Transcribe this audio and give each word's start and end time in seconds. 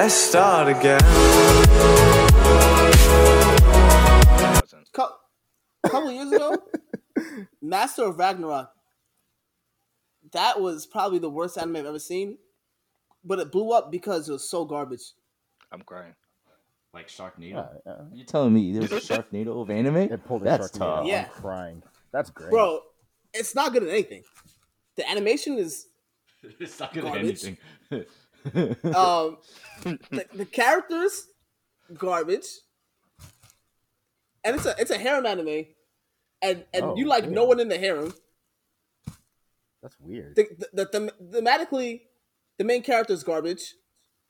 Let's 0.00 0.14
start 0.14 0.66
again. 0.66 0.98
Wasn't. 4.62 4.88
a 5.84 5.88
couple 5.90 6.10
years 6.10 6.32
ago, 6.32 6.56
Master 7.60 8.04
of 8.04 8.18
Ragnarok. 8.18 8.70
That 10.32 10.58
was 10.58 10.86
probably 10.86 11.18
the 11.18 11.28
worst 11.28 11.58
anime 11.58 11.76
I've 11.76 11.84
ever 11.84 11.98
seen, 11.98 12.38
but 13.22 13.40
it 13.40 13.52
blew 13.52 13.72
up 13.72 13.92
because 13.92 14.26
it 14.26 14.32
was 14.32 14.48
so 14.48 14.64
garbage. 14.64 15.02
I'm 15.70 15.82
crying. 15.82 16.14
Like 16.94 17.08
Sharknado. 17.08 17.50
Yeah, 17.50 17.66
yeah. 17.84 17.96
You 18.14 18.24
telling 18.24 18.54
me 18.54 18.72
there's 18.72 18.90
a 18.92 19.00
Sharknado 19.00 19.60
of 19.60 19.68
anime? 19.68 19.98
It 19.98 20.24
pulled 20.24 20.40
a 20.40 20.44
That's 20.46 20.70
Sharknado. 20.70 20.78
tough. 20.78 21.06
Yeah. 21.08 21.26
I'm 21.26 21.42
crying. 21.42 21.82
That's 22.10 22.30
great. 22.30 22.48
Bro, 22.48 22.80
it's 23.34 23.54
not 23.54 23.74
good 23.74 23.82
at 23.82 23.90
anything. 23.90 24.22
The 24.96 25.06
animation 25.10 25.58
is 25.58 25.88
it's 26.58 26.80
not 26.80 26.94
good 26.94 27.04
at 27.04 27.18
anything. 27.18 27.58
um 28.44 29.38
the, 29.84 30.26
the 30.32 30.46
characters 30.46 31.28
garbage. 31.94 32.46
And 34.44 34.56
it's 34.56 34.66
a 34.66 34.74
it's 34.78 34.90
a 34.90 34.98
harem 34.98 35.26
anime. 35.26 35.66
And 36.42 36.64
and 36.72 36.84
Oh, 36.84 36.96
you 36.96 37.06
like 37.06 37.28
no 37.28 37.44
one 37.44 37.60
in 37.60 37.68
the 37.68 37.78
harem. 37.78 38.14
That's 39.82 39.98
weird. 39.98 40.36
The, 40.36 40.48
the, 40.58 40.84
the, 40.84 41.12
the, 41.20 41.40
thematically, 41.40 42.02
the 42.58 42.64
main 42.64 42.82
character 42.82 43.14
is 43.14 43.24
garbage. 43.24 43.74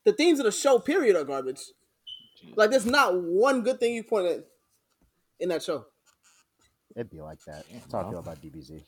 The 0.04 0.12
themes 0.12 0.38
of 0.38 0.44
the 0.44 0.52
show, 0.52 0.78
period, 0.78 1.16
are 1.16 1.24
garbage. 1.24 1.60
Like, 2.54 2.70
there's 2.70 2.86
not 2.86 3.20
one 3.20 3.62
good 3.62 3.80
thing 3.80 3.94
you 3.94 4.04
point 4.04 4.26
at 4.26 4.44
in 5.40 5.48
that 5.48 5.62
show. 5.62 5.86
It'd 6.96 7.10
be 7.10 7.20
like 7.20 7.40
that. 7.46 7.64
That's 7.72 7.92
how 7.92 8.00
I 8.00 8.10
feel 8.10 8.20
about 8.20 8.40
DBZ. 8.40 8.82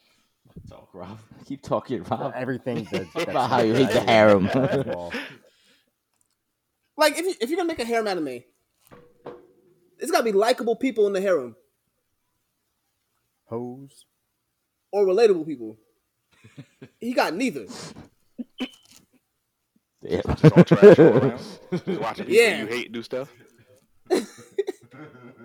Talk, 0.69 0.89
Rob. 0.93 1.19
Keep 1.47 1.63
talking, 1.63 2.03
Rob. 2.05 2.33
Everything 2.35 2.85
that, 2.93 3.05
Talk 3.05 3.13
that's 3.15 3.31
about 3.31 3.51
how 3.51 3.61
you 3.61 3.75
hate 3.75 3.91
the 3.91 4.01
harem. 4.01 4.49
Like, 6.95 7.19
if, 7.19 7.25
you, 7.25 7.35
if 7.41 7.49
you're 7.49 7.57
gonna 7.57 7.67
make 7.69 7.79
a 7.79 7.87
harem 7.87 8.07
anime, 8.07 8.43
it's 9.99 10.11
gotta 10.11 10.23
be 10.25 10.31
likable 10.33 10.77
people 10.77 11.07
in 11.07 11.15
the 11.15 11.23
harem 11.23 11.57
Hose. 13.47 14.05
or 14.93 15.07
relatable 15.07 15.47
people. 15.47 15.79
He 17.01 17.15
got 17.15 17.35
neither. 17.35 17.65
Damn. 20.03 20.21
Just 20.37 20.45
all 20.57 20.65
trash 20.65 20.99
all 20.99 21.07
around. 21.07 21.41
Just 21.71 21.87
watching 22.01 22.27
people 22.27 22.43
Yeah. 22.45 22.61
you 22.61 22.67
hate 22.67 22.93
do 22.93 23.03
stuff. 23.03 23.33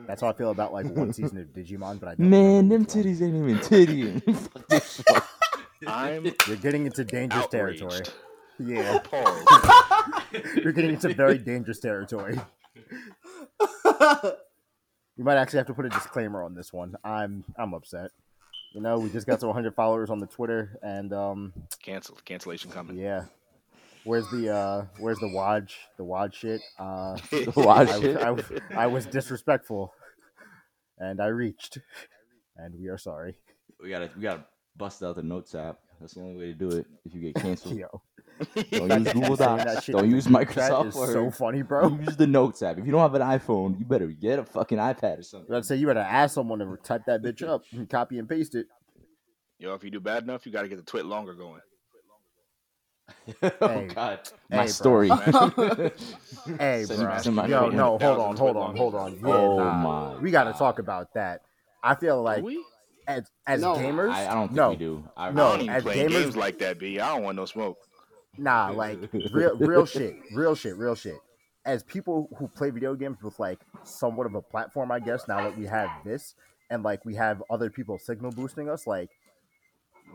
That's 0.08 0.22
how 0.22 0.28
I 0.30 0.34
feel 0.34 0.52
about 0.52 0.74
like 0.74 0.86
one 0.88 1.14
season 1.14 1.38
of 1.40 1.48
Digimon, 1.48 2.00
but 2.00 2.10
I 2.10 2.16
don't 2.16 2.30
Man, 2.30 2.70
them 2.70 2.82
which 2.82 2.90
titties 2.90 3.22
ain't 3.22 3.36
even 3.36 3.60
titty. 3.62 4.20
Fuck 4.34 4.68
this 4.70 4.96
shit. 5.08 5.24
I'm 5.88 6.26
You're 6.48 6.58
getting 6.58 6.86
into 6.86 7.04
dangerous 7.04 7.46
outraged. 7.46 7.80
territory. 7.80 8.06
Yeah, 8.60 9.00
you're 10.56 10.72
getting 10.72 10.94
into 10.96 11.14
very 11.14 11.38
dangerous 11.38 11.80
territory. 11.80 12.40
You 15.20 15.24
might 15.24 15.38
actually 15.38 15.58
have 15.58 15.68
to 15.68 15.74
put 15.74 15.86
a 15.86 15.90
disclaimer 15.90 16.44
on 16.44 16.54
this 16.56 16.72
one. 16.72 16.96
I'm 17.04 17.44
I'm 17.58 17.74
upset. 17.74 18.12
You 18.74 18.82
know, 18.82 19.00
we 19.00 19.10
just 19.10 19.26
got 19.26 19.40
to 19.40 19.48
100 19.48 19.74
followers 19.76 20.10
on 20.10 20.20
the 20.20 20.28
Twitter, 20.28 20.78
and 20.84 21.12
um, 21.14 21.54
Cancel. 21.82 22.18
Cancellation 22.26 22.70
coming. 22.70 22.98
yeah. 22.98 23.26
Where's 24.08 24.30
the 24.30 24.56
uh, 24.56 24.86
where's 25.00 25.20
the 25.20 25.28
Waj 25.28 25.74
the 25.98 26.06
Waj 26.06 26.34
shit? 26.34 26.62
Uh, 26.80 27.18
Watch 27.58 27.90
I, 27.90 27.98
it. 27.98 28.18
I, 28.18 28.84
I 28.84 28.88
was 28.88 29.06
disrespectful, 29.06 29.94
and 30.98 31.22
I 31.22 31.28
reached, 31.28 31.80
and 32.56 32.74
we 32.80 32.88
are 32.88 32.98
sorry. 32.98 33.36
We 33.84 33.90
gotta 33.90 34.10
we 34.16 34.22
gotta 34.22 34.46
bust 34.78 35.04
out 35.04 35.18
the 35.18 35.24
notes 35.24 35.54
app. 35.56 35.80
That's 36.00 36.14
the 36.14 36.22
only 36.22 36.38
way 36.38 36.46
to 36.46 36.54
do 36.54 36.70
it. 36.70 36.86
If 37.04 37.16
you 37.16 37.20
get 37.20 37.36
canceled, 37.44 37.76
Yo, 37.76 38.02
don't 38.72 39.04
use 39.04 39.12
Google 39.12 39.36
Docs. 39.36 39.88
Don't 39.88 40.10
use 40.10 40.28
Microsoft 40.28 40.88
is 40.88 40.96
Word. 40.96 41.12
so 41.12 41.30
funny, 41.30 41.62
bro. 41.62 41.90
Use 41.90 42.16
the 42.16 42.28
notes 42.28 42.64
app. 42.64 42.78
If 42.78 42.86
you 42.86 42.94
don't 42.94 43.02
have 43.02 43.14
an 43.14 43.24
iPhone, 43.24 43.78
you 43.78 43.84
better 43.84 44.08
get 44.08 44.40
a 44.40 44.46
fucking 44.46 44.78
iPad 44.78 45.20
or 45.20 45.24
something. 45.24 45.54
I'd 45.54 45.66
say 45.66 45.76
you 45.76 45.86
better 45.86 46.00
ask 46.00 46.34
someone 46.34 46.60
to 46.60 46.78
type 46.82 47.02
that 47.08 47.22
bitch 47.22 47.46
up 47.46 47.66
and 47.74 47.90
copy 47.90 48.20
and 48.20 48.30
paste 48.30 48.56
it. 48.56 48.68
Yo, 49.60 49.74
if 49.74 49.84
you 49.84 49.92
do 49.92 50.00
bad 50.00 50.24
enough, 50.24 50.46
you 50.46 50.54
got 50.54 50.62
to 50.62 50.70
get 50.70 50.78
the 50.78 50.84
twit 50.84 51.06
longer 51.06 51.34
going. 51.34 51.60
oh 53.44 53.50
Hey. 53.68 53.88
God, 53.94 54.20
Hey, 54.50 54.58
my 54.58 54.66
bro. 54.66 54.68
story. 54.68 55.10
Hey, 56.60 56.86
Send 56.86 57.36
bro. 57.36 57.44
me 57.44 57.50
Yo, 57.50 57.70
no, 57.70 57.98
hold 58.02 58.20
on, 58.20 58.36
hold 58.38 58.58
on, 58.58 58.76
hold 58.76 58.96
on. 58.96 59.14
Yeah, 59.14 59.20
Oh 59.28 59.58
nah. 59.66 60.14
my 60.14 60.22
We 60.22 60.32
got 60.32 60.46
to 60.46 60.54
talk 60.54 60.80
about 60.80 61.14
that. 61.14 61.42
I 61.84 61.96
feel 61.96 62.22
like 62.22 62.44
we? 62.44 62.64
as 63.08 63.30
as 63.46 63.62
No. 63.62 63.76
gamers, 63.76 64.12
I, 64.12 64.28
I 64.28 64.34
don't 64.34 64.48
think 64.48 64.58
no, 64.58 64.70
we 64.72 64.76
do. 64.78 65.04
I, 65.16 65.32
No, 65.32 65.48
I 65.48 65.52
don't 65.58 65.62
even 65.66 65.76
as 65.76 65.84
play 65.84 65.96
gamers- 66.06 66.10
games 66.10 66.38
like 66.38 66.60
that, 66.60 66.80
B. 66.80 67.00
I 67.00 67.14
don't 67.14 67.24
want 67.24 67.36
no 67.36 67.46
smoke. 67.46 67.78
nah, 68.38 68.70
like 68.70 68.98
real, 69.32 69.56
real 69.58 69.86
shit, 69.86 70.16
real 70.34 70.56
shit, 70.56 70.76
real 70.78 70.96
shit. 70.96 71.18
As 71.66 71.84
people 71.84 72.30
who 72.38 72.48
play 72.48 72.70
video 72.70 72.96
games 72.96 73.22
with 73.22 73.38
like 73.40 73.60
somewhat 73.84 74.26
of 74.26 74.36
a 74.36 74.42
platform, 74.42 74.92
I 74.92 75.00
guess 75.00 75.28
now 75.28 75.42
that 75.42 75.58
we 75.58 75.66
have 75.66 75.90
this 76.06 76.34
and 76.70 76.82
like 76.84 77.04
we 77.06 77.16
have 77.16 77.44
other 77.50 77.70
people 77.70 78.00
signal 78.00 78.32
boosting 78.32 78.70
us, 78.70 78.88
like 78.88 79.10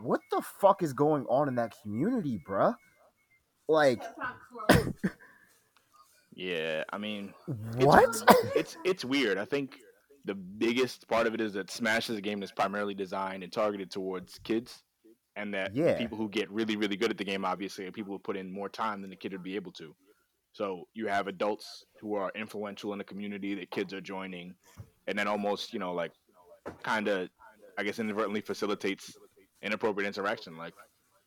what 0.01 0.21
the 0.31 0.41
fuck 0.59 0.81
is 0.83 0.93
going 0.93 1.25
on 1.25 1.47
in 1.47 1.55
that 1.55 1.73
community, 1.81 2.39
bruh? 2.47 2.75
Like 3.67 4.03
Yeah, 6.35 6.83
I 6.91 6.97
mean, 6.97 7.33
what? 7.75 8.23
it's 8.55 8.75
it's 8.83 9.05
weird. 9.05 9.37
I 9.37 9.45
think 9.45 9.77
the 10.25 10.33
biggest 10.33 11.07
part 11.07 11.27
of 11.27 11.33
it 11.33 11.41
is 11.41 11.53
that 11.53 11.69
Smash 11.69 12.09
is 12.09 12.17
a 12.17 12.21
game 12.21 12.39
that's 12.39 12.51
primarily 12.51 12.93
designed 12.95 13.43
and 13.43 13.51
targeted 13.51 13.91
towards 13.91 14.39
kids, 14.43 14.81
and 15.35 15.53
that 15.53 15.75
Yeah. 15.75 15.97
people 15.97 16.17
who 16.17 16.29
get 16.29 16.49
really 16.49 16.75
really 16.75 16.95
good 16.97 17.11
at 17.11 17.17
the 17.17 17.23
game 17.23 17.45
obviously 17.45 17.85
are 17.85 17.91
people 17.91 18.13
who 18.13 18.19
put 18.19 18.35
in 18.37 18.51
more 18.51 18.69
time 18.69 19.01
than 19.01 19.09
the 19.11 19.15
kid 19.15 19.31
would 19.33 19.43
be 19.43 19.55
able 19.55 19.71
to. 19.73 19.95
So 20.53 20.87
you 20.93 21.07
have 21.07 21.27
adults 21.27 21.85
who 21.99 22.15
are 22.15 22.31
influential 22.35 22.93
in 22.93 22.97
the 22.97 23.03
community 23.03 23.53
that 23.55 23.69
kids 23.71 23.93
are 23.93 24.01
joining, 24.01 24.55
and 25.07 25.17
then 25.17 25.27
almost 25.27 25.71
you 25.71 25.79
know 25.79 25.93
like 25.93 26.13
kind 26.81 27.07
of 27.07 27.29
I 27.77 27.83
guess 27.83 27.99
inadvertently 27.99 28.41
facilitates 28.41 29.15
inappropriate 29.63 30.07
interaction, 30.07 30.57
like 30.57 30.73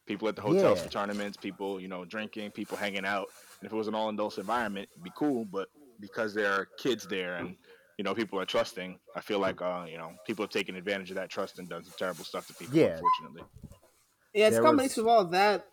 people 0.06 0.28
at 0.28 0.36
the 0.36 0.42
hotels 0.42 0.78
Yeah. 0.78 0.84
for 0.84 0.90
tournaments, 0.90 1.36
people 1.36 1.80
you 1.80 1.88
know 1.88 2.04
drinking, 2.04 2.50
people 2.52 2.76
hanging 2.76 3.04
out. 3.04 3.28
And 3.60 3.66
if 3.66 3.72
it 3.72 3.76
was 3.76 3.88
an 3.88 3.94
all 3.94 4.08
adults 4.08 4.38
environment, 4.38 4.88
it'd 4.92 5.02
be 5.02 5.10
cool. 5.16 5.44
But 5.44 5.68
because 6.00 6.34
there 6.34 6.52
are 6.52 6.66
kids 6.78 7.06
there 7.06 7.36
and 7.36 7.56
you 7.98 8.04
know 8.04 8.14
people 8.14 8.38
are 8.38 8.44
trusting, 8.46 8.98
I 9.16 9.20
feel 9.20 9.38
like 9.40 9.60
uh, 9.62 9.86
you 9.88 9.98
know 9.98 10.12
people 10.26 10.42
have 10.44 10.50
taken 10.50 10.76
advantage 10.76 11.10
of 11.10 11.16
that 11.16 11.30
trust 11.30 11.58
and 11.58 11.68
done 11.68 11.82
some 11.84 11.94
terrible 11.98 12.24
stuff 12.24 12.46
to 12.48 12.54
people. 12.54 12.76
Yeah. 12.76 12.98
Unfortunately, 12.98 13.42
Yeah, 14.34 14.46
it's 14.48 14.56
a 14.56 14.60
There 14.60 14.62
combination 14.68 15.00
of 15.02 15.06
all 15.08 15.24
that 15.26 15.66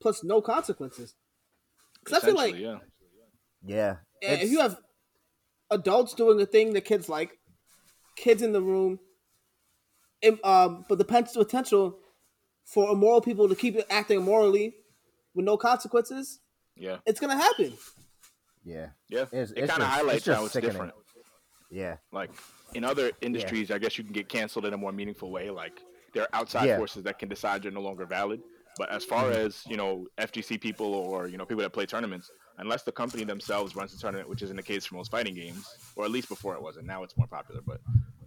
plus 0.00 0.24
no 0.24 0.42
consequences. 0.42 1.14
'Cause 2.04 2.14
I 2.20 2.26
feel 2.26 2.34
like 2.34 2.54
Essentially, 2.56 2.64
yeah. 2.64 2.78
yeah, 3.76 3.96
Yeah, 4.20 4.28
if 4.28 4.32
it's- 4.40 4.50
you 4.50 4.58
have 4.60 4.76
adults 5.70 6.12
doing 6.14 6.40
a 6.40 6.46
thing 6.46 6.72
that 6.72 6.80
kids 6.84 7.08
like, 7.08 7.38
kids 8.16 8.42
in 8.42 8.50
the 8.52 8.60
room, 8.60 8.92
im- 8.92 8.98
um, 10.44 10.84
but 10.88 10.98
the 10.98 11.04
potential 11.04 11.98
for 12.64 12.92
immoral 12.92 13.20
people 13.20 13.48
to 13.48 13.54
keep 13.54 13.76
acting 13.90 14.18
immorally 14.18 14.74
with 15.34 15.44
no 15.44 15.56
consequences, 15.56 16.40
Yeah, 16.76 16.98
it's 17.06 17.18
gonna 17.20 17.36
happen. 17.36 17.72
yeah, 18.64 18.88
yeah. 19.08 19.22
It's- 19.32 19.52
it 19.56 19.68
kind 19.68 19.82
of 19.82 19.88
highlights 19.88 20.26
it's 20.28 20.36
how 20.36 20.44
it's 20.44 20.52
sickening. 20.52 20.72
different. 20.74 20.94
yeah. 21.70 21.96
Like 22.12 22.30
in 22.74 22.84
other 22.84 23.10
industries, 23.20 23.70
I 23.70 23.78
guess 23.78 23.98
you 23.98 24.04
can 24.04 24.12
get 24.12 24.28
canceled 24.28 24.64
in 24.66 24.72
a 24.74 24.76
more 24.76 24.92
meaningful 24.92 25.30
way. 25.30 25.50
Like 25.50 25.82
there 26.12 26.22
are 26.24 26.28
outside 26.32 26.66
Yeah. 26.66 26.76
forces 26.76 27.02
that 27.04 27.18
can 27.18 27.28
decide 27.28 27.64
you're 27.64 27.72
no 27.72 27.80
longer 27.80 28.04
valid. 28.06 28.42
But 28.78 28.90
as 28.90 29.04
far 29.04 29.24
Mm-hmm. 29.24 29.46
as 29.46 29.62
you 29.66 29.76
know, 29.76 30.06
FGC 30.18 30.58
people 30.60 30.86
or 30.94 31.26
you 31.28 31.36
know 31.36 31.44
people 31.44 31.62
that 31.62 31.70
play 31.72 31.84
tournaments, 31.86 32.30
unless 32.58 32.84
the 32.84 32.92
company 32.92 33.24
themselves 33.24 33.74
runs 33.76 33.92
the 33.92 33.98
tournament, 33.98 34.28
which 34.28 34.42
isn't 34.42 34.56
the 34.56 34.62
case 34.62 34.86
for 34.86 34.94
most 34.94 35.10
fighting 35.10 35.34
games, 35.34 35.66
or 35.96 36.04
at 36.04 36.10
least 36.10 36.28
before 36.28 36.54
it 36.54 36.62
wasn't. 36.62 36.86
Now 36.86 37.02
it's 37.02 37.16
more 37.16 37.26
popular, 37.26 37.60
but 37.66 37.80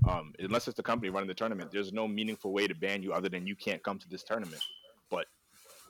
um, 0.07 0.33
unless 0.39 0.67
it's 0.67 0.77
the 0.77 0.83
company 0.83 1.09
running 1.09 1.27
the 1.27 1.33
tournament, 1.33 1.71
there's 1.71 1.93
no 1.93 2.07
meaningful 2.07 2.53
way 2.53 2.67
to 2.67 2.75
ban 2.75 3.01
you 3.01 3.13
other 3.13 3.29
than 3.29 3.47
you 3.47 3.55
can't 3.55 3.83
come 3.83 3.99
to 3.99 4.07
this 4.07 4.23
tournament. 4.23 4.61
But 5.09 5.25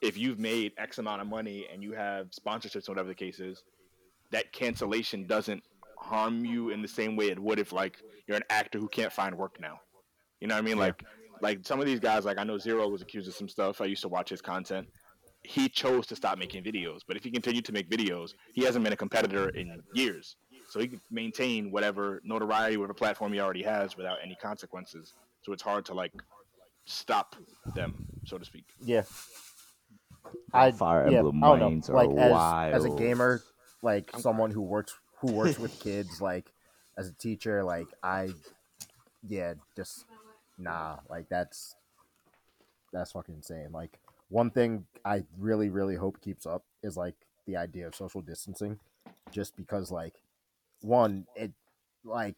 if 0.02 0.18
you've 0.18 0.40
made 0.40 0.74
X 0.78 0.98
amount 0.98 1.22
of 1.22 1.28
money 1.28 1.68
and 1.72 1.82
you 1.84 1.94
have 1.94 2.28
sponsorships, 2.32 2.88
or 2.88 2.94
whatever 2.94 3.10
the 3.10 3.16
case 3.16 3.40
is, 3.40 3.64
that 4.32 4.52
cancellation 4.52 5.26
doesn't 5.28 5.64
harm 5.98 6.46
you 6.46 6.70
in 6.70 6.82
the 6.82 6.88
same 6.88 7.16
way 7.16 7.30
it 7.30 7.40
would 7.40 7.60
if 7.60 7.72
like 7.72 8.02
you're 8.28 8.38
an 8.38 8.44
actor 8.50 8.80
who 8.80 8.88
can't 8.88 9.12
find 9.12 9.36
work 9.36 9.60
now. 9.60 9.80
You 10.40 10.48
know 10.48 10.56
what 10.56 10.64
I 10.64 10.66
mean? 10.66 10.78
Like 10.78 11.04
like 11.42 11.60
some 11.66 11.80
of 11.80 11.86
these 11.86 12.00
guys, 12.00 12.26
like 12.26 12.38
I 12.38 12.44
know 12.44 12.58
Zero 12.58 12.88
was 12.88 13.02
accused 13.02 13.28
of 13.28 13.34
some 13.34 13.50
stuff. 13.50 13.82
I 13.82 13.86
used 13.86 14.02
to 14.04 14.08
watch 14.08 14.30
his 14.30 14.42
content. 14.42 14.88
He 15.44 15.70
chose 15.70 16.08
to 16.08 16.16
stop 16.16 16.40
making 16.40 16.64
videos, 16.64 17.02
but 17.08 17.18
if 17.18 17.24
he 17.24 17.30
continued 17.30 17.66
to 17.66 17.72
make 17.72 17.90
videos, 17.90 18.32
he 18.54 18.64
hasn't 18.64 18.84
been 18.84 18.94
a 18.94 18.98
competitor 18.98 19.50
in 19.50 19.80
years. 19.94 20.38
So 20.76 20.82
he 20.82 20.90
can 20.90 21.00
maintain 21.10 21.72
whatever 21.72 22.20
notoriety, 22.26 22.76
whatever 22.76 22.94
platform 22.94 23.32
he 23.32 23.40
already 23.40 23.64
has 23.64 23.96
without 23.96 24.18
any 24.22 24.36
consequences. 24.36 25.14
So 25.42 25.54
it's 25.54 25.64
hard 25.64 25.86
to 25.86 25.94
like 25.94 26.12
stop 26.84 27.38
them, 27.76 28.06
so 28.26 28.38
to 28.38 28.44
speak. 28.44 28.66
Yeah. 28.82 29.04
I 30.52 30.74
Fire 30.74 31.08
yeah, 31.10 31.20
Emblem 31.20 31.42
I 31.42 31.48
don't 31.48 31.60
know. 31.60 31.68
lanes 31.70 31.90
are 31.90 31.94
like 31.94 32.10
as, 32.18 32.84
as 32.84 32.84
a 32.84 32.90
gamer, 32.90 33.42
like 33.84 34.12
someone 34.18 34.52
who 34.52 34.64
works 34.64 34.94
who 35.22 35.32
works 35.32 35.58
with 35.58 35.80
kids, 35.80 36.20
like 36.20 36.52
as 36.98 37.08
a 37.08 37.14
teacher, 37.14 37.64
like 37.64 37.88
I 38.04 38.32
yeah, 39.26 39.54
just 39.78 40.04
nah, 40.58 40.98
like 41.10 41.30
that's 41.30 41.78
that's 42.92 43.14
fucking 43.14 43.36
insane. 43.36 43.70
Like 43.72 43.98
one 44.28 44.50
thing 44.50 44.88
I 45.06 45.24
really, 45.40 45.70
really 45.70 45.96
hope 45.96 46.20
keeps 46.20 46.46
up 46.46 46.66
is 46.84 46.98
like 46.98 47.16
the 47.46 47.56
idea 47.56 47.88
of 47.88 47.96
social 47.96 48.20
distancing. 48.20 48.78
just 49.32 49.56
because 49.56 49.90
like 49.90 50.16
one 50.86 51.26
it 51.36 51.52
like 52.04 52.36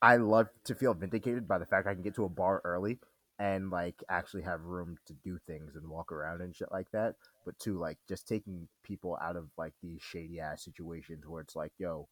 I 0.00 0.16
love 0.16 0.48
to 0.64 0.74
feel 0.74 0.94
vindicated 0.94 1.48
by 1.48 1.58
the 1.58 1.66
fact 1.66 1.86
I 1.86 1.94
can 1.94 2.02
get 2.02 2.14
to 2.16 2.24
a 2.24 2.28
bar 2.28 2.60
early 2.64 2.98
and 3.38 3.70
like 3.70 4.02
actually 4.08 4.42
have 4.42 4.62
room 4.62 4.96
to 5.06 5.12
do 5.24 5.38
things 5.46 5.76
and 5.76 5.88
walk 5.88 6.12
around 6.12 6.40
and 6.40 6.54
shit 6.54 6.70
like 6.70 6.90
that. 6.92 7.14
But 7.44 7.58
two, 7.58 7.78
like 7.78 7.98
just 8.08 8.28
taking 8.28 8.68
people 8.84 9.18
out 9.22 9.36
of 9.36 9.48
like 9.56 9.72
these 9.82 10.00
shady 10.02 10.40
ass 10.40 10.64
situations 10.64 11.26
where 11.26 11.42
it's 11.42 11.56
like, 11.56 11.72
yo, 11.78 12.08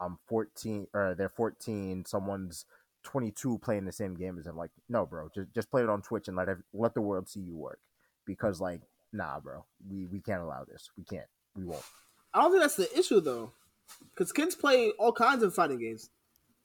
I'm 0.00 0.18
14 0.26 0.86
or 0.94 1.14
they're 1.16 1.28
14, 1.28 2.04
someone's 2.06 2.64
22 3.04 3.58
playing 3.58 3.84
the 3.84 3.92
same 3.92 4.14
game 4.14 4.38
as 4.38 4.44
them. 4.44 4.56
Like, 4.56 4.70
no, 4.88 5.06
bro, 5.06 5.28
just 5.34 5.52
just 5.54 5.70
play 5.70 5.82
it 5.82 5.88
on 5.88 6.02
Twitch 6.02 6.28
and 6.28 6.36
let 6.36 6.48
ev- 6.48 6.62
let 6.72 6.94
the 6.94 7.00
world 7.00 7.28
see 7.28 7.40
you 7.40 7.56
work. 7.56 7.80
Because 8.26 8.60
like, 8.60 8.82
nah, 9.12 9.40
bro, 9.40 9.64
we 9.88 10.06
we 10.06 10.20
can't 10.20 10.42
allow 10.42 10.64
this. 10.64 10.90
We 10.96 11.04
can't. 11.04 11.26
We 11.56 11.64
won't. 11.64 11.84
I 12.34 12.42
don't 12.42 12.50
think 12.52 12.62
that's 12.62 12.76
the 12.76 12.98
issue 12.98 13.20
though, 13.20 13.52
because 14.14 14.32
kids 14.32 14.54
play 14.54 14.92
all 14.98 15.12
kinds 15.12 15.42
of 15.42 15.54
fighting 15.54 15.78
games. 15.78 16.10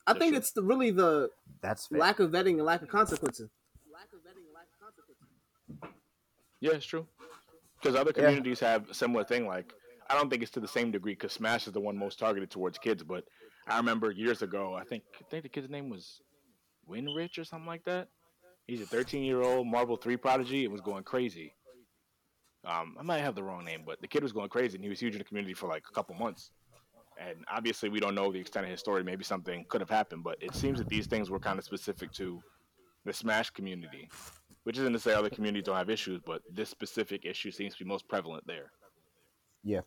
I 0.06 0.14
That's 0.14 0.20
think 0.20 0.32
true. 0.34 0.38
it's 0.40 0.52
the 0.52 0.64
really 0.64 0.92
the 0.92 1.30
That's 1.62 1.88
fair. 1.88 2.00
lack 2.00 2.20
of 2.20 2.32
vetting 2.32 2.54
and 2.56 2.66
lack 2.66 2.82
of 2.82 2.90
consequences. 2.90 3.50
Yeah, 6.60 6.72
it's 6.72 6.86
true. 6.86 7.06
Because 7.82 7.98
other 7.98 8.14
communities 8.14 8.62
have 8.62 8.90
a 8.90 8.94
similar 8.94 9.26
thing. 9.26 9.46
Like, 9.46 9.74
I 10.10 10.16
don't 10.16 10.30
think 10.30 10.42
it's 10.42 10.52
to 10.54 10.62
the 10.62 10.68
same 10.68 10.92
degree 10.92 11.12
because 11.14 11.34
Smash 11.34 11.68
is 11.68 11.74
the 11.74 11.82
one 11.82 11.98
most 11.98 12.20
targeted 12.20 12.50
towards 12.50 12.78
kids. 12.78 13.04
But 13.04 13.26
I 13.68 13.76
remember 13.78 14.12
years 14.12 14.42
ago, 14.42 14.74
I 14.74 14.86
think 14.86 15.04
I 15.20 15.26
think 15.30 15.44
the 15.44 15.50
kid's 15.50 15.70
name 15.70 15.90
was 15.90 16.22
Winrich 16.90 17.38
or 17.38 17.44
something 17.44 17.68
like 17.68 17.84
that. 17.86 18.08
He's 18.68 18.82
a 18.82 18.86
13 18.86 19.24
year 19.24 19.42
old 19.42 19.68
Marvel 19.68 19.98
3 19.98 20.16
prodigy 20.16 20.64
and 20.64 20.72
was 20.72 20.80
going 20.82 21.04
crazy. 21.04 21.54
Um, 22.66 22.96
I 22.98 23.04
might 23.04 23.20
have 23.20 23.36
the 23.36 23.44
wrong 23.44 23.66
name, 23.66 23.84
but 23.86 24.00
the 24.00 24.08
kid 24.08 24.24
was 24.24 24.32
going 24.32 24.48
crazy 24.48 24.76
and 24.78 24.84
he 24.86 24.90
was 24.90 25.00
huge 25.02 25.14
in 25.16 25.20
the 25.20 25.26
community 25.26 25.54
for 25.54 25.68
like 25.68 25.84
a 25.90 25.94
couple 25.94 26.16
months. 26.16 26.52
And 27.26 27.46
obviously, 27.50 27.90
we 27.90 28.00
don't 28.00 28.16
know 28.16 28.32
the 28.32 28.40
extent 28.40 28.66
of 28.66 28.72
his 28.72 28.80
story. 28.80 29.04
Maybe 29.04 29.24
something 29.24 29.66
could 29.70 29.82
have 29.82 29.90
happened, 29.90 30.24
but 30.24 30.38
it 30.42 30.54
seems 30.54 30.80
that 30.80 30.90
these 30.90 31.08
things 31.08 31.30
were 31.30 31.40
kind 31.40 31.58
of 31.58 31.64
specific 31.66 32.12
to 32.14 32.42
the 33.06 33.14
Smash 33.14 33.50
community, 33.52 34.10
which 34.64 34.78
isn't 34.78 34.94
to 34.94 35.00
say 35.00 35.14
other 35.14 35.30
communities 35.30 35.66
don't 35.66 35.78
have 35.78 35.90
issues, 35.90 36.20
but 36.26 36.42
this 36.52 36.70
specific 36.70 37.26
issue 37.26 37.52
seems 37.52 37.76
to 37.76 37.84
be 37.84 37.88
most 37.88 38.08
prevalent 38.08 38.46
there. 38.46 38.72
Yeah. 39.64 39.82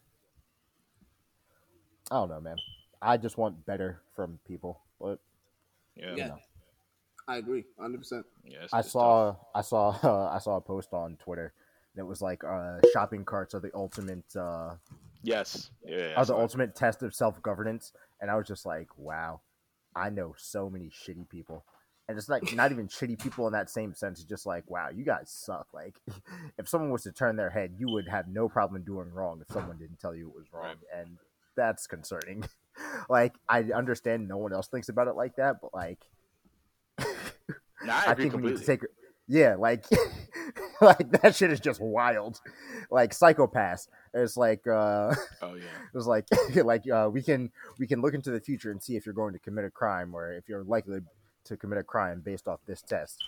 I 2.11 2.15
don't 2.17 2.29
know, 2.31 2.41
man. 2.41 2.57
I 3.03 3.17
just 3.17 3.37
want 3.37 3.67
better 3.67 4.01
from 4.15 4.39
people. 4.47 4.81
But 5.01 5.19
Yeah, 5.97 6.15
Yeah, 6.17 6.37
I 7.29 7.37
agree, 7.39 7.65
hundred 7.79 7.99
percent. 7.99 8.25
yeah. 8.45 8.65
it's- 8.65 8.71
I 8.73 8.81
saw 8.83 9.33
tough. 9.33 9.41
I 9.55 9.61
saw 9.63 9.89
uh, 10.03 10.31
I 10.35 10.39
saw 10.39 10.57
a 10.57 10.61
post 10.61 10.93
on 10.93 11.17
Twitter 11.17 11.53
that 11.97 12.07
was 12.07 12.23
like 12.23 12.45
uh, 12.45 12.79
shopping 12.93 13.25
carts 13.25 13.55
are 13.55 13.61
the 13.61 13.71
ultimate 13.75 14.25
uh, 14.37 14.77
Yes, 15.27 15.71
yeah. 15.85 15.97
yeah, 15.97 16.15
are 16.17 16.25
the 16.25 16.37
ultimate 16.37 16.77
test 16.77 17.03
of 17.03 17.15
self 17.15 17.43
governance, 17.43 17.93
and 18.21 18.31
I 18.31 18.37
was 18.37 18.47
just 18.47 18.65
like, 18.65 18.89
wow, 18.97 19.41
I 19.95 20.09
know 20.09 20.35
so 20.39 20.71
many 20.71 20.89
shitty 20.89 21.29
people, 21.29 21.65
and 22.09 22.17
it's 22.17 22.29
like 22.29 22.55
not 22.55 22.71
even 22.71 22.87
shitty 22.87 23.21
people 23.21 23.47
in 23.49 23.53
that 23.53 23.69
same 23.69 23.93
sense. 23.93 24.21
It's 24.21 24.29
just 24.29 24.47
like, 24.47 24.71
wow, 24.71 24.89
you 24.95 25.05
guys 25.05 25.29
suck. 25.29 25.67
Like, 25.75 26.01
if 26.59 26.69
someone 26.69 26.91
was 26.91 27.03
to 27.03 27.13
turn 27.13 27.35
their 27.35 27.51
head, 27.51 27.75
you 27.77 27.89
would 27.89 28.09
have 28.09 28.29
no 28.29 28.49
problem 28.49 28.85
doing 28.85 29.13
wrong 29.13 29.41
if 29.41 29.53
someone 29.53 29.79
didn't 29.79 29.99
tell 29.99 30.15
you 30.15 30.29
it 30.29 30.35
was 30.35 30.47
wrong, 30.53 30.77
and 30.97 31.19
that's 31.57 31.89
concerning. 31.89 32.45
like, 33.09 33.35
I 33.49 33.65
understand 33.75 34.29
no 34.29 34.37
one 34.37 34.53
else 34.53 34.69
thinks 34.69 34.89
about 34.89 35.09
it 35.09 35.17
like 35.17 35.37
that, 35.37 35.57
but 35.61 35.75
like, 35.75 35.99
Nah, 37.85 37.93
I 38.07 38.13
I 38.13 38.15
think 38.15 38.33
we 38.35 38.43
need 38.43 38.59
to 38.59 38.65
take. 38.65 38.83
Yeah, 39.27 39.57
like, 39.59 39.87
like 40.81 41.11
that 41.23 41.35
shit 41.35 41.51
is 41.51 41.61
just 41.61 41.81
wild. 41.81 42.41
Like 42.91 43.13
psychopaths. 43.13 43.89
It's 44.15 44.37
like, 44.37 44.67
uh, 44.67 45.15
oh 45.43 45.55
yeah, 45.55 45.65
it 45.93 45.95
was 45.95 46.07
like, 46.07 46.27
like 46.55 46.89
uh, 46.91 47.09
we 47.13 47.23
can 47.23 47.51
we 47.79 47.87
can 47.87 48.01
look 48.01 48.15
into 48.15 48.31
the 48.31 48.41
future 48.41 48.71
and 48.71 48.83
see 48.83 48.97
if 48.97 49.07
you're 49.07 49.15
going 49.15 49.33
to 49.33 49.39
commit 49.39 49.65
a 49.65 49.71
crime 49.71 50.15
or 50.15 50.33
if 50.33 50.49
you're 50.49 50.65
likely 50.65 51.01
to 51.45 51.57
commit 51.57 51.79
a 51.79 51.85
crime 51.85 52.21
based 52.25 52.49
off 52.49 52.61
this 52.67 52.83
test. 52.83 53.23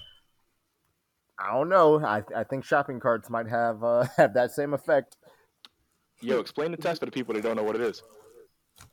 I 1.39 1.53
don't 1.53 1.69
know. 1.69 2.05
I, 2.05 2.23
I 2.35 2.43
think 2.43 2.65
shopping 2.65 2.99
carts 2.99 3.31
might 3.31 3.49
have 3.49 3.85
uh, 3.85 4.06
have 4.17 4.35
that 4.35 4.53
same 4.53 4.75
effect. 4.75 5.17
yo, 6.21 6.41
explain 6.41 6.73
the 6.73 6.77
test 6.77 7.00
for 7.00 7.06
the 7.06 7.12
people 7.12 7.35
that 7.35 7.43
don't 7.43 7.56
know 7.56 7.62
what 7.62 7.77
it 7.77 7.83
is. 7.83 8.03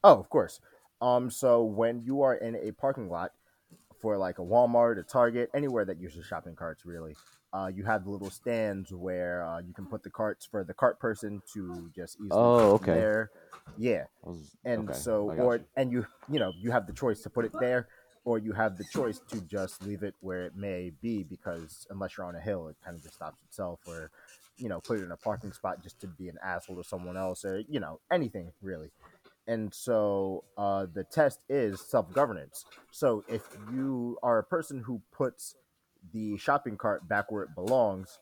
Oh, 0.03 0.19
of 0.19 0.29
course. 0.29 0.59
Um, 1.01 1.29
so 1.29 1.63
when 1.63 2.01
you 2.01 2.21
are 2.21 2.35
in 2.35 2.55
a 2.55 2.71
parking 2.71 3.09
lot 3.09 3.31
for 3.99 4.17
like 4.17 4.39
a 4.39 4.43
Walmart, 4.43 4.99
a 4.99 5.03
Target, 5.03 5.49
anywhere 5.53 5.85
that 5.85 5.99
uses 5.99 6.25
shopping 6.25 6.55
carts, 6.55 6.85
really, 6.85 7.15
uh, 7.55 7.67
you 7.67 7.85
have 7.85 8.03
the 8.03 8.09
little 8.09 8.29
stands 8.29 8.91
where 8.91 9.45
uh, 9.45 9.59
you 9.59 9.73
can 9.73 9.85
put 9.85 10.03
the 10.03 10.09
carts 10.09 10.45
for 10.45 10.63
the 10.65 10.73
cart 10.73 10.99
person 10.99 11.41
to 11.53 11.89
just 11.95 12.17
easily. 12.17 12.31
Oh, 12.31 12.71
okay. 12.73 12.91
There, 12.91 13.31
yeah, 13.77 14.03
was- 14.23 14.51
and 14.65 14.89
okay, 14.89 14.99
so 14.99 15.31
or 15.37 15.57
you. 15.57 15.65
and 15.77 15.91
you 15.91 16.05
you 16.29 16.39
know 16.39 16.51
you 16.59 16.71
have 16.71 16.85
the 16.85 16.93
choice 16.93 17.21
to 17.21 17.29
put 17.29 17.45
it 17.45 17.53
there, 17.59 17.87
or 18.25 18.39
you 18.39 18.51
have 18.51 18.77
the 18.77 18.83
choice 18.91 19.21
to 19.29 19.39
just 19.41 19.81
leave 19.85 20.03
it 20.03 20.15
where 20.19 20.45
it 20.45 20.55
may 20.55 20.91
be 21.01 21.23
because 21.23 21.87
unless 21.89 22.17
you're 22.17 22.25
on 22.25 22.35
a 22.35 22.41
hill, 22.41 22.67
it 22.67 22.75
kind 22.83 22.97
of 22.97 23.03
just 23.03 23.15
stops 23.15 23.41
itself, 23.47 23.79
or 23.87 24.11
you 24.57 24.67
know 24.67 24.81
put 24.81 24.99
it 24.99 25.03
in 25.03 25.11
a 25.11 25.17
parking 25.17 25.53
spot 25.53 25.81
just 25.81 26.01
to 26.01 26.07
be 26.07 26.27
an 26.27 26.37
asshole 26.43 26.75
to 26.75 26.83
someone 26.83 27.15
else, 27.15 27.45
or 27.45 27.63
you 27.69 27.79
know 27.79 27.99
anything 28.11 28.51
really 28.61 28.91
and 29.47 29.71
so 29.71 30.43
uh, 30.57 30.87
the 30.91 31.03
test 31.03 31.39
is 31.49 31.79
self-governance 31.79 32.65
so 32.89 33.23
if 33.27 33.43
you 33.71 34.17
are 34.23 34.39
a 34.39 34.43
person 34.43 34.81
who 34.83 34.99
puts 35.11 35.55
the 36.13 36.37
shopping 36.37 36.77
cart 36.77 37.07
back 37.07 37.31
where 37.31 37.43
it 37.43 37.55
belongs 37.55 38.19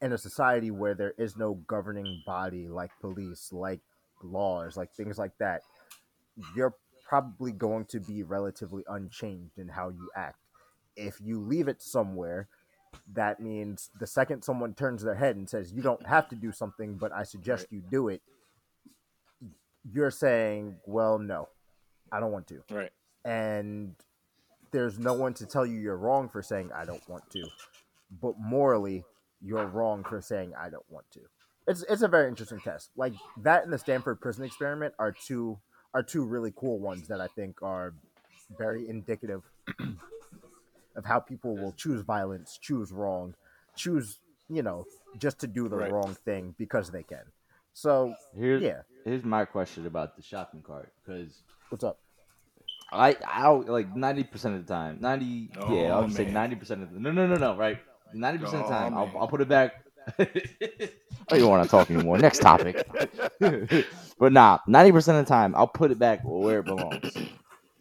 in 0.00 0.12
a 0.12 0.18
society 0.18 0.70
where 0.70 0.94
there 0.94 1.14
is 1.18 1.36
no 1.36 1.54
governing 1.66 2.22
body 2.26 2.68
like 2.68 2.90
police 3.00 3.50
like 3.52 3.80
laws 4.22 4.76
like 4.76 4.92
things 4.94 5.18
like 5.18 5.32
that 5.38 5.62
you're 6.56 6.74
probably 7.06 7.52
going 7.52 7.84
to 7.84 8.00
be 8.00 8.22
relatively 8.22 8.82
unchanged 8.88 9.58
in 9.58 9.68
how 9.68 9.88
you 9.88 10.10
act 10.16 10.38
if 10.96 11.20
you 11.22 11.40
leave 11.40 11.68
it 11.68 11.82
somewhere 11.82 12.48
that 13.12 13.40
means 13.40 13.90
the 13.98 14.06
second 14.06 14.42
someone 14.42 14.72
turns 14.72 15.02
their 15.02 15.14
head 15.14 15.36
and 15.36 15.48
says 15.48 15.72
you 15.72 15.82
don't 15.82 16.06
have 16.06 16.28
to 16.28 16.36
do 16.36 16.52
something 16.52 16.96
but 16.96 17.12
i 17.12 17.22
suggest 17.22 17.66
you 17.70 17.82
do 17.90 18.08
it 18.08 18.22
you're 19.92 20.10
saying, 20.10 20.76
well, 20.86 21.18
no, 21.18 21.48
I 22.10 22.20
don't 22.20 22.32
want 22.32 22.46
to. 22.48 22.62
Right. 22.70 22.90
And 23.24 23.94
there's 24.74 24.98
no 24.98 25.14
one 25.14 25.32
to 25.34 25.46
tell 25.46 25.64
you 25.64 25.78
you're 25.78 25.96
wrong 25.96 26.28
for 26.28 26.42
saying, 26.42 26.70
I 26.74 26.84
don't 26.84 27.08
want 27.08 27.30
to. 27.30 27.44
But 28.20 28.34
morally, 28.40 29.04
you're 29.40 29.66
wrong 29.66 30.02
for 30.02 30.20
saying, 30.20 30.52
I 30.58 30.68
don't 30.68 30.84
want 30.90 31.06
to. 31.12 31.20
It's, 31.68 31.84
it's 31.88 32.02
a 32.02 32.08
very 32.08 32.28
interesting 32.28 32.58
test. 32.60 32.90
Like 32.96 33.12
that 33.42 33.62
and 33.62 33.72
the 33.72 33.78
Stanford 33.78 34.20
prison 34.20 34.44
experiment 34.44 34.94
are 34.98 35.12
two 35.12 35.58
are 35.94 36.02
two 36.02 36.24
really 36.24 36.52
cool 36.56 36.80
ones 36.80 37.06
that 37.06 37.20
I 37.20 37.28
think 37.28 37.62
are 37.62 37.94
very 38.58 38.88
indicative 38.88 39.42
of 40.96 41.04
how 41.04 41.20
people 41.20 41.56
will 41.56 41.72
choose 41.72 42.02
violence, 42.02 42.58
choose 42.60 42.90
wrong, 42.90 43.34
choose, 43.76 44.18
you 44.48 44.62
know, 44.64 44.86
just 45.18 45.38
to 45.40 45.46
do 45.46 45.68
the 45.68 45.76
Right. 45.76 45.92
wrong 45.92 46.16
thing 46.24 46.56
because 46.58 46.90
they 46.90 47.04
can. 47.04 47.22
So 47.74 48.14
Here's 48.36 48.60
yeah. 48.60 48.82
here's 49.04 49.24
my 49.24 49.44
question 49.44 49.86
about 49.86 50.16
the 50.16 50.22
shopping 50.22 50.62
cart 50.62 50.92
because 51.04 51.42
What's 51.70 51.84
up? 51.84 52.00
I 52.94 53.16
I 53.26 53.42
don't 53.42 53.68
like 53.68 53.94
ninety 53.94 54.24
percent 54.24 54.56
of 54.56 54.66
the 54.66 54.72
time. 54.72 54.98
Ninety 55.00 55.50
oh, 55.58 55.74
yeah, 55.74 55.94
Oh, 55.94 56.02
I'll 56.02 56.10
say 56.10 56.24
ninety 56.24 56.56
percent 56.56 56.82
of 56.82 56.92
the 56.92 57.00
no 57.00 57.12
no 57.12 57.26
no 57.26 57.36
no 57.36 57.56
right. 57.56 57.78
Ninety 58.12 58.38
percent 58.38 58.62
of 58.62 58.68
the 58.68 58.74
Oh, 58.74 58.78
time 58.78 58.94
I'll. 58.94 59.12
I'll 59.18 59.28
put 59.28 59.40
it 59.40 59.48
back. 59.48 59.72
I 60.18 61.38
don't 61.38 61.48
want 61.48 61.64
to 61.64 61.70
talk 61.70 61.90
anymore. 61.90 62.18
Next 62.18 62.40
topic. 62.40 62.86
but 64.18 64.32
nah, 64.32 64.58
ninety 64.66 64.92
percent 64.92 65.18
of 65.18 65.26
the 65.26 65.28
time 65.28 65.54
I'll 65.54 65.66
put 65.66 65.90
it 65.90 65.98
back 65.98 66.20
where 66.24 66.60
it 66.60 66.66
belongs. 66.66 67.16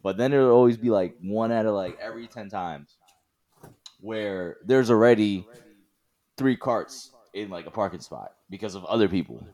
But 0.01 0.17
then 0.17 0.32
there'll 0.32 0.51
always 0.51 0.77
be 0.77 0.89
like 0.89 1.15
one 1.22 1.51
out 1.51 1.65
of 1.65 1.74
like 1.74 1.98
every 2.01 2.27
ten 2.27 2.50
times 2.50 2.98
where 4.01 4.58
there's 4.65 4.89
already 4.89 5.46
three 6.38 6.58
carts 6.58 7.12
in 7.34 7.50
like 7.50 7.65
a 7.67 7.72
parking 7.72 8.01
spot 8.01 8.32
because 8.50 8.75
of 8.75 8.84
other 8.86 9.08
people. 9.08 9.46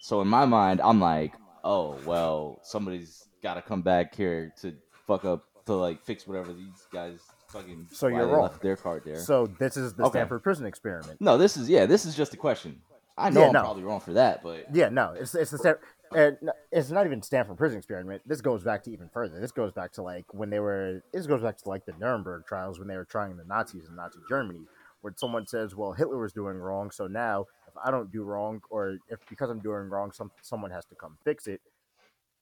So 0.00 0.20
in 0.22 0.28
my 0.28 0.46
mind, 0.46 0.80
I'm 0.82 1.00
like, 1.00 1.34
oh 1.62 1.98
well, 2.06 2.60
somebody's 2.62 3.26
got 3.42 3.54
to 3.54 3.62
come 3.62 3.82
back 3.82 4.14
here 4.14 4.52
to 4.62 4.74
fuck 5.06 5.24
up 5.24 5.44
to 5.66 5.74
like 5.74 6.02
fix 6.02 6.26
whatever 6.26 6.52
these 6.52 6.86
guys 6.92 7.20
fucking. 7.48 7.86
So 7.92 8.06
you're 8.08 8.26
wrong. 8.26 8.42
Left 8.42 8.62
their 8.62 8.76
cart 8.76 9.04
there. 9.04 9.16
So 9.16 9.46
this 9.58 9.76
is 9.76 9.94
the 9.94 10.04
Okay. 10.04 10.18
Stanford 10.18 10.42
prison 10.42 10.66
experiment. 10.66 11.20
no, 11.20 11.36
this 11.38 11.56
is 11.56 11.68
yeah, 11.68 11.86
this 11.86 12.04
is 12.04 12.14
just 12.16 12.34
a 12.34 12.36
question. 12.36 12.80
I 13.18 13.28
know 13.30 13.40
Yeah, 13.40 13.46
I'm 13.48 13.52
no. 13.52 13.60
probably 13.60 13.82
wrong 13.82 14.00
for 14.00 14.14
that, 14.14 14.42
but 14.42 14.74
Yeah, 14.74 14.88
no, 14.88 15.12
it's 15.12 15.34
it's 15.34 15.50
the 15.50 15.58
Stan- 15.58 15.74
uh, 16.12 16.30
no, 16.40 16.52
it's 16.72 16.90
not 16.90 17.06
even 17.06 17.22
Stanford 17.22 17.56
prison 17.56 17.78
experiment. 17.78 18.22
This 18.26 18.40
goes 18.40 18.64
back 18.64 18.82
to 18.84 18.90
even 18.90 19.08
further. 19.10 19.38
This 19.40 19.52
goes 19.52 19.72
back 19.72 19.92
to 19.92 20.02
like 20.02 20.24
when 20.32 20.50
they 20.50 20.58
were. 20.58 21.02
This 21.12 21.26
goes 21.26 21.42
back 21.42 21.58
to 21.58 21.68
like 21.68 21.84
the 21.86 21.92
Nuremberg 22.00 22.46
trials 22.46 22.78
when 22.78 22.88
they 22.88 22.96
were 22.96 23.04
trying 23.04 23.36
the 23.36 23.44
Nazis 23.44 23.86
in 23.88 23.94
Nazi 23.94 24.18
Germany, 24.28 24.66
where 25.02 25.12
someone 25.16 25.46
says, 25.46 25.76
"Well, 25.76 25.92
Hitler 25.92 26.18
was 26.18 26.32
doing 26.32 26.56
wrong, 26.56 26.90
so 26.90 27.06
now 27.06 27.46
if 27.68 27.74
I 27.84 27.90
don't 27.92 28.10
do 28.10 28.22
wrong, 28.24 28.60
or 28.70 28.96
if 29.08 29.20
because 29.28 29.50
I'm 29.50 29.60
doing 29.60 29.88
wrong, 29.88 30.10
some 30.12 30.32
someone 30.42 30.70
has 30.72 30.84
to 30.86 30.94
come 30.96 31.16
fix 31.24 31.46
it." 31.46 31.60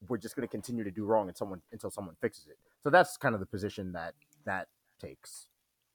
We're 0.07 0.19
just 0.19 0.37
going 0.37 0.47
to 0.47 0.50
continue 0.50 0.85
to 0.85 0.90
do 0.90 1.05
wrong 1.05 1.28
and 1.28 1.37
someone 1.37 1.61
until 1.73 1.90
someone 1.90 2.14
fixes 2.21 2.47
it. 2.47 2.57
So 2.83 2.90
that's 2.90 3.17
kind 3.17 3.35
of 3.35 3.40
the 3.40 3.47
position 3.47 3.93
that 3.93 4.14
that 4.45 4.69
takes. 5.00 5.49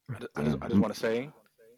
I 0.10 0.20
just, 0.20 0.32
I 0.36 0.44
just, 0.44 0.58
I 0.62 0.68
just 0.68 0.82
want 0.82 0.94
to 0.94 1.00
say, 1.00 1.30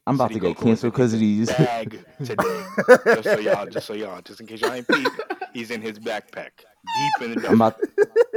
I'm 0.08 0.16
about 0.16 0.30
City 0.30 0.40
to 0.40 0.48
get 0.48 0.58
Goku 0.58 0.64
canceled 0.64 0.94
because 0.94 1.14
of 1.14 1.20
these. 1.20 1.50
a 1.50 1.54
bag 1.54 2.04
today. 2.24 2.66
just 3.06 3.24
so 3.24 3.40
y'all, 3.40 3.66
just 3.68 3.88
so 3.88 3.94
y'all, 3.94 4.22
just 4.22 4.40
in 4.40 4.48
case 4.48 4.62
y'all 4.62 4.74
ain't 4.74 4.88
peep, 4.88 5.08
He's 5.54 5.72
in 5.72 5.82
his 5.82 6.00
backpack, 6.00 6.50
deep 6.60 7.22
in 7.22 7.36
the 7.40 7.48
I'm 7.48 7.56
about, 7.62 7.80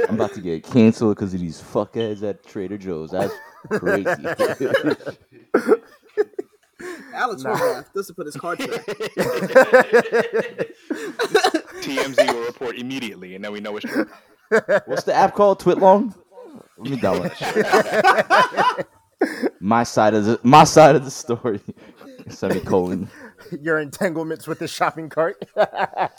I'm 0.07 0.15
about 0.15 0.33
to 0.35 0.41
get 0.41 0.63
canceled 0.63 1.17
because 1.17 1.33
of 1.33 1.41
these 1.41 1.61
fuckheads 1.61 2.23
at 2.23 2.45
Trader 2.45 2.77
Joe's. 2.77 3.11
That's 3.11 3.33
crazy. 3.69 4.05
Alex 7.13 7.43
Nah. 7.43 7.57
Horvath 7.57 7.93
doesn't 7.93 8.15
put 8.15 8.25
his 8.25 8.37
card 8.37 8.59
back. 8.59 8.67
TMZ 11.81 12.33
will 12.33 12.38
report 12.49 12.77
immediately, 12.77 13.35
and 13.35 13.43
then 13.43 13.51
we 13.51 13.59
know 13.59 13.77
it's 13.77 13.85
true. 13.85 14.09
What's 14.85 15.03
the 15.03 15.13
app 15.13 15.35
called? 15.35 15.61
Twitlong? 15.61 16.15
Let 16.77 16.91
me 16.91 16.97
download 16.97 17.37
that 17.37 18.77
shit. 18.77 18.87
My 19.59 19.83
side 19.83 20.13
of 20.13 20.25
the 20.25 20.39
my 20.43 20.63
side 20.63 20.95
of 20.95 21.05
the 21.05 21.11
story. 21.11 21.59
Semicolon. 22.29 23.09
Your 23.61 23.79
entanglements 23.79 24.47
with 24.47 24.59
the 24.59 24.67
shopping 24.67 25.09
cart. 25.09 25.37
The 25.55 25.65
back, 25.65 26.17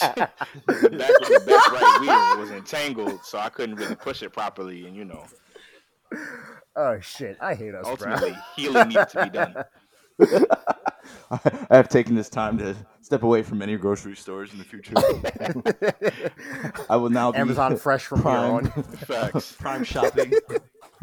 the 0.66 1.42
back 1.46 1.72
right 1.72 1.98
wheel 2.00 2.40
was 2.40 2.50
entangled, 2.50 3.20
so 3.24 3.38
I 3.38 3.48
couldn't 3.48 3.76
really 3.76 3.94
push 3.94 4.22
it 4.22 4.32
properly, 4.32 4.86
and 4.86 4.96
you 4.96 5.04
know, 5.04 5.24
oh 6.76 6.98
shit, 7.00 7.36
I 7.40 7.54
hate 7.54 7.74
us, 7.74 7.82
bro. 7.82 7.90
ultimately 7.92 8.36
healing 8.56 8.88
needs 8.88 9.12
to 9.12 9.24
be 9.24 9.30
done. 9.30 9.54
I 11.70 11.76
have 11.76 11.88
taken 11.88 12.14
this 12.14 12.28
time 12.28 12.58
to 12.58 12.76
step 13.10 13.24
away 13.24 13.42
from 13.42 13.60
any 13.60 13.76
grocery 13.76 14.14
stores 14.14 14.52
in 14.52 14.58
the 14.58 14.64
future. 14.64 14.94
I 16.88 16.94
will 16.94 17.10
now 17.10 17.32
be 17.32 17.38
Amazon 17.38 17.76
Fresh 17.76 18.04
from 18.04 18.18
here 18.18 18.26
prime, 18.26 18.52
on. 18.52 18.82
Facts. 18.98 19.56
prime 19.58 19.82
shopping. 19.82 20.32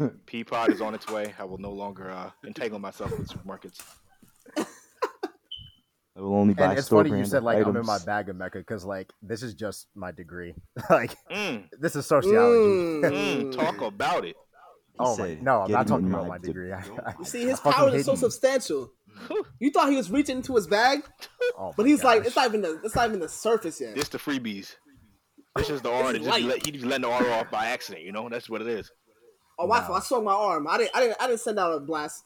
Peapod 0.26 0.70
is 0.70 0.80
on 0.80 0.94
its 0.94 1.06
way. 1.08 1.34
I 1.38 1.44
will 1.44 1.58
no 1.58 1.70
longer 1.70 2.10
uh, 2.10 2.30
entangle 2.46 2.78
myself 2.78 3.18
with 3.18 3.28
supermarkets. 3.28 3.82
I 4.56 6.20
will 6.22 6.34
only 6.34 6.54
buy 6.54 6.70
And 6.70 6.78
it's 6.78 6.86
store 6.86 7.00
funny 7.00 7.10
you 7.10 7.16
brand 7.16 7.28
said 7.28 7.42
like 7.42 7.58
I'm 7.62 7.76
in 7.76 7.84
my 7.84 7.98
bag 7.98 8.30
of 8.30 8.36
Mecca 8.36 8.56
because 8.56 8.86
like 8.86 9.12
this 9.20 9.42
is 9.42 9.52
just 9.52 9.86
my 9.94 10.10
degree. 10.10 10.54
like 10.88 11.14
Mm, 11.30 11.68
this 11.78 11.94
is 11.94 12.06
sociology. 12.06 13.02
mm, 13.02 13.52
talk 13.54 13.82
about 13.82 14.24
it. 14.24 14.36
Oh 14.98 15.14
my, 15.18 15.36
no, 15.42 15.60
I'm 15.60 15.70
not 15.70 15.86
talking 15.86 16.06
in 16.06 16.12
about 16.14 16.22
my 16.22 16.30
my 16.30 16.38
degree. 16.38 16.72
I, 16.72 16.78
I, 16.78 17.14
You 17.18 17.24
see, 17.26 17.42
his 17.44 17.60
I 17.60 17.62
fucking 17.64 17.72
power 17.72 17.94
is 17.94 18.06
so 18.06 18.14
substantial. 18.14 18.92
You 19.60 19.70
thought 19.70 19.90
he 19.90 19.96
was 19.96 20.10
reaching 20.10 20.36
into 20.38 20.54
his 20.54 20.66
bag, 20.66 21.00
Oh 21.58 21.72
but 21.76 21.84
my 21.84 21.88
he's 21.88 22.04
like, 22.04 22.24
it's 22.24 22.36
not 22.36 22.46
even 22.46 22.60
the, 22.62 22.80
it's 22.84 22.94
not 22.94 23.08
even 23.08 23.20
the 23.20 23.28
surface 23.28 23.80
yet. 23.80 23.94
This 23.94 24.08
the 24.08 24.18
freebies. 24.18 24.74
This 25.56 25.70
is 25.70 25.82
the 25.82 25.90
R. 25.90 26.12
that 26.12 26.22
Just 26.22 26.40
let, 26.42 26.64
he 26.64 26.70
just 26.70 26.84
letting 26.84 27.02
the 27.02 27.08
R 27.10 27.28
off 27.32 27.50
by 27.50 27.66
accident. 27.66 28.04
You 28.04 28.12
know, 28.12 28.28
that's 28.28 28.48
what 28.48 28.60
it 28.60 28.68
is. 28.68 28.92
Oh, 29.58 29.66
my 29.66 29.80
fault. 29.80 29.98
I 29.98 30.04
swung 30.04 30.22
my 30.22 30.32
arm. 30.32 30.68
I 30.68 30.78
didn't, 30.78 30.90
I 30.94 31.00
didn't, 31.00 31.16
I 31.20 31.26
didn't 31.26 31.40
send 31.40 31.58
out 31.58 31.72
a 31.72 31.80
blast. 31.80 32.22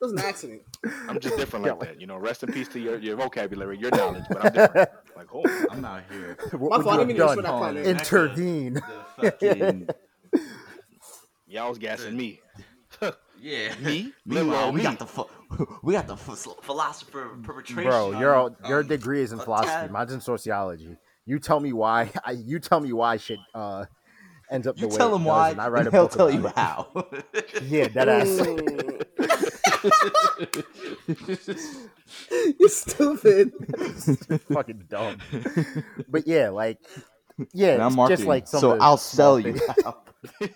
It 0.00 0.04
was 0.04 0.12
an 0.12 0.20
accident. 0.20 0.62
I'm 1.08 1.18
just 1.18 1.36
different 1.36 1.64
like 1.64 1.78
like- 1.80 1.88
that. 1.88 2.00
You 2.00 2.06
know, 2.06 2.16
rest 2.16 2.44
in 2.44 2.52
peace 2.52 2.68
to 2.68 2.78
your, 2.78 2.98
your 2.98 3.16
vocabulary, 3.16 3.76
your 3.78 3.90
knowledge, 3.90 4.22
but 4.28 4.44
I'm 4.44 4.52
different. 4.52 4.88
Like, 5.16 5.34
oh, 5.34 5.66
I'm 5.70 5.80
not 5.82 6.04
here. 6.10 6.36
What 6.52 6.70
My 6.70 6.76
would 6.76 6.84
fault. 6.84 7.00
I 7.00 7.02
you 7.02 7.06
didn't 7.08 7.18
have 7.28 7.36
mean 7.36 7.36
to 7.38 7.42
done? 7.42 7.42
that 7.42 7.44
calling 7.44 7.74
comment. 7.74 7.86
it 7.86 7.90
Intervene. 7.90 8.80
Fucking 9.20 9.88
y'all 11.46 11.68
was 11.70 11.78
gassing 11.78 12.16
me. 12.16 12.40
Yeah. 13.40 13.74
Me? 13.80 14.12
Meanwhile, 14.26 14.72
Little 14.72 14.72
we 14.74 14.82
got 14.82 14.98
the 14.98 15.06
ph- 15.06 15.68
we 15.82 15.92
got 15.94 16.06
the 16.06 16.16
ph- 16.16 16.38
philosopher 16.62 17.32
of 17.32 17.42
perpetration. 17.42 17.84
Bro, 17.84 18.18
your 18.18 18.34
um, 18.36 18.56
your 18.68 18.82
degree 18.82 19.22
is 19.22 19.32
in 19.32 19.38
philosophy. 19.38 19.70
tad- 19.70 19.90
Mine's 19.90 20.12
in 20.12 20.20
sociology. 20.20 20.96
You 21.26 21.38
tell 21.38 21.60
me 21.60 21.72
why. 21.72 22.10
I, 22.24 22.32
you 22.32 22.58
tell 22.58 22.80
me 22.80 22.92
why 22.92 23.16
shit 23.16 23.38
uh, 23.54 23.86
ends 24.50 24.66
up 24.66 24.76
the 24.76 24.82
You 24.82 24.88
way 24.88 24.96
tell 24.96 25.12
it 25.12 25.16
him 25.16 25.24
why, 25.24 25.50
and 25.50 25.60
I 25.60 25.68
write 25.68 25.86
a 25.86 25.88
and 25.88 25.94
he'll 25.94 26.04
book 26.08 26.12
tell 26.16 26.30
you 26.30 26.46
it. 26.46 26.54
how. 26.56 26.88
Yeah, 27.62 27.88
that 27.88 28.08
ass. 28.08 28.40
You're 32.58 32.68
stupid. 32.68 33.52
fucking 34.52 34.84
dumb. 34.88 35.18
But 36.08 36.26
yeah, 36.26 36.50
like 36.50 36.78
yeah, 37.52 37.86
it's 37.86 37.96
just 38.08 38.24
like 38.24 38.46
some 38.46 38.60
so 38.60 38.78
I'll 38.80 38.96
sell 38.96 39.38
you. 39.38 39.54
things. 39.54 40.50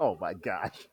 oh 0.00 0.16
my 0.20 0.34
gosh. 0.34 0.88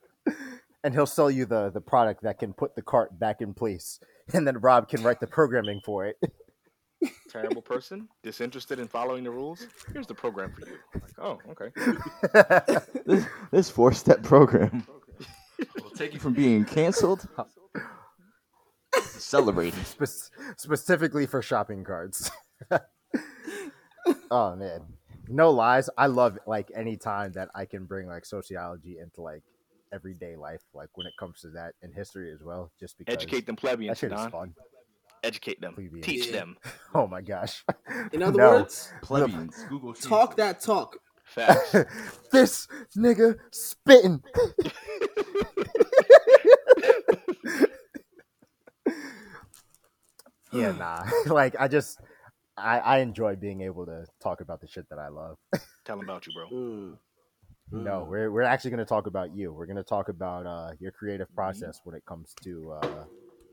And 0.83 0.93
he'll 0.93 1.07
sell 1.07 1.31
you 1.31 1.45
the 1.45 1.71
the 1.71 1.81
product 1.81 2.21
that 2.23 2.37
can 2.37 2.53
put 2.53 2.75
the 2.75 2.81
cart 2.81 3.17
back 3.19 3.41
in 3.41 3.53
place, 3.55 3.99
and 4.33 4.45
then 4.45 4.59
Rob 4.59 4.87
can 4.87 5.01
write 5.01 5.19
the 5.19 5.27
programming 5.27 5.81
for 5.83 6.05
it. 6.05 6.17
Terrible 7.29 7.61
person, 7.61 8.07
disinterested 8.23 8.79
in 8.79 8.87
following 8.87 9.23
the 9.23 9.31
rules. 9.31 9.67
Here's 9.93 10.07
the 10.07 10.13
program 10.13 10.53
for 10.53 10.67
you. 10.67 10.77
Like, 10.93 11.19
oh, 11.19 11.39
okay. 11.49 12.79
this, 13.05 13.25
this 13.51 13.69
four 13.69 13.93
step 13.93 14.23
program 14.23 14.85
will 15.83 15.89
take 15.91 16.13
you 16.13 16.19
from 16.19 16.33
being 16.33 16.65
canceled 16.65 17.27
to 17.37 19.01
celebrating. 19.01 19.83
Spe- 19.83 20.31
specifically 20.57 21.25
for 21.25 21.41
shopping 21.41 21.83
carts. 21.83 22.31
oh 24.31 24.55
man, 24.55 24.81
no 25.27 25.51
lies. 25.51 25.89
I 25.97 26.07
love 26.07 26.37
like 26.45 26.71
any 26.75 26.97
time 26.97 27.33
that 27.33 27.49
I 27.55 27.65
can 27.65 27.85
bring 27.85 28.07
like 28.07 28.25
sociology 28.25 28.97
into 28.99 29.21
like 29.21 29.43
everyday 29.95 30.35
life, 30.35 30.61
like 30.73 30.89
when 30.95 31.07
it 31.07 31.13
comes 31.17 31.39
to 31.41 31.49
that 31.51 31.73
and 31.81 31.93
history 31.95 32.31
as 32.31 32.43
well. 32.43 32.71
Just 32.79 32.97
because 32.97 33.13
Educate 33.15 33.45
them 33.45 33.55
that 33.55 33.61
plebeians, 33.61 33.97
shit 33.97 34.11
is 34.11 34.25
fun. 34.27 34.53
Educate 35.23 35.59
them. 35.61 35.73
Plebeians. 35.73 36.05
Teach 36.05 36.31
them. 36.31 36.57
Oh 36.93 37.07
my 37.07 37.21
gosh. 37.21 37.63
In 38.13 38.23
other 38.23 38.37
No. 38.37 38.49
words, 38.51 38.93
Plebeians, 39.01 39.65
Google 39.67 39.93
Sheets. 39.93 40.07
talk 40.07 40.37
that 40.37 40.61
talk. 40.61 40.97
Facts. 41.25 41.75
this 42.31 42.67
nigga 42.95 43.35
spitting. 43.51 44.21
yeah, 50.53 50.71
nah. 50.71 51.03
like 51.25 51.55
I 51.59 51.67
just 51.67 51.99
I, 52.57 52.79
I 52.79 52.97
enjoy 52.99 53.35
being 53.35 53.61
able 53.61 53.85
to 53.87 54.05
talk 54.21 54.41
about 54.41 54.61
the 54.61 54.67
shit 54.67 54.87
that 54.89 54.99
I 54.99 55.09
love. 55.09 55.37
Tell 55.83 55.97
them 55.97 56.05
about 56.07 56.25
you, 56.27 56.33
bro. 56.33 56.47
Mm. 56.49 56.97
No, 57.71 58.05
we're 58.09 58.31
we're 58.31 58.43
actually 58.43 58.71
going 58.71 58.79
to 58.79 58.85
talk 58.85 59.07
about 59.07 59.35
you. 59.35 59.51
We're 59.51 59.65
going 59.65 59.75
to 59.77 59.83
talk 59.83 60.09
about 60.09 60.45
uh, 60.45 60.71
your 60.79 60.91
creative 60.91 61.33
process 61.33 61.81
when 61.83 61.95
it 61.95 62.05
comes 62.05 62.33
to 62.43 62.71
uh, 62.81 63.05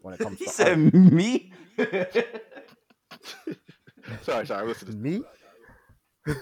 when 0.03 0.15
it 0.15 0.21
comes 0.21 0.39
He 0.39 0.45
to 0.45 0.51
said 0.51 0.79
art. 0.79 0.95
me. 0.95 1.53
Sorry, 4.23 4.47
sorry. 4.47 4.67
Listen 4.67 4.89
to 4.89 4.95
me. 4.95 5.23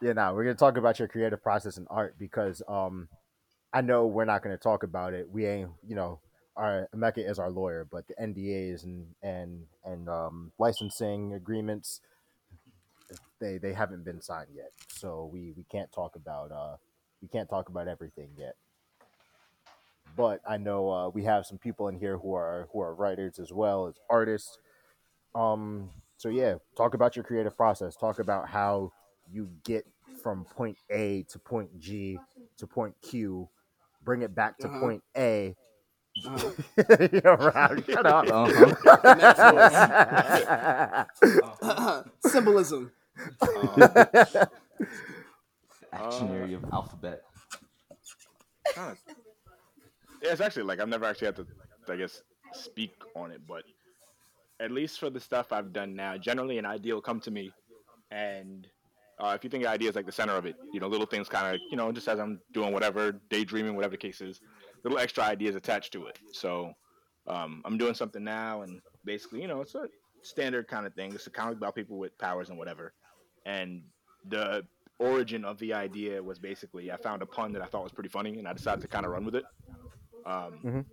yeah, 0.00 0.12
now 0.12 0.34
we're 0.34 0.44
going 0.44 0.56
to 0.56 0.58
talk 0.58 0.76
about 0.76 0.98
your 0.98 1.08
creative 1.08 1.42
process 1.42 1.76
in 1.76 1.86
art 1.90 2.16
because 2.18 2.62
um, 2.68 3.08
I 3.72 3.80
know 3.82 4.06
we're 4.06 4.24
not 4.24 4.42
going 4.42 4.56
to 4.56 4.62
talk 4.62 4.82
about 4.82 5.12
it. 5.14 5.28
We 5.30 5.46
ain't, 5.46 5.70
you 5.86 5.94
know, 5.94 6.20
our 6.56 6.88
Emeka 6.94 7.28
is 7.28 7.38
our 7.38 7.50
lawyer, 7.50 7.86
but 7.90 8.06
the 8.08 8.14
NDAs 8.14 8.84
and 8.84 9.06
and 9.22 9.64
and 9.84 10.08
um, 10.08 10.52
licensing 10.58 11.34
agreements 11.34 12.00
they 13.40 13.58
they 13.58 13.72
haven't 13.72 14.04
been 14.04 14.20
signed 14.20 14.48
yet, 14.54 14.72
so 14.88 15.28
we 15.32 15.52
we 15.56 15.64
can't 15.64 15.92
talk 15.92 16.16
about 16.16 16.52
uh 16.52 16.76
we 17.22 17.28
can't 17.28 17.48
talk 17.48 17.68
about 17.68 17.88
everything 17.88 18.30
yet. 18.36 18.54
But 20.16 20.40
I 20.48 20.58
know 20.58 20.90
uh, 20.90 21.08
we 21.08 21.24
have 21.24 21.46
some 21.46 21.58
people 21.58 21.88
in 21.88 21.96
here 21.98 22.18
who 22.18 22.34
are 22.34 22.68
who 22.72 22.80
are 22.80 22.94
writers 22.94 23.38
as 23.38 23.52
well 23.52 23.86
as 23.86 23.94
artists. 24.08 24.58
Um, 25.34 25.90
so 26.16 26.28
yeah, 26.28 26.56
talk 26.76 26.94
about 26.94 27.16
your 27.16 27.24
creative 27.24 27.56
process. 27.56 27.96
Talk 27.96 28.18
about 28.18 28.48
how 28.48 28.92
you 29.30 29.48
get 29.64 29.84
from 30.22 30.44
point 30.44 30.76
A 30.90 31.24
to 31.30 31.38
point 31.38 31.78
G 31.80 32.18
to 32.58 32.66
point 32.66 32.94
Q, 33.02 33.48
bring 34.04 34.22
it 34.22 34.34
back 34.34 34.58
to 34.60 34.68
Uh-huh. 34.68 34.78
point 34.80 35.02
A. 35.16 35.56
Uh, 36.24 36.50
Yo, 37.12 37.34
Rob, 37.36 37.84
shut 37.84 38.06
up. 38.06 38.28
Uh-huh. 41.62 42.02
symbolism. 42.26 42.92
Um, 43.40 43.92
Action 45.92 46.28
area 46.34 46.56
of 46.56 46.64
alphabet. 46.72 47.22
Yeah, 48.76 48.94
it's 50.22 50.40
actually 50.40 50.64
like 50.64 50.80
I've 50.80 50.88
never 50.88 51.04
actually 51.04 51.26
had 51.26 51.36
to, 51.36 51.46
I 51.88 51.96
guess, 51.96 52.22
speak 52.52 52.94
on 53.14 53.30
it, 53.30 53.40
but 53.46 53.64
at 54.60 54.70
least 54.70 54.98
for 54.98 55.10
the 55.10 55.20
stuff 55.20 55.52
I've 55.52 55.72
done 55.72 55.94
now, 55.94 56.16
generally 56.16 56.58
an 56.58 56.66
idea 56.66 56.94
will 56.94 57.02
come 57.02 57.20
to 57.20 57.30
me, 57.30 57.52
and 58.10 58.66
uh, 59.18 59.32
if 59.36 59.44
you 59.44 59.50
think 59.50 59.62
the 59.62 59.70
idea 59.70 59.88
is 59.88 59.94
like 59.96 60.06
the 60.06 60.12
center 60.12 60.34
of 60.34 60.46
it, 60.46 60.56
you 60.72 60.80
know, 60.80 60.88
little 60.88 61.06
things 61.06 61.28
kind 61.28 61.54
of, 61.54 61.60
you 61.70 61.76
know, 61.76 61.92
just 61.92 62.08
as 62.08 62.18
I'm 62.18 62.40
doing 62.52 62.72
whatever, 62.72 63.12
daydreaming, 63.30 63.76
whatever 63.76 63.92
the 63.92 63.98
case 63.98 64.20
is, 64.20 64.40
little 64.84 64.98
extra 64.98 65.24
ideas 65.24 65.56
attached 65.56 65.92
to 65.94 66.06
it. 66.06 66.18
So 66.32 66.72
um, 67.26 67.62
I'm 67.64 67.76
doing 67.78 67.94
something 67.94 68.22
now, 68.22 68.62
and 68.62 68.80
basically, 69.04 69.40
you 69.42 69.48
know, 69.48 69.60
it's 69.62 69.74
a 69.74 69.88
standard 70.22 70.68
kind 70.68 70.86
of 70.86 70.94
thing. 70.94 71.12
It's 71.14 71.26
a 71.26 71.30
comic 71.30 71.56
about 71.56 71.74
people 71.74 71.98
with 71.98 72.16
powers 72.18 72.50
and 72.50 72.58
whatever, 72.58 72.92
and 73.46 73.82
the 74.28 74.66
origin 75.00 75.44
of 75.44 75.58
the 75.58 75.72
idea 75.74 76.22
was 76.22 76.38
basically 76.38 76.92
I 76.92 76.96
found 76.96 77.20
a 77.22 77.26
pun 77.26 77.52
that 77.54 77.62
I 77.62 77.66
thought 77.66 77.82
was 77.82 77.92
pretty 77.92 78.08
funny, 78.10 78.38
and 78.38 78.46
I 78.46 78.52
decided 78.52 78.80
to 78.82 78.88
kind 78.88 79.04
of 79.04 79.12
run 79.12 79.24
with 79.24 79.34
it. 79.34 79.44
Um, 80.24 80.60
Mhm. 80.64 80.84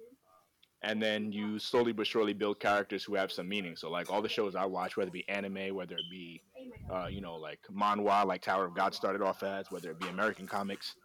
And 0.83 1.00
then 1.01 1.31
you 1.31 1.60
slowly 1.60 1.91
but 1.91 2.07
surely 2.07 2.33
build 2.33 2.60
characters 2.60 3.03
who 3.03 3.13
have 3.13 3.31
some 3.31 3.48
meaning. 3.48 3.75
So 3.75 3.91
like 3.91 4.10
all 4.10 4.19
the 4.21 4.27
shows 4.27 4.55
I 4.55 4.65
watch, 4.65 4.98
whether 4.98 5.10
it 5.10 5.13
be 5.13 5.29
anime, 5.29 5.75
whether 5.75 5.95
it 5.95 6.10
be, 6.10 6.41
uh, 6.89 7.05
you 7.05 7.21
know, 7.21 7.36
like 7.36 7.60
manhwa, 7.71 8.25
like 8.25 8.41
Tower 8.41 8.65
of 8.65 8.74
God 8.74 8.95
started 8.95 9.21
off 9.21 9.43
as, 9.43 9.69
whether 9.69 9.91
it 9.91 10.00
be 10.00 10.07
American 10.07 10.48
comics. 10.48 10.95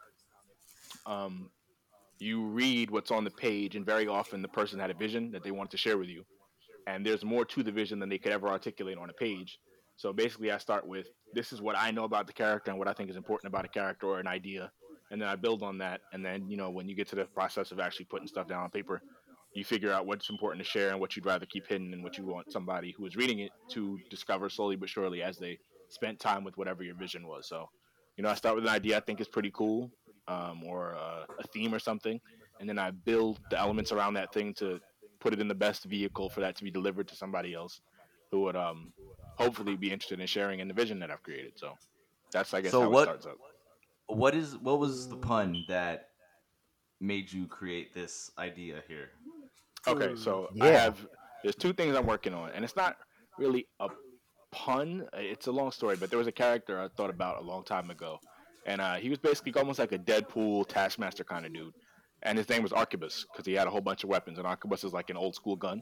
Um, 1.05 1.51
you 2.19 2.45
read 2.45 2.91
what's 2.91 3.11
on 3.11 3.25
the 3.25 3.31
page, 3.31 3.77
and 3.77 3.85
very 3.85 4.07
often 4.07 4.43
the 4.43 4.49
person 4.49 4.79
had 4.79 4.91
a 4.91 4.95
vision 4.95 5.31
that 5.33 5.43
they 5.43 5.51
wanted 5.51 5.71
to 5.73 5.77
share 5.77 5.99
with 5.99 6.09
you, 6.09 6.25
and 6.87 7.05
there's 7.05 7.25
more 7.25 7.45
to 7.45 7.63
the 7.63 7.73
vision 7.73 7.99
than 7.99 8.09
they 8.09 8.19
could 8.19 8.33
ever 8.33 8.49
articulate 8.49 8.99
on 8.99 9.11
a 9.11 9.15
page. 9.15 9.59
So 9.97 10.13
basically, 10.13 10.51
I 10.51 10.59
start 10.59 10.87
with 10.87 11.07
this 11.35 11.53
is 11.53 11.61
what 11.61 11.77
I 11.77 11.91
know 11.91 12.05
about 12.05 12.27
the 12.27 12.33
character 12.33 12.71
and 12.71 12.79
what 12.79 12.89
I 12.89 12.93
think 12.93 13.11
is 13.11 13.17
important 13.17 13.53
about 13.53 13.65
a 13.65 13.69
character 13.69 14.07
or 14.07 14.21
an 14.21 14.27
idea, 14.27 14.71
and 15.11 15.21
then 15.21 15.29
I 15.29 15.37
build 15.37 15.63
on 15.63 15.79
that. 15.79 16.01
And 16.13 16.25
then 16.25 16.49
you 16.49 16.57
know 16.57 16.71
when 16.71 16.89
you 16.89 16.95
get 16.95 17.09
to 17.09 17.17
the 17.17 17.25
process 17.25 17.73
of 17.73 17.81
actually 17.81 18.07
putting 18.07 18.29
stuff 18.29 18.49
down 18.49 18.63
on 18.63 18.71
paper, 18.71 19.03
you 19.55 19.65
figure 19.65 19.93
out 19.93 20.07
what's 20.07 20.29
important 20.29 20.63
to 20.63 20.71
share 20.71 20.91
and 20.91 21.01
what 21.01 21.17
you'd 21.17 21.27
rather 21.27 21.47
keep 21.47 21.67
hidden 21.67 21.93
and 21.95 22.03
what 22.05 22.19
you 22.19 22.27
want 22.27 22.53
somebody 22.53 22.95
who 22.97 23.07
is 23.07 23.17
reading 23.17 23.39
it 23.41 23.51
to 23.71 23.99
discover 24.11 24.51
slowly 24.51 24.77
but 24.77 24.89
surely 24.89 25.23
as 25.23 25.39
they 25.39 25.59
spent 25.89 26.21
time 26.21 26.45
with 26.45 26.57
whatever 26.59 26.83
your 26.83 26.95
vision 26.95 27.27
was. 27.27 27.49
So, 27.49 27.67
you 28.17 28.25
know, 28.25 28.29
I 28.29 28.35
start 28.35 28.55
with 28.55 28.65
an 28.65 28.71
idea 28.71 28.99
I 28.99 29.01
think 29.01 29.21
is 29.21 29.29
pretty 29.29 29.51
cool, 29.55 29.91
um, 30.29 30.63
or 30.65 30.95
uh, 30.95 31.25
a 31.39 31.47
theme 31.49 31.75
or 31.75 31.79
something, 31.79 32.21
and 32.61 32.69
then 32.69 32.79
I 32.79 32.91
build 32.91 33.39
the 33.51 33.59
elements 33.59 33.93
around 33.93 34.15
that 34.15 34.33
thing 34.33 34.55
to 34.55 34.81
put 35.21 35.33
it 35.33 35.41
in 35.41 35.49
the 35.49 35.55
best 35.55 35.85
vehicle 35.85 36.29
for 36.29 36.41
that 36.41 36.57
to 36.57 36.65
be 36.65 36.71
delivered 36.71 37.09
to 37.09 37.17
somebody 37.17 37.55
else 37.55 37.81
who 38.31 38.41
would 38.43 38.57
um, 38.57 38.93
hopefully 39.39 39.77
be 39.77 39.91
interested 39.93 40.21
in 40.21 40.27
sharing 40.27 40.61
in 40.61 40.69
the 40.69 40.75
vision 40.75 40.99
that 41.01 41.11
I've 41.11 41.23
created. 41.23 41.53
So 41.57 41.75
that's 42.33 42.53
I 42.55 42.61
guess 42.61 42.73
So 42.73 42.83
how 42.83 42.91
what- 42.91 43.03
it 43.03 43.23
starts 43.23 43.27
up. 43.27 43.37
What 44.09 44.35
is 44.37 44.57
what 44.57 44.79
was 44.79 45.09
the 45.09 45.17
pun 45.17 45.65
that 45.69 46.11
made 47.01 47.33
you 47.33 47.47
create 47.49 47.93
this 47.93 48.31
idea 48.39 48.83
here? 48.87 49.11
Okay, 49.89 50.15
so 50.17 50.49
I 50.61 50.69
have 50.69 51.07
there's 51.43 51.57
two 51.57 51.73
things 51.73 51.97
I'm 51.97 52.07
working 52.07 52.33
on, 52.35 52.51
and 52.51 52.65
it's 52.65 52.77
not 52.77 52.97
really 53.39 53.67
a 53.81 53.89
pun. 54.53 55.09
It's 55.15 55.49
a 55.49 55.53
long 55.53 55.73
story, 55.73 55.97
but 55.97 56.11
there 56.11 56.19
was 56.19 56.29
a 56.29 56.33
character 56.33 56.81
I 56.81 56.89
thought 56.97 57.11
about 57.11 57.39
a 57.43 57.45
long 57.45 57.65
time 57.65 57.91
ago, 57.91 58.19
and 58.67 58.81
uh, 58.81 58.95
he 58.95 59.09
was 59.09 59.19
basically 59.19 59.55
almost 59.55 59.79
like 59.79 59.93
a 59.93 59.99
Deadpool 59.99 60.67
Taskmaster 60.69 61.25
kind 61.25 61.47
of 61.47 61.55
dude, 61.55 61.73
and 62.23 62.37
his 62.37 62.49
name 62.49 62.63
was 62.63 62.73
Arquebus 62.73 63.25
because 63.33 63.47
he 63.47 63.55
had 63.55 63.67
a 63.67 63.71
whole 63.71 63.81
bunch 63.81 64.05
of 64.05 64.11
weapons, 64.11 64.39
and 64.39 64.47
Arquebus 64.47 64.85
is 64.85 64.93
like 64.93 65.09
an 65.09 65.17
old 65.17 65.35
school 65.35 65.57
gun. 65.57 65.81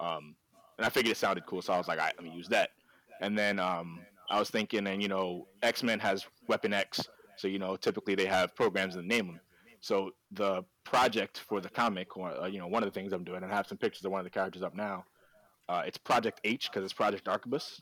Um, 0.00 0.34
and 0.76 0.86
I 0.86 0.90
figured 0.90 1.12
it 1.12 1.16
sounded 1.16 1.46
cool, 1.46 1.62
so 1.62 1.72
I 1.72 1.78
was 1.78 1.88
like, 1.88 1.98
all 1.98 2.06
right, 2.06 2.14
let 2.16 2.24
me 2.24 2.34
use 2.34 2.48
that. 2.48 2.70
And 3.20 3.38
then 3.38 3.58
um, 3.58 4.00
I 4.30 4.38
was 4.38 4.50
thinking, 4.50 4.86
and 4.86 5.00
you 5.00 5.08
know, 5.08 5.46
X 5.62 5.82
Men 5.82 6.00
has 6.00 6.26
Weapon 6.48 6.72
X, 6.72 7.08
so 7.36 7.48
you 7.48 7.58
know, 7.58 7.76
typically 7.76 8.14
they 8.14 8.26
have 8.26 8.54
programs 8.56 8.94
that 8.96 9.04
name 9.04 9.26
them. 9.26 9.40
So 9.80 10.10
the 10.32 10.64
project 10.84 11.38
for 11.38 11.60
the 11.60 11.70
comic, 11.70 12.16
or 12.16 12.30
uh, 12.30 12.46
you 12.46 12.58
know, 12.58 12.66
one 12.66 12.82
of 12.82 12.92
the 12.92 12.98
things 12.98 13.12
I'm 13.12 13.24
doing, 13.24 13.42
and 13.42 13.52
I 13.52 13.56
have 13.56 13.66
some 13.66 13.78
pictures 13.78 14.04
of 14.04 14.10
one 14.10 14.20
of 14.20 14.24
the 14.24 14.30
characters 14.30 14.62
up 14.62 14.74
now. 14.74 15.04
Uh, 15.68 15.82
it's 15.86 15.98
Project 15.98 16.40
H 16.42 16.68
because 16.70 16.84
it's 16.84 16.92
Project 16.92 17.26
Arquebus, 17.26 17.80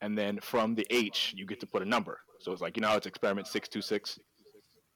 and 0.00 0.16
then 0.16 0.38
from 0.40 0.74
the 0.74 0.86
H 0.90 1.34
you 1.36 1.46
get 1.46 1.60
to 1.60 1.66
put 1.66 1.82
a 1.82 1.84
number. 1.86 2.18
So 2.40 2.52
it's 2.52 2.62
like 2.62 2.76
you 2.76 2.80
know, 2.82 2.88
how 2.88 2.96
it's 2.96 3.06
Experiment 3.06 3.46
Six 3.46 3.68
Two 3.68 3.82
Six. 3.82 4.18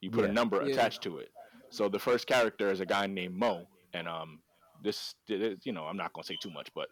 You 0.01 0.11
put 0.11 0.25
Yeah. 0.25 0.31
a 0.31 0.33
number 0.33 0.63
Yeah. 0.63 0.73
attached 0.73 1.03
to 1.03 1.19
it. 1.19 1.31
So 1.71 1.89
the 1.89 1.99
first 1.99 2.27
character 2.27 2.71
is 2.71 2.81
a 2.81 2.87
guy 2.87 3.07
named 3.07 3.35
Mo, 3.35 3.67
and 3.95 4.07
um, 4.07 4.41
this, 4.83 5.15
you 5.29 5.73
know, 5.73 5.85
I'm 5.85 5.97
not 5.97 6.13
gonna 6.13 6.25
say 6.25 6.37
too 6.41 6.51
much, 6.51 6.69
but 6.75 6.89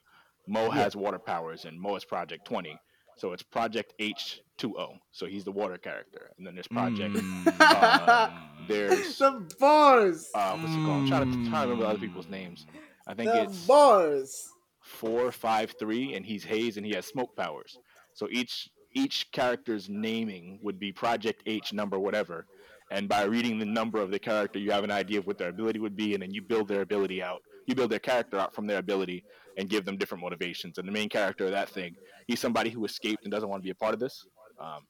Mo 0.49 0.71
has 0.71 0.97
water 0.97 1.19
powers, 1.19 1.65
and 1.67 1.79
Mo 1.81 1.95
is 1.97 2.05
Project 2.05 2.45
Twenty. 2.47 2.77
So 3.17 3.33
it's 3.35 3.43
Project 3.43 3.93
H2O. 4.01 4.99
So 5.13 5.27
he's 5.27 5.45
the 5.45 5.53
water 5.53 5.77
character, 5.77 6.31
and 6.37 6.47
then 6.47 6.55
there's 6.55 6.67
Project. 6.69 7.15
Mm, 7.15 7.61
um, 7.61 8.33
there's 8.69 9.19
the 9.19 9.47
bars. 9.61 10.31
uh, 10.35 10.57
what's 10.57 10.75
it 10.75 10.83
called? 10.85 11.03
I'm 11.03 11.09
trying 11.09 11.31
to, 11.31 11.51
trying 11.51 11.63
to 11.65 11.69
remember 11.73 11.85
other 11.87 11.99
people's 11.99 12.29
names. 12.29 12.67
I 13.07 13.15
think 13.15 13.31
The 13.31 13.43
it's 13.43 13.67
bars. 13.67 14.49
four 14.81 15.31
five 15.31 15.75
three, 15.79 16.15
and 16.15 16.25
he's 16.25 16.43
Haze, 16.45 16.77
and 16.79 16.87
he 16.87 16.93
has 16.95 17.05
smoke 17.07 17.37
powers. 17.37 17.79
So 18.15 18.29
each 18.31 18.71
each 18.95 19.31
character's 19.33 19.89
naming 19.89 20.59
would 20.63 20.79
be 20.79 20.93
Project 20.93 21.43
H 21.47 21.73
number 21.73 21.99
whatever, 21.99 22.47
and 22.93 23.09
by 23.09 23.23
reading 23.23 23.59
the 23.59 23.65
number 23.65 24.03
of 24.03 24.11
the 24.11 24.19
character, 24.19 24.59
you 24.59 24.71
have 24.71 24.85
an 24.85 24.91
idea 24.91 25.19
of 25.19 25.27
what 25.27 25.39
their 25.39 25.49
ability 25.49 25.79
would 25.79 25.97
be, 25.97 26.13
and 26.13 26.23
then 26.23 26.31
you 26.31 26.43
build 26.43 26.69
their 26.69 26.83
ability 26.83 27.23
out. 27.23 27.41
You 27.67 27.75
build 27.75 27.91
their 27.91 27.99
character 27.99 28.39
out 28.39 28.55
from 28.55 28.67
their 28.67 28.79
ability 28.79 29.25
and 29.57 29.71
give 29.71 29.87
them 29.87 29.97
different 29.97 30.23
motivations. 30.23 30.77
And 30.77 30.87
the 30.87 30.93
main 30.93 31.09
character 31.09 31.47
of 31.47 31.53
that 31.53 31.71
thing, 31.71 31.97
he's 32.27 32.39
somebody 32.39 32.69
who 32.69 32.85
escaped 32.85 33.25
and 33.25 33.33
doesn't 33.33 33.49
want 33.49 33.63
to 33.63 33.65
be 33.65 33.71
a 33.71 33.75
part 33.75 33.95
of 33.95 34.01
this. 34.01 34.27
Um, 34.61 34.87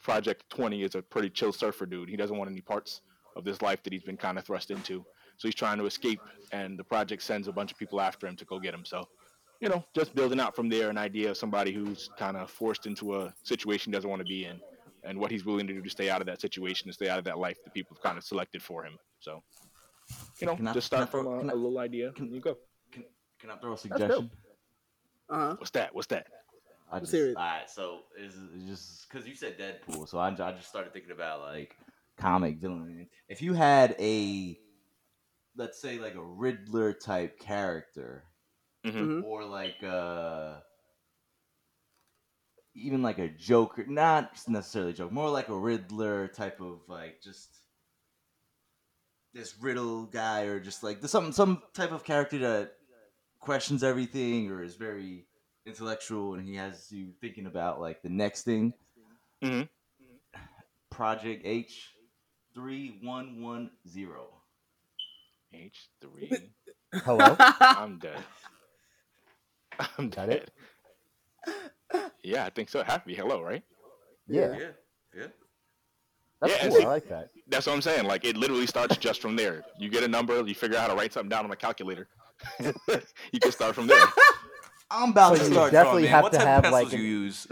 Project 0.00 0.48
20 0.50 0.84
is 0.84 0.94
a 0.94 1.02
pretty 1.02 1.30
chill 1.30 1.52
surfer 1.52 1.84
dude. 1.84 2.08
He 2.08 2.16
doesn't 2.16 2.36
want 2.36 2.48
any 2.48 2.60
parts 2.60 3.02
of 3.34 3.44
this 3.44 3.60
life 3.60 3.82
that 3.82 3.92
he's 3.92 4.02
been 4.02 4.16
kind 4.16 4.38
of 4.38 4.44
thrust 4.44 4.70
into. 4.70 5.04
So 5.36 5.48
he's 5.48 5.54
trying 5.54 5.78
to 5.78 5.86
escape, 5.86 6.20
and 6.52 6.78
the 6.78 6.84
project 6.84 7.22
sends 7.22 7.48
a 7.48 7.52
bunch 7.52 7.72
of 7.72 7.78
people 7.78 8.00
after 8.00 8.26
him 8.26 8.36
to 8.36 8.44
go 8.44 8.60
get 8.60 8.72
him. 8.72 8.84
So, 8.84 9.08
you 9.60 9.68
know, 9.68 9.84
just 9.94 10.14
building 10.14 10.40
out 10.40 10.56
from 10.56 10.68
there 10.68 10.88
an 10.90 10.98
idea 10.98 11.30
of 11.30 11.36
somebody 11.36 11.72
who's 11.72 12.08
kind 12.18 12.36
of 12.36 12.50
forced 12.50 12.86
into 12.86 13.16
a 13.20 13.34
situation 13.42 13.92
he 13.92 13.94
doesn't 13.96 14.08
want 14.10 14.20
to 14.20 14.26
be 14.26 14.44
in, 14.46 14.58
and 15.04 15.18
what 15.18 15.30
he's 15.30 15.44
willing 15.44 15.66
to 15.66 15.74
do 15.74 15.82
to 15.82 15.90
stay 15.90 16.08
out 16.10 16.20
of 16.20 16.26
that 16.26 16.40
situation, 16.40 16.86
to 16.88 16.92
stay 16.92 17.08
out 17.08 17.18
of 17.18 17.24
that 17.24 17.38
life 17.38 17.58
that 17.64 17.74
people 17.74 17.94
have 17.96 18.02
kind 18.02 18.16
of 18.18 18.24
selected 18.24 18.62
for 18.62 18.84
him. 18.84 18.98
So, 19.20 19.42
you 20.40 20.46
know, 20.46 20.58
I- 20.66 20.72
just 20.72 20.86
start 20.86 21.10
from 21.10 21.24
throw- 21.26 21.36
a, 21.36 21.38
can 21.40 21.48
little 21.48 21.78
idea, 21.78 22.12
can- 22.12 22.32
you 22.34 22.40
go. 22.40 22.56
Can, 22.90 23.04
can 23.38 23.50
I 23.50 23.56
throw 23.56 23.74
a 23.74 23.78
suggestion? 23.78 24.30
Uh 25.28 25.34
huh. 25.50 25.54
What's 25.58 25.70
that? 25.72 25.94
What's 25.94 26.08
that? 26.08 26.26
I 26.92 26.98
just, 26.98 27.12
Serious. 27.12 27.36
all 27.36 27.42
right, 27.44 27.70
so 27.70 28.00
it's, 28.18 28.34
it's 28.56 28.64
just 28.68 29.08
because 29.08 29.24
you 29.28 29.36
said 29.36 29.56
Deadpool, 29.58 30.08
so 30.08 30.18
I, 30.18 30.26
I 30.30 30.52
just 30.52 30.68
started 30.68 30.92
thinking 30.92 31.12
about 31.12 31.40
like 31.42 31.76
comic 32.18 32.56
villain. 32.58 33.06
If 33.28 33.40
you 33.40 33.52
had 33.54 33.94
a, 34.00 34.58
let's 35.56 35.80
say 35.80 35.98
like 36.00 36.16
a 36.16 36.22
Riddler 36.24 36.92
type 36.92 37.38
character, 37.38 38.24
Mhm. 38.84 38.92
Mhm. 38.94 39.24
or 39.24 39.44
like 39.44 39.82
uh 39.82 40.60
even 42.74 43.02
like 43.02 43.18
a 43.18 43.28
Joker, 43.28 43.84
not 43.86 44.32
necessarily 44.48 44.92
Joker, 44.92 45.12
more 45.12 45.28
like 45.28 45.48
a 45.48 45.58
Riddler 45.58 46.28
type 46.28 46.60
of 46.60 46.80
like 46.88 47.20
just 47.20 47.48
this 49.32 49.54
riddle 49.60 50.06
guy, 50.06 50.42
or 50.42 50.60
just 50.60 50.82
like 50.82 51.04
some 51.06 51.32
some 51.32 51.62
type 51.74 51.92
of 51.92 52.04
character 52.04 52.38
that 52.38 52.72
questions 53.40 53.82
everything 53.82 54.50
or 54.50 54.62
is 54.62 54.76
very 54.76 55.26
intellectual 55.66 56.34
and 56.34 56.46
he 56.46 56.54
has 56.56 56.90
you 56.90 57.12
thinking 57.20 57.46
about 57.46 57.80
like 57.80 58.02
the 58.02 58.08
next 58.08 58.42
thing. 58.42 58.72
Mhm. 59.42 59.68
Project 60.90 61.42
H 61.44 61.90
three 62.54 62.98
one 63.02 63.42
one 63.42 63.70
zero. 63.88 64.26
H 65.52 65.88
three. 66.00 66.52
Hello. 67.04 67.36
I'm 67.60 67.98
dead. 67.98 68.22
I'm 69.98 70.08
Got 70.10 70.28
dead. 70.28 70.50
it? 71.46 71.52
Yeah, 72.22 72.44
I 72.44 72.50
think 72.50 72.68
so. 72.68 72.80
It 72.80 72.86
have 72.86 73.02
to 73.02 73.06
be 73.08 73.14
hello, 73.14 73.40
right? 73.42 73.62
Yeah, 74.28 74.52
Yeah, 74.52 74.58
yeah. 75.16 75.26
that's 76.40 76.52
Yeah, 76.62 76.68
cool. 76.68 76.76
see- 76.78 76.84
I 76.84 76.88
like 76.88 77.08
that. 77.08 77.30
That's 77.48 77.66
what 77.66 77.72
I'm 77.72 77.82
saying. 77.82 78.04
Like 78.06 78.24
it 78.24 78.36
literally 78.36 78.66
starts 78.66 78.96
just 78.98 79.20
from 79.22 79.34
there. 79.36 79.64
You 79.78 79.88
get 79.88 80.04
a 80.04 80.08
number, 80.08 80.40
you 80.46 80.54
figure 80.54 80.76
out 80.76 80.82
how 80.82 80.88
to 80.88 80.94
write 80.94 81.12
something 81.12 81.30
down 81.30 81.44
on 81.46 81.50
a 81.50 81.56
calculator. 81.56 82.08
you 82.60 83.40
can 83.40 83.50
start 83.52 83.74
from 83.74 83.86
there. 83.86 84.04
I'm 84.92 85.10
about 85.10 85.36
So 85.36 85.42
to 85.44 85.48
you 85.48 85.52
start 85.54 85.72
definitely 85.72 86.02
drawing, 86.02 86.12
have 86.14 86.22
What 86.24 86.32
to 86.32 86.38
type 86.38 86.46
have, 86.46 86.64
of 86.66 86.72
like, 86.72 86.90
pencils 86.90 87.00
an- 87.00 87.06
you 87.06 87.06
use? 87.06 87.46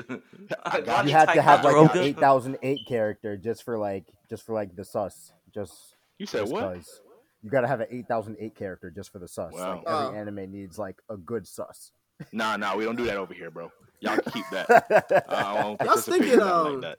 I 0.65 0.81
got 0.81 1.07
You 1.07 1.13
have 1.13 1.33
to 1.33 1.43
have 1.43 1.65
like 1.65 1.75
Ticonderoga? 1.75 2.01
an 2.01 2.59
8008 2.63 2.79
character 2.87 3.37
just 3.37 3.63
for 3.65 3.79
like 3.79 4.05
just 4.29 4.45
for 4.45 4.53
like 4.55 4.77
the 4.77 4.85
sus. 4.85 5.33
Just 5.55 5.97
You 6.19 6.27
said 6.27 6.41
just 6.43 6.53
what? 6.53 6.75
'cause. 6.75 7.01
You 7.43 7.51
gotta 7.51 7.69
have 7.69 7.81
an 7.81 7.87
8008 7.91 8.55
character 8.57 8.91
just 8.91 9.11
for 9.13 9.19
the 9.19 9.29
sus. 9.29 9.53
Wow. 9.55 9.77
Like 9.77 9.85
every 9.87 10.17
Oh. 10.17 10.21
anime 10.21 10.51
needs 10.53 10.79
like 10.79 10.97
a 11.09 11.17
good 11.17 11.47
sus. 11.47 11.93
Nah, 12.33 12.57
nah, 12.57 12.77
we 12.77 12.85
don't 12.85 12.97
do 12.97 13.05
that 13.05 13.17
over 13.17 13.35
here, 13.35 13.51
bro. 13.51 13.71
Y'all 14.01 14.19
keep 14.33 14.45
that. 14.51 14.71
Uh, 14.71 15.23
I 15.29 15.63
won't 15.63 15.81
I 15.81 15.85
was 15.85 16.07
participate 16.07 16.15
in 16.15 16.23
thinking, 16.23 16.39
nothing 16.39 16.67
um, 16.67 16.73
like 16.75 16.83
that. 16.83 16.99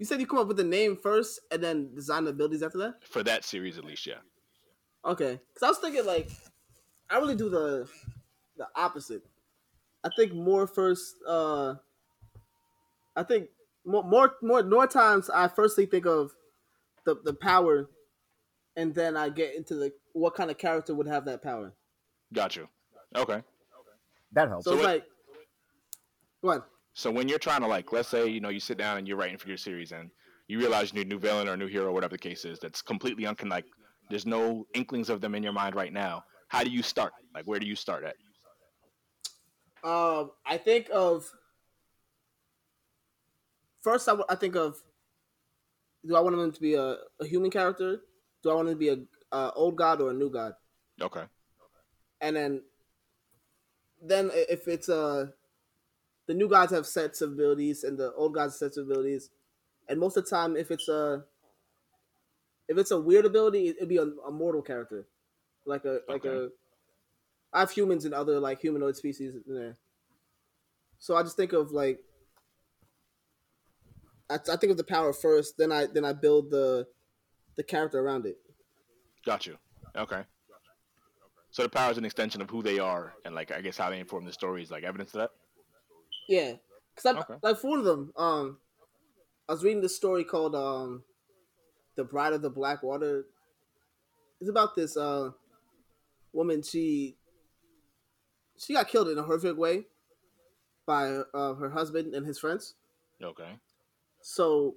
You 0.00 0.06
said 0.06 0.20
you 0.20 0.26
come 0.26 0.38
up 0.38 0.48
with 0.48 0.56
the 0.56 0.64
name 0.64 0.96
first 0.96 1.40
and 1.50 1.62
then 1.62 1.94
design 1.94 2.24
the 2.24 2.30
abilities 2.30 2.62
after 2.62 2.78
that. 2.78 3.04
For 3.04 3.22
that 3.22 3.44
series, 3.44 3.78
at 3.78 3.84
least, 3.84 4.06
yeah. 4.06 4.14
Okay, 5.04 5.40
because 5.54 5.62
I 5.62 5.68
was 5.68 5.78
thinking 5.78 6.04
like 6.04 6.30
I 7.10 7.18
really 7.18 7.36
do 7.36 7.48
the 7.48 7.88
the 8.56 8.66
opposite. 8.74 9.22
I 10.04 10.10
think 10.16 10.34
more 10.34 10.66
first. 10.66 11.16
uh 11.26 11.74
I 13.16 13.22
think 13.22 13.48
more 13.84 14.04
more 14.04 14.34
more 14.42 14.62
more 14.62 14.86
times 14.86 15.30
I 15.30 15.48
firstly 15.48 15.86
think 15.86 16.06
of 16.06 16.32
the 17.04 17.16
the 17.24 17.34
power, 17.34 17.88
and 18.76 18.94
then 18.94 19.16
I 19.16 19.28
get 19.28 19.54
into 19.54 19.74
the 19.74 19.92
what 20.12 20.34
kind 20.34 20.50
of 20.50 20.58
character 20.58 20.94
would 20.94 21.08
have 21.08 21.24
that 21.26 21.42
power. 21.42 21.72
Got 22.32 22.56
you. 22.56 22.68
Okay. 23.16 23.42
That 24.32 24.48
helps. 24.48 24.64
So, 24.64 24.70
So 24.72 24.76
it's 24.76 24.84
what- 24.84 24.92
like, 24.94 25.04
go 26.42 26.50
on. 26.50 26.62
So 26.94 27.10
when 27.12 27.28
you're 27.28 27.38
trying 27.38 27.60
to 27.60 27.66
like, 27.68 27.92
let's 27.92 28.08
say 28.08 28.26
you 28.26 28.40
know 28.40 28.48
you 28.48 28.58
sit 28.60 28.76
down 28.76 28.98
and 28.98 29.06
you're 29.06 29.16
writing 29.16 29.38
for 29.38 29.46
your 29.48 29.56
series 29.56 29.92
and 29.92 30.10
you 30.48 30.58
realize 30.58 30.92
you 30.92 30.98
need 30.98 31.06
a 31.06 31.10
new 31.10 31.18
villain 31.20 31.48
or 31.48 31.52
a 31.52 31.56
new 31.56 31.66
hero, 31.68 31.92
whatever 31.92 32.12
the 32.14 32.18
case 32.18 32.44
is, 32.44 32.58
that's 32.58 32.82
completely 32.82 33.24
unconnect. 33.24 33.64
There's 34.10 34.26
no 34.26 34.66
inklings 34.74 35.08
of 35.10 35.20
them 35.20 35.34
in 35.36 35.42
your 35.42 35.52
mind 35.52 35.74
right 35.76 35.92
now. 35.92 36.24
How 36.48 36.64
do 36.64 36.70
you 36.70 36.82
start? 36.82 37.12
Like, 37.34 37.44
where 37.46 37.60
do 37.60 37.66
you 37.66 37.76
start 37.76 38.04
at? 38.04 38.16
Um, 39.88 40.32
I 40.44 40.56
think 40.56 40.88
of 40.92 41.30
first. 43.82 44.08
I, 44.08 44.12
w- 44.12 44.26
I 44.28 44.34
think 44.34 44.56
of 44.56 44.76
do 46.06 46.16
I 46.16 46.20
want 46.20 46.34
him 46.36 46.50
to 46.52 46.60
be 46.60 46.74
a, 46.74 46.96
a 47.20 47.26
human 47.26 47.50
character? 47.50 48.00
Do 48.42 48.50
I 48.50 48.54
want 48.54 48.68
him 48.68 48.74
to 48.74 48.78
be 48.78 48.88
a, 48.88 48.98
a 49.36 49.52
old 49.52 49.76
god 49.76 50.00
or 50.00 50.10
a 50.10 50.14
new 50.14 50.30
god? 50.30 50.54
Okay. 51.00 51.24
And 52.20 52.34
then, 52.34 52.62
then 54.02 54.30
if 54.34 54.68
it's 54.68 54.88
uh 54.88 55.32
the 56.26 56.34
new 56.34 56.48
gods 56.48 56.72
have 56.72 56.86
sets 56.86 57.20
of 57.22 57.32
abilities 57.32 57.84
and 57.84 57.98
the 57.98 58.12
old 58.14 58.34
gods 58.34 58.54
have 58.54 58.58
sets 58.58 58.76
of 58.76 58.86
abilities, 58.90 59.30
and 59.88 60.00
most 60.00 60.16
of 60.16 60.24
the 60.24 60.30
time, 60.30 60.56
if 60.56 60.70
it's 60.70 60.88
a 60.88 61.26
if 62.68 62.76
it's 62.78 62.90
a 62.90 63.00
weird 63.00 63.24
ability, 63.24 63.68
it'd 63.68 63.88
be 63.88 63.96
a, 63.96 64.02
a 64.02 64.30
mortal 64.30 64.62
character, 64.62 65.08
like 65.64 65.84
a 65.84 66.00
like 66.08 66.24
Okay. 66.24 66.26
a. 66.26 66.50
I 67.52 67.60
have 67.60 67.70
humans 67.70 68.04
and 68.06 68.14
other 68.14 68.40
like 68.40 68.60
humanoid 68.60 68.96
species 68.96 69.34
in 69.34 69.42
there. 69.54 69.78
So 70.98 71.16
I 71.16 71.22
just 71.22 71.36
think 71.36 71.52
of 71.52 71.70
like 71.72 72.04
I, 74.30 74.34
I 74.34 74.56
think 74.56 74.70
of 74.70 74.76
the 74.76 74.84
power 74.84 75.12
first, 75.12 75.56
then 75.56 75.72
I 75.72 75.86
then 75.86 76.04
I 76.04 76.12
build 76.12 76.50
the 76.50 76.88
the 77.56 77.64
character 77.64 78.00
around 78.00 78.26
it. 78.26 78.38
Got 79.24 79.46
you. 79.46 79.58
Okay. 79.94 80.24
So 81.50 81.62
the 81.62 81.68
power 81.68 81.90
is 81.90 81.98
an 81.98 82.04
extension 82.04 82.40
of 82.40 82.50
who 82.50 82.62
they 82.62 82.78
are, 82.78 83.14
and 83.24 83.34
like 83.34 83.50
I 83.50 83.60
guess 83.60 83.76
how 83.78 83.90
they 83.90 83.98
inform 84.00 84.24
the 84.24 84.32
story 84.32 84.62
is 84.62 84.70
like 84.70 84.84
evidence 84.84 85.14
of 85.14 85.20
that. 85.20 85.30
Yeah, 86.28 86.54
because 86.94 87.16
I 87.16 87.20
Okay. 87.20 87.38
like 87.42 87.58
for 87.58 87.70
one 87.70 87.78
of 87.78 87.84
them. 87.84 88.12
Um, 88.16 88.58
I 89.48 89.52
was 89.52 89.64
reading 89.64 89.80
this 89.80 89.96
story 89.96 90.24
called 90.24 90.54
um, 90.54 91.04
"The 91.96 92.04
Bride 92.04 92.34
of 92.34 92.42
the 92.42 92.50
Black 92.50 92.82
Water." 92.82 93.26
It's 94.40 94.50
about 94.50 94.76
this 94.76 94.96
uh 94.96 95.32
woman. 96.32 96.62
She 96.62 97.16
she 98.58 98.74
got 98.74 98.88
killed 98.88 99.08
in 99.08 99.18
a 99.18 99.22
horrific 99.22 99.56
way 99.56 99.86
by 100.86 101.08
uh, 101.34 101.54
her 101.54 101.70
husband 101.70 102.14
and 102.14 102.26
his 102.26 102.38
friends. 102.38 102.74
Okay. 103.22 103.58
So 104.20 104.76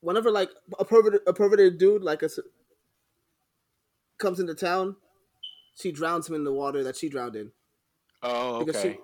whenever 0.00 0.30
like 0.30 0.50
a 0.78 0.84
perverted 0.84 1.22
a 1.26 1.32
perverted 1.32 1.78
dude 1.78 2.02
like 2.02 2.22
a 2.22 2.30
comes 4.18 4.40
into 4.40 4.54
town, 4.54 4.96
she 5.76 5.92
drowns 5.92 6.28
him 6.28 6.34
in 6.34 6.42
the 6.44 6.52
water 6.52 6.82
that 6.84 6.96
she 6.96 7.08
drowned 7.08 7.36
in. 7.36 7.52
Oh, 8.22 8.62
okay. 8.62 8.94
she- 8.94 9.00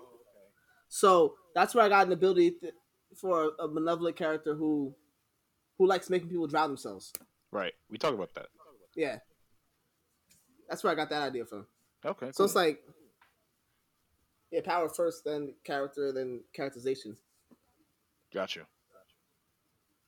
So 0.89 1.35
that's 1.55 1.75
where 1.75 1.85
I 1.85 1.89
got 1.89 2.07
an 2.07 2.13
ability 2.13 2.53
th- 2.53 2.75
for 3.17 3.53
a, 3.59 3.65
a 3.65 3.69
malevolent 3.69 4.17
character 4.17 4.55
who 4.55 4.95
who 5.79 5.87
likes 5.87 6.11
making 6.11 6.29
people 6.29 6.47
drown 6.47 6.69
themselves. 6.71 7.13
Right. 7.51 7.73
We 7.91 7.99
talk 7.99 8.15
about 8.15 8.35
that. 8.35 8.47
Yeah, 8.95 9.19
that's 10.69 10.83
where 10.85 10.93
I 10.93 10.97
got 10.97 11.11
that 11.11 11.23
idea 11.23 11.45
from. 11.47 11.67
Okay. 12.05 12.31
So 12.33 12.45
it's 12.45 12.55
like 12.55 12.83
yeah, 14.51 14.61
power 14.65 14.89
first, 14.89 15.25
then 15.25 15.55
character, 15.65 16.13
then 16.13 16.41
characterization. 16.55 17.17
Got 18.35 18.55
you. 18.57 18.63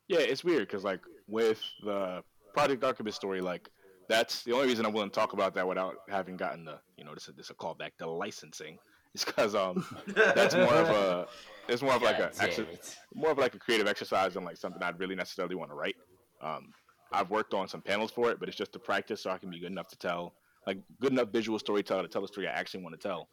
Yeah, 0.07 0.19
it's 0.19 0.43
weird 0.43 0.67
because 0.67 0.83
like 0.83 1.01
with 1.27 1.61
the 1.83 2.23
Project 2.53 2.83
Arquebus 2.83 3.13
story, 3.13 3.41
like 3.41 3.69
that's 4.07 4.43
the 4.43 4.53
only 4.53 4.67
reason 4.67 4.85
I'm 4.85 4.93
willing 4.93 5.09
to 5.09 5.15
talk 5.15 5.33
about 5.33 5.53
that 5.55 5.67
without 5.67 5.95
having 6.09 6.37
gotten 6.37 6.65
the 6.65 6.79
you 6.97 7.03
know 7.03 7.13
this 7.13 7.27
is 7.27 7.35
this 7.35 7.47
is 7.47 7.51
a 7.51 7.53
callback 7.55 7.91
the 7.97 8.07
licensing 8.07 8.77
is 9.15 9.23
because 9.23 9.55
um 9.55 9.85
that's 10.15 10.55
more 10.55 10.73
of 10.73 10.89
a 10.89 11.27
it's 11.67 11.81
more 11.81 11.93
of 11.93 12.01
like 12.01 12.17
a 12.17 12.23
God 12.23 12.33
damn 12.37 12.49
exer- 12.49 12.95
more 13.13 13.31
of 13.31 13.37
like 13.37 13.55
a 13.55 13.59
creative 13.59 13.87
exercise 13.87 14.33
than 14.33 14.43
like 14.43 14.57
something 14.57 14.81
I'd 14.83 14.99
really 14.99 15.15
necessarily 15.15 15.55
want 15.55 15.71
to 15.71 15.75
write. 15.75 15.95
Um, 16.41 16.71
I've 17.11 17.29
worked 17.29 17.53
on 17.53 17.67
some 17.67 17.81
panels 17.81 18.11
for 18.11 18.29
it, 18.29 18.39
but 18.39 18.49
it's 18.49 18.57
just 18.57 18.73
to 18.73 18.79
practice 18.79 19.21
so 19.21 19.29
I 19.29 19.37
can 19.37 19.49
be 19.49 19.59
good 19.59 19.71
enough 19.71 19.87
to 19.89 19.97
tell 19.97 20.33
like 20.67 20.79
good 20.99 21.11
enough 21.11 21.29
visual 21.29 21.59
storyteller 21.59 22.03
to 22.03 22.07
tell 22.07 22.21
the 22.21 22.27
story 22.27 22.47
I 22.47 22.51
actually 22.51 22.83
want 22.83 22.99
to 22.99 23.07
tell. 23.07 23.29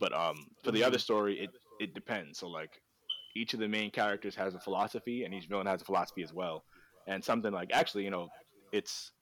But 0.00 0.12
um, 0.12 0.46
for 0.62 0.72
the 0.72 0.84
other 0.84 0.98
story, 0.98 1.40
it 1.40 1.50
it 1.80 1.94
depends. 1.94 2.38
So 2.38 2.48
like 2.48 2.80
each 3.34 3.54
of 3.54 3.60
the 3.60 3.68
main 3.68 3.90
characters 3.90 4.34
has 4.34 4.54
a 4.54 4.60
philosophy, 4.60 5.24
and 5.24 5.32
each 5.34 5.46
villain 5.46 5.66
has 5.66 5.82
a 5.82 5.84
philosophy 5.84 6.22
as 6.22 6.32
well. 6.32 6.64
And 7.06 7.24
something 7.24 7.52
like 7.52 7.70
actually, 7.72 8.04
you 8.04 8.10
know, 8.10 8.28
it's 8.72 9.12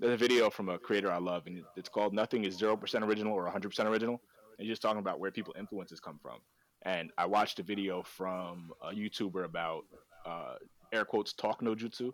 there's 0.00 0.14
a 0.14 0.16
video 0.16 0.50
from 0.50 0.68
a 0.68 0.78
creator 0.78 1.10
I 1.10 1.18
love, 1.18 1.46
and 1.46 1.62
it's 1.76 1.88
called 1.88 2.12
"Nothing 2.14 2.44
Is 2.44 2.56
Zero 2.56 2.76
Percent 2.76 3.04
Original" 3.04 3.32
or 3.32 3.44
100 3.44 3.68
Percent 3.68 3.88
Original. 3.88 4.20
And 4.58 4.66
he's 4.66 4.72
just 4.72 4.82
talking 4.82 4.98
about 4.98 5.20
where 5.20 5.30
people 5.30 5.54
influences 5.58 6.00
come 6.00 6.18
from. 6.20 6.38
And 6.82 7.10
I 7.18 7.26
watched 7.26 7.58
a 7.58 7.62
video 7.62 8.02
from 8.02 8.72
a 8.82 8.90
YouTuber 8.92 9.44
about 9.44 9.82
uh, 10.26 10.54
air 10.92 11.04
quotes 11.04 11.32
talk 11.32 11.62
no 11.62 11.74
jutsu. 11.74 12.12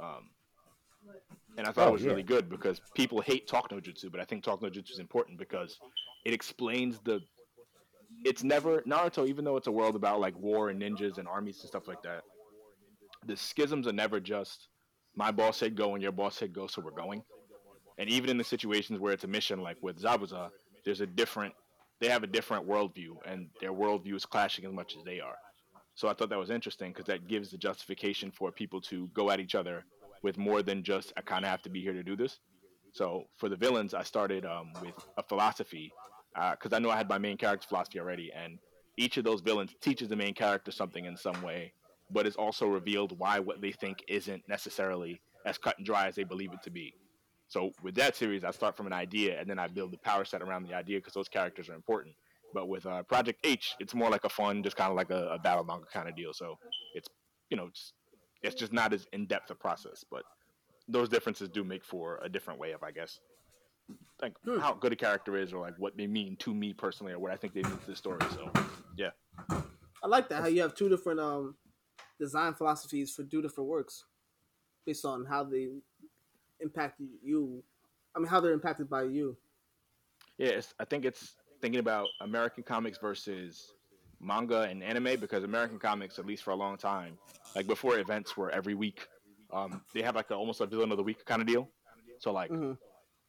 Um, 0.00 0.30
and 1.58 1.66
I 1.66 1.72
thought 1.72 1.86
Oh, 1.86 1.90
it 1.90 1.92
was 1.92 2.02
yeah. 2.02 2.10
really 2.10 2.22
good 2.22 2.48
because 2.48 2.80
people 2.94 3.20
hate 3.20 3.46
talk 3.48 3.70
no 3.70 3.78
jutsu, 3.78 4.10
but 4.10 4.20
I 4.20 4.24
think 4.24 4.42
talk 4.44 4.62
no 4.62 4.68
jutsu 4.68 4.92
is 4.92 4.98
important 4.98 5.38
because 5.38 5.78
it 6.24 6.32
explains 6.32 7.00
the. 7.00 7.20
It's 8.24 8.42
never 8.42 8.82
Naruto, 8.82 9.26
even 9.28 9.44
though 9.44 9.56
it's 9.56 9.68
a 9.68 9.72
world 9.72 9.94
about 9.96 10.20
like 10.20 10.36
war 10.38 10.68
and 10.70 10.80
ninjas 10.80 11.18
and 11.18 11.26
armies 11.28 11.60
and 11.60 11.68
stuff 11.68 11.86
like 11.88 12.02
that. 12.02 12.22
The 13.26 13.36
schisms 13.36 13.86
are 13.86 13.92
never 13.92 14.18
just 14.20 14.68
my 15.16 15.30
boss 15.30 15.56
said 15.58 15.76
go 15.76 15.94
and 15.94 16.02
your 16.02 16.12
boss 16.12 16.36
said 16.36 16.52
go, 16.52 16.66
so 16.66 16.80
we're 16.80 16.90
going. 16.90 17.22
And 17.98 18.08
even 18.08 18.30
in 18.30 18.38
the 18.38 18.44
situations 18.44 18.98
where 18.98 19.12
it's 19.12 19.24
a 19.24 19.28
mission, 19.28 19.60
like 19.60 19.76
with 19.82 20.00
Zabuza, 20.00 20.50
there's 20.84 21.00
a 21.00 21.06
different. 21.06 21.54
They 22.00 22.08
have 22.08 22.22
a 22.22 22.26
different 22.26 22.66
worldview, 22.66 23.16
and 23.26 23.48
their 23.60 23.74
worldview 23.74 24.14
is 24.14 24.24
clashing 24.24 24.64
as 24.64 24.72
much 24.72 24.96
as 24.96 25.04
they 25.04 25.20
are. 25.20 25.36
So 25.94 26.08
I 26.08 26.14
thought 26.14 26.30
that 26.30 26.38
was 26.38 26.48
interesting 26.48 26.92
because 26.92 27.04
that 27.06 27.28
gives 27.28 27.50
the 27.50 27.58
justification 27.58 28.30
for 28.30 28.50
people 28.50 28.80
to 28.82 29.08
go 29.08 29.30
at 29.30 29.38
each 29.38 29.54
other 29.54 29.84
with 30.22 30.38
more 30.38 30.62
than 30.62 30.82
just 30.82 31.12
I 31.18 31.20
kind 31.20 31.44
of 31.44 31.50
have 31.50 31.60
to 31.62 31.68
be 31.68 31.82
here 31.82 31.92
to 31.92 32.02
do 32.02 32.16
this. 32.16 32.38
So 32.92 33.24
for 33.36 33.50
the 33.50 33.56
villains, 33.56 33.92
I 33.92 34.02
started 34.02 34.46
um, 34.46 34.72
with 34.80 34.94
a 35.18 35.22
philosophy 35.22 35.92
because 36.34 36.72
I 36.72 36.78
knew 36.78 36.88
I 36.88 36.96
had 36.96 37.08
my 37.08 37.18
main 37.18 37.36
character 37.36 37.68
philosophy 37.68 38.00
already, 38.00 38.32
and 38.32 38.58
each 38.96 39.16
of 39.18 39.24
those 39.24 39.40
villains 39.42 39.74
teaches 39.80 40.08
the 40.08 40.16
main 40.16 40.34
character 40.34 40.70
something 40.70 41.04
in 41.04 41.16
some 41.16 41.42
way, 41.42 41.72
but 42.12 42.26
it's 42.26 42.36
also 42.36 42.66
revealed 42.66 43.18
why 43.18 43.38
what 43.38 43.60
they 43.60 43.72
think 43.72 44.04
isn't 44.08 44.42
necessarily 44.48 45.20
as 45.46 45.58
cut 45.58 45.76
and 45.78 45.86
dry 45.86 46.08
as 46.08 46.14
they 46.16 46.24
believe 46.24 46.52
it 46.52 46.62
to 46.64 46.70
be. 46.70 46.94
So 47.48 47.72
with 47.82 47.94
that 47.96 48.14
series, 48.16 48.44
I 48.44 48.52
start 48.52 48.76
from 48.76 48.86
an 48.86 48.92
idea 48.92 49.40
and 49.40 49.48
then 49.48 49.58
I 49.58 49.66
build 49.66 49.92
the 49.92 49.98
power 49.98 50.24
set 50.24 50.42
around 50.42 50.64
the 50.64 50.74
idea 50.74 50.98
because 50.98 51.14
those 51.14 51.28
characters 51.28 51.68
are 51.68 51.74
important. 51.74 52.14
But 52.54 52.68
with 52.68 52.86
uh, 52.86 53.02
Project 53.04 53.40
H, 53.44 53.74
it's 53.80 53.94
more 53.94 54.10
like 54.10 54.24
a 54.24 54.28
fun, 54.28 54.62
just 54.62 54.76
kind 54.76 54.90
of 54.90 54.96
like 54.96 55.10
a, 55.10 55.28
a 55.30 55.38
battle 55.38 55.64
manga 55.64 55.86
kind 55.92 56.08
of 56.08 56.16
deal. 56.16 56.32
So 56.32 56.56
it's 56.94 57.08
you 57.50 57.56
know 57.56 57.66
it's, 57.66 57.92
it's 58.42 58.54
just 58.54 58.72
not 58.72 58.92
as 58.92 59.06
in 59.12 59.26
depth 59.26 59.50
a 59.50 59.54
process, 59.54 60.04
but 60.10 60.22
those 60.88 61.08
differences 61.08 61.48
do 61.48 61.62
make 61.64 61.84
for 61.84 62.20
a 62.22 62.28
different 62.28 62.60
way 62.60 62.72
of 62.72 62.82
I 62.82 62.90
guess 62.90 63.18
like 64.22 64.34
Hmm. 64.44 64.58
how 64.60 64.74
good 64.74 64.92
a 64.92 64.96
character 64.96 65.36
is 65.36 65.52
or 65.52 65.60
like 65.60 65.74
what 65.78 65.96
they 65.96 66.06
mean 66.06 66.36
to 66.40 66.54
me 66.54 66.72
personally 66.72 67.12
or 67.12 67.18
what 67.18 67.32
I 67.32 67.36
think 67.36 67.54
they 67.54 67.62
mean 67.62 67.78
to 67.78 67.90
the 67.90 67.96
story. 67.96 68.20
So 68.28 68.48
yeah, 68.96 69.10
I 70.02 70.06
like 70.06 70.28
that 70.28 70.42
how 70.42 70.48
you 70.48 70.62
have 70.62 70.74
two 70.74 70.88
different 70.88 71.20
um 71.20 71.56
design 72.20 72.54
philosophies 72.54 73.12
for 73.12 73.24
two 73.24 73.42
different 73.42 73.68
works 73.68 74.04
based 74.86 75.04
on 75.04 75.24
how 75.24 75.42
they 75.42 75.68
impact 76.60 77.00
you. 77.24 77.62
I 78.14 78.18
mean, 78.20 78.28
how 78.28 78.40
they're 78.40 78.52
impacted 78.52 78.88
by 78.88 79.04
you. 79.04 79.36
yeah. 80.38 80.48
It's, 80.50 80.74
I 80.78 80.84
think 80.84 81.04
it's 81.04 81.34
thinking 81.60 81.80
about 81.80 82.08
American 82.20 82.62
comics 82.62 82.98
versus 82.98 83.72
manga 84.20 84.62
and 84.62 84.82
anime 84.82 85.18
because 85.18 85.44
American 85.44 85.78
comics, 85.78 86.18
at 86.18 86.26
least 86.26 86.42
for 86.42 86.50
a 86.50 86.56
long 86.56 86.76
time, 86.76 87.16
like 87.56 87.66
before 87.66 87.98
events 87.98 88.36
were 88.36 88.50
every 88.50 88.74
week, 88.74 89.06
um, 89.52 89.82
they 89.94 90.02
have 90.02 90.14
like 90.14 90.30
a, 90.30 90.34
almost 90.34 90.60
a 90.60 90.66
villain 90.66 90.90
of 90.90 90.96
the 90.98 91.02
week 91.02 91.24
kind 91.24 91.40
of 91.40 91.48
deal. 91.48 91.68
So 92.18 92.32
like 92.32 92.50
Mhm. 92.50 92.76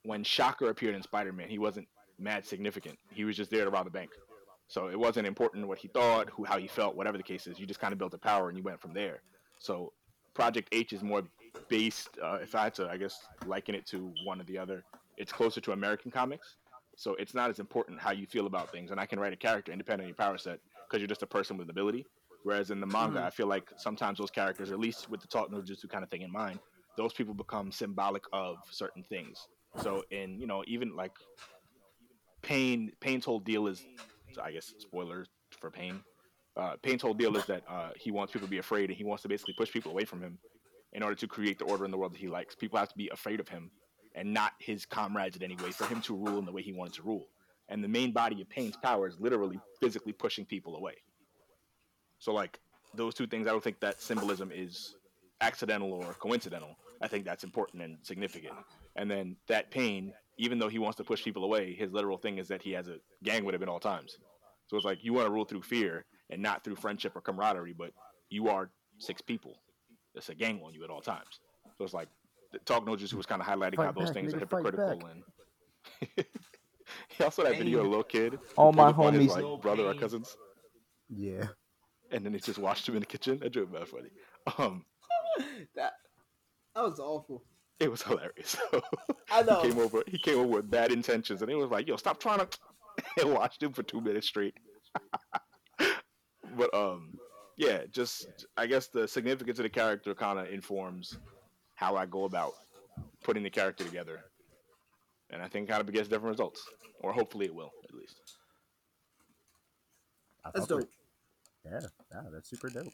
when 0.03 0.23
Shocker 0.23 0.69
appeared 0.69 0.95
in 0.95 1.01
Spider 1.01 1.31
Man, 1.31 1.47
he 1.49 1.59
wasn't 1.59 1.87
mad 2.19 2.45
significant. 2.45 2.97
He 3.13 3.23
was 3.23 3.37
just 3.37 3.49
there 3.51 3.63
to 3.65 3.71
rob 3.71 3.85
the 3.85 3.91
bank. 3.91 4.11
So 4.71 4.87
it 4.87 4.97
wasn't 4.97 5.27
important 5.27 5.67
what 5.67 5.79
he 5.79 5.89
thought, 5.89 6.29
who 6.29 6.45
how 6.45 6.57
he 6.57 6.65
felt, 6.65 6.95
whatever 6.95 7.17
the 7.17 7.23
case 7.23 7.45
is. 7.45 7.59
You 7.59 7.65
just 7.65 7.81
kind 7.81 7.91
of 7.91 7.99
built 7.99 8.13
a 8.13 8.17
power 8.17 8.47
and 8.47 8.57
you 8.57 8.63
went 8.63 8.79
from 8.79 8.93
there. 8.93 9.21
So 9.59 9.91
Project 10.33 10.69
H 10.71 10.93
is 10.93 11.03
more 11.03 11.23
based. 11.67 12.07
Uh, 12.23 12.35
if 12.41 12.55
I 12.55 12.63
had 12.63 12.73
to, 12.75 12.87
I 12.87 12.95
guess, 12.95 13.19
liken 13.45 13.75
it 13.75 13.85
to 13.87 14.13
one 14.23 14.39
or 14.39 14.45
the 14.45 14.57
other, 14.57 14.85
it's 15.17 15.33
closer 15.33 15.59
to 15.59 15.73
American 15.73 16.09
comics. 16.09 16.55
So 16.95 17.15
it's 17.15 17.33
not 17.33 17.49
as 17.49 17.59
important 17.59 17.99
how 17.99 18.11
you 18.11 18.25
feel 18.25 18.47
about 18.47 18.71
things, 18.71 18.91
and 18.91 18.99
I 18.99 19.05
can 19.05 19.19
write 19.19 19.33
a 19.33 19.35
character 19.35 19.73
independent 19.73 20.09
of 20.09 20.17
your 20.17 20.25
power 20.25 20.37
set 20.37 20.59
because 20.87 21.01
you're 21.01 21.09
just 21.09 21.23
a 21.23 21.27
person 21.27 21.57
with 21.57 21.69
ability. 21.69 22.05
Whereas 22.43 22.71
in 22.71 22.79
the 22.79 22.87
manga, 22.87 23.19
Mhm. 23.19 23.25
I 23.25 23.29
feel 23.29 23.47
like 23.47 23.69
sometimes 23.75 24.19
those 24.19 24.31
characters, 24.31 24.71
at 24.71 24.79
least 24.79 25.09
with 25.09 25.19
the 25.19 25.27
talk 25.27 25.51
no 25.51 25.61
jutsu 25.61 25.89
kind 25.89 26.03
of 26.05 26.09
thing 26.09 26.21
in 26.21 26.31
mind, 26.31 26.59
those 26.95 27.11
people 27.11 27.33
become 27.33 27.73
symbolic 27.73 28.23
of 28.31 28.57
certain 28.71 29.03
things. 29.03 29.49
So 29.81 30.05
in 30.11 30.39
you 30.39 30.47
know 30.47 30.63
even 30.65 30.95
like 30.95 31.11
Pain, 32.41 32.93
Pain's 33.01 33.25
whole 33.25 33.39
deal 33.39 33.67
is, 33.67 33.85
I 34.37 34.51
guess, 34.51 34.73
spoilers 34.77 35.27
for 35.59 35.71
Pain. 35.71 36.01
Uh, 36.57 36.75
Pain's 36.81 37.01
whole 37.01 37.13
deal 37.13 37.35
is 37.37 37.45
that 37.45 37.63
uh, 37.69 37.89
he 37.95 38.11
wants 38.11 38.33
people 38.33 38.47
to 38.47 38.51
be 38.51 38.57
afraid, 38.57 38.89
and 38.89 38.97
he 38.97 39.03
wants 39.03 39.23
to 39.23 39.29
basically 39.29 39.53
push 39.53 39.71
people 39.71 39.91
away 39.91 40.05
from 40.05 40.21
him 40.21 40.37
in 40.93 41.03
order 41.03 41.15
to 41.15 41.27
create 41.27 41.57
the 41.57 41.65
order 41.65 41.85
in 41.85 41.91
the 41.91 41.97
world 41.97 42.13
that 42.13 42.19
he 42.19 42.27
likes. 42.27 42.55
People 42.55 42.77
have 42.77 42.89
to 42.89 42.97
be 42.97 43.09
afraid 43.09 43.39
of 43.39 43.47
him 43.47 43.71
and 44.15 44.33
not 44.33 44.51
his 44.59 44.85
comrades 44.85 45.37
in 45.37 45.43
any 45.43 45.55
way 45.55 45.71
for 45.71 45.85
him 45.85 46.01
to 46.01 46.15
rule 46.15 46.37
in 46.39 46.45
the 46.45 46.51
way 46.51 46.61
he 46.61 46.73
wanted 46.73 46.93
to 46.93 47.03
rule. 47.03 47.27
And 47.69 47.81
the 47.81 47.87
main 47.87 48.11
body 48.11 48.41
of 48.41 48.49
Pain's 48.49 48.75
power 48.75 49.07
is 49.07 49.17
literally 49.19 49.57
physically 49.79 50.11
pushing 50.11 50.45
people 50.45 50.75
away. 50.75 50.95
So 52.19 52.33
like 52.33 52.59
those 52.93 53.13
two 53.13 53.25
things, 53.25 53.47
I 53.47 53.51
don't 53.51 53.63
think 53.63 53.79
that 53.79 54.01
symbolism 54.01 54.51
is 54.53 54.95
accidental 55.39 55.93
or 55.93 56.13
coincidental. 56.15 56.75
I 57.01 57.07
think 57.07 57.23
that's 57.23 57.45
important 57.45 57.81
and 57.81 57.97
significant. 58.03 58.53
And 58.97 59.09
then 59.09 59.37
that 59.47 59.71
pain, 59.71 60.13
even 60.37 60.59
though 60.59 60.69
he 60.69 60.79
wants 60.79 60.97
to 60.97 61.03
push 61.03 61.23
people 61.23 61.43
away, 61.43 61.73
his 61.73 61.91
literal 61.91 62.17
thing 62.17 62.37
is 62.37 62.47
that 62.47 62.61
he 62.61 62.71
has 62.71 62.87
a 62.87 62.97
gang 63.23 63.45
with 63.45 63.55
him 63.55 63.63
at 63.63 63.69
all 63.69 63.79
times. 63.79 64.17
So 64.67 64.77
it's 64.77 64.85
like 64.85 65.03
you 65.03 65.13
want 65.13 65.27
to 65.27 65.31
rule 65.31 65.45
through 65.45 65.61
fear 65.63 66.05
and 66.29 66.41
not 66.41 66.63
through 66.63 66.75
friendship 66.77 67.15
or 67.15 67.21
camaraderie, 67.21 67.73
but 67.77 67.91
you 68.29 68.47
are 68.47 68.69
six 68.97 69.21
people. 69.21 69.61
It's 70.15 70.29
a 70.29 70.35
gang 70.35 70.61
on 70.63 70.73
you 70.73 70.83
at 70.83 70.89
all 70.89 71.01
times. 71.01 71.39
So 71.77 71.83
it's 71.83 71.93
like 71.93 72.07
Talk 72.65 72.85
No 72.85 72.95
Jutsu 72.95 73.13
was 73.13 73.25
kind 73.25 73.41
of 73.41 73.47
highlighting 73.47 73.77
how 73.77 73.91
those 73.91 74.05
back, 74.09 74.13
things 74.13 74.33
are 74.33 74.39
hypocritical 74.39 75.01
and 75.07 75.23
he 77.09 77.23
also 77.23 77.43
had 77.43 77.53
that 77.53 77.57
video 77.57 77.79
of 77.79 77.85
a 77.85 77.89
little 77.89 78.03
kid. 78.03 78.39
All 78.57 78.71
my 78.73 78.91
pulled 78.91 79.07
up 79.07 79.13
his, 79.13 79.31
homies 79.31 79.53
like, 79.53 79.61
brother 79.61 79.83
or 79.85 79.93
cousins, 79.93 80.35
Yeah. 81.09 81.47
and 82.11 82.25
then 82.25 82.33
he 82.33 82.39
just 82.39 82.59
watched 82.67 82.87
him 82.87 82.95
in 82.95 83.01
the 83.01 83.05
kitchen. 83.05 83.39
That 83.39 83.51
drove 83.51 83.71
me 83.71 83.79
mad 83.79 83.87
funny. 83.87 84.09
Um, 84.57 84.85
That 85.75 85.93
that 86.75 86.83
was 86.83 86.99
awful. 86.99 87.43
It 87.81 87.89
was 87.89 88.03
hilarious. 88.03 88.55
I 89.31 89.41
know. 89.41 89.61
he 89.61 89.69
came 89.69 89.79
over. 89.79 90.03
He 90.07 90.17
came 90.19 90.37
over 90.37 90.47
with 90.47 90.69
bad 90.69 90.91
intentions, 90.91 91.41
and 91.41 91.49
he 91.49 91.55
was 91.55 91.71
like, 91.71 91.87
"Yo, 91.87 91.95
stop 91.95 92.19
trying 92.19 92.39
to." 92.45 92.47
and 93.19 93.33
watched 93.33 93.63
him 93.63 93.73
for 93.73 93.83
two 93.83 94.01
minutes 94.01 94.27
straight. 94.27 94.53
but 96.57 96.73
um, 96.73 97.17
yeah, 97.57 97.83
just 97.91 98.45
I 98.55 98.67
guess 98.67 98.87
the 98.87 99.07
significance 99.07 99.57
of 99.59 99.63
the 99.63 99.69
character 99.69 100.13
kind 100.13 100.37
of 100.37 100.49
informs 100.49 101.17
how 101.75 101.95
I 101.95 102.05
go 102.05 102.25
about 102.25 102.53
putting 103.23 103.41
the 103.43 103.49
character 103.49 103.83
together, 103.83 104.19
and 105.31 105.41
I 105.41 105.47
think 105.47 105.67
kind 105.67 105.79
of 105.81 105.87
begets 105.87 106.07
different 106.07 106.33
results, 106.33 106.63
or 106.99 107.11
hopefully 107.13 107.47
it 107.47 107.55
will 107.55 107.71
at 107.83 107.95
least. 107.95 108.21
I 110.45 110.51
That's 110.53 110.67
fuck 110.67 110.79
dope. 110.79 110.81
it. 110.81 110.89
Yeah, 111.65 111.79
yeah, 112.11 112.29
that's 112.31 112.49
super 112.49 112.69
dope. 112.69 112.93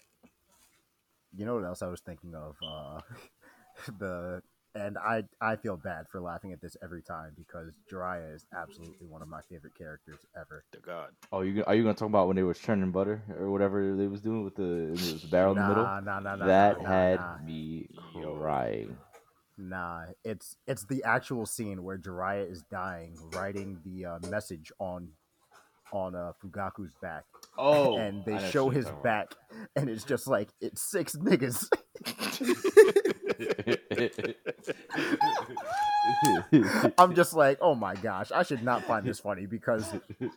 You 1.36 1.45
know 1.45 1.56
what 1.56 1.65
else 1.65 1.82
I 1.82 1.88
was 1.88 2.02
thinking 2.02 2.34
of? 2.36 2.56
Uh, 2.65 3.02
the 4.00 4.41
and 4.75 4.97
I 4.97 5.23
I 5.41 5.56
feel 5.56 5.77
bad 5.77 6.08
for 6.12 6.21
laughing 6.21 6.53
at 6.53 6.62
this 6.62 6.77
every 6.84 7.01
time 7.01 7.32
because 7.36 7.73
Jiraiya 7.91 8.36
is 8.36 8.45
absolutely 8.56 9.08
one 9.08 9.21
of 9.21 9.27
my 9.27 9.41
favorite 9.49 9.75
characters 9.77 10.19
ever. 10.36 10.63
The 10.71 10.80
God. 10.80 11.10
Oh, 11.32 11.41
you 11.41 11.63
are 11.65 11.75
you 11.75 11.84
gonna 11.84 11.95
talk 11.95 12.10
about 12.10 12.27
when 12.27 12.36
they 12.36 12.43
was 12.43 12.60
churning 12.60 12.91
butter 12.91 13.21
or 13.39 13.49
whatever 13.51 13.95
they 13.95 14.08
was 14.08 14.21
doing 14.21 14.43
with 14.43 14.56
the, 14.56 14.91
was 14.91 15.21
the 15.21 15.27
barrel 15.27 15.51
in 15.51 15.58
the 15.58 15.67
middle? 15.67 15.84
Nah, 15.84 15.99
nah, 15.99 16.19
nah, 16.19 16.36
nah, 16.36 16.45
that 16.45 16.82
nah, 16.82 16.88
had 16.88 17.19
nah. 17.19 17.38
me 17.43 17.89
crying. 18.13 18.97
Nah, 19.58 20.06
it's 20.23 20.56
it's 20.67 20.86
the 20.86 21.03
actual 21.03 21.45
scene 21.45 21.84
where 21.84 21.97
Jiraiya 21.97 22.51
is 22.51 22.63
dying, 22.69 23.17
writing 23.34 23.80
the 23.84 24.06
uh, 24.06 24.19
message 24.30 24.71
on 24.80 25.10
on 25.91 26.15
uh, 26.15 26.34
Fukasaku's 26.43 26.93
back, 27.01 27.23
Oh, 27.58 27.97
and 27.97 28.23
they 28.25 28.34
know 28.34 28.49
show 28.49 28.69
his 28.69 28.86
talking 28.86 29.01
back, 29.01 29.36
and 29.75 29.89
it's 29.89 30.03
just 30.03 30.27
like 30.27 30.49
it's 30.62 30.82
six 30.82 31.15
niggas. 31.15 31.67
about. 33.97 34.36
I'm 36.97 37.15
just 37.15 37.33
like, 37.33 37.57
oh 37.62 37.75
my 37.75 37.95
gosh, 37.95 38.31
I 38.31 38.43
should 38.43 38.63
not 38.63 38.83
find 38.83 39.05
this 39.05 39.19
funny 39.19 39.45
because 39.45 39.86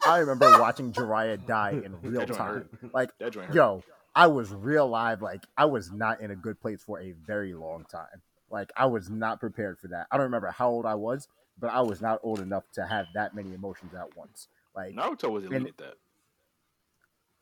I 0.06 0.18
remember 0.18 0.50
watching 0.60 0.92
Jiraiya 0.92 1.46
die 1.46 1.80
in 1.84 1.96
real 2.02 2.26
time. 2.26 2.68
hurt. 2.82 2.94
Like, 2.94 3.10
That 3.18 3.32
joint 3.32 3.46
hurt. 3.48 3.54
yo, 3.56 3.82
I 4.14 4.26
was 4.26 4.52
real 4.52 4.88
live. 4.88 5.22
Like, 5.22 5.44
I 5.56 5.64
was 5.66 5.90
not 5.92 6.20
in 6.20 6.30
a 6.30 6.36
good 6.36 6.60
place 6.60 6.82
for 6.82 7.00
a 7.00 7.12
very 7.12 7.54
long 7.54 7.84
time. 7.90 8.22
Like, 8.50 8.72
I 8.76 8.86
was 8.86 9.08
not 9.08 9.38
prepared 9.40 9.78
for 9.78 9.88
that. 9.88 10.06
I 10.10 10.16
don't 10.16 10.24
remember 10.24 10.50
how 10.50 10.70
old 10.70 10.86
I 10.86 10.94
was, 10.96 11.28
but 11.58 11.68
I 11.68 11.80
was 11.82 12.00
not 12.00 12.18
old 12.22 12.40
enough 12.40 12.64
to 12.72 12.84
have 12.86 13.06
that 13.14 13.34
many 13.34 13.54
emotions 13.54 13.94
at 13.94 14.16
once. 14.16 14.48
Like, 14.74 14.94
Naruto 14.94 15.30
was 15.30 15.44
elite 15.44 15.56
And- 15.56 15.68
at 15.68 15.76
that. 15.78 15.94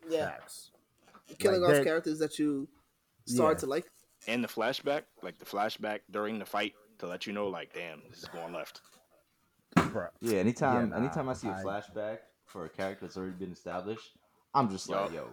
Yeah, 0.09 0.27
facts. 0.31 0.71
killing 1.39 1.61
Like, 1.63 1.79
off 1.79 1.85
characters 1.85 2.19
that 2.21 2.39
you 2.39 2.69
started 3.27 3.57
Yeah. 3.57 3.61
to 3.61 3.67
like. 3.67 3.91
And 4.27 4.43
the 4.45 4.49
flashback, 4.49 5.03
like 5.23 5.39
the 5.39 5.45
flashback 5.45 6.01
during 6.11 6.39
the 6.39 6.45
fight 6.45 6.75
to 6.99 7.07
let 7.07 7.27
you 7.27 7.33
know, 7.33 7.49
like, 7.49 7.73
damn, 7.73 8.03
this 8.11 8.19
is 8.23 8.29
going 8.29 8.53
left. 8.53 8.81
Bruh. 9.77 10.09
yeah, 10.21 10.39
anytime 10.39 10.91
nah, 10.91 10.97
anytime 10.97 11.29
I 11.29 11.35
see 11.35 11.49
a 11.49 11.53
I- 11.53 11.63
flashback 11.63 12.19
for 12.47 12.65
a 12.65 12.69
character 12.69 13.07
that's 13.07 13.17
already 13.17 13.33
been 13.33 13.53
established, 13.53 14.11
I'm 14.55 14.71
just 14.71 14.89
like, 14.89 15.13
yo, 15.13 15.29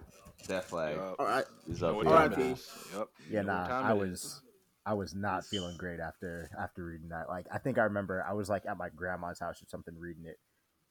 that 0.47 0.65
flag 0.65 0.97
Yup. 0.97 1.15
All 1.19 1.25
right, 1.25 1.45
is 1.69 1.79
You 1.81 1.87
know 1.87 1.89
up 1.91 1.95
what 1.95 2.07
here. 2.07 2.15
time 2.15 2.33
R.I.P. 2.33 2.41
Yep. 2.43 2.57
You 2.97 3.07
Yeah, 3.31 3.41
know 3.41 3.47
nah, 3.53 3.67
I 3.81 3.93
was 3.93 4.09
is. 4.11 4.41
I 4.85 4.93
was 4.93 5.15
not 5.15 5.45
feeling 5.45 5.75
great 5.77 5.99
after 5.99 6.49
after 6.59 6.85
reading 6.85 7.09
that. 7.09 7.27
Like 7.27 7.47
I 7.51 7.57
think 7.57 7.77
I 7.79 7.83
remember 7.83 8.23
I 8.27 8.33
was 8.33 8.49
like 8.49 8.65
at 8.67 8.77
my 8.77 8.89
grandma's 8.89 9.39
house 9.39 9.61
or 9.61 9.65
something 9.67 9.97
reading 9.97 10.25
it, 10.25 10.37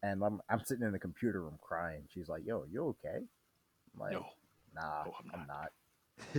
and 0.03 0.23
I'm 0.25 0.41
I'm 0.51 0.65
sitting 0.65 0.85
in 0.85 0.93
the 0.93 0.99
computer 0.99 1.43
room 1.43 1.59
crying. 1.63 2.05
She's 2.13 2.29
like, 2.29 2.45
"Yo, 2.45 2.65
you 2.69 2.87
okay?" 2.89 3.19
I'm 3.95 4.01
like, 4.01 4.13
No. 4.13 4.27
"Nah, 4.75 5.05
No, 5.05 5.15
I'm 5.33 5.41
I'm 5.43 5.47
not." 5.47 5.71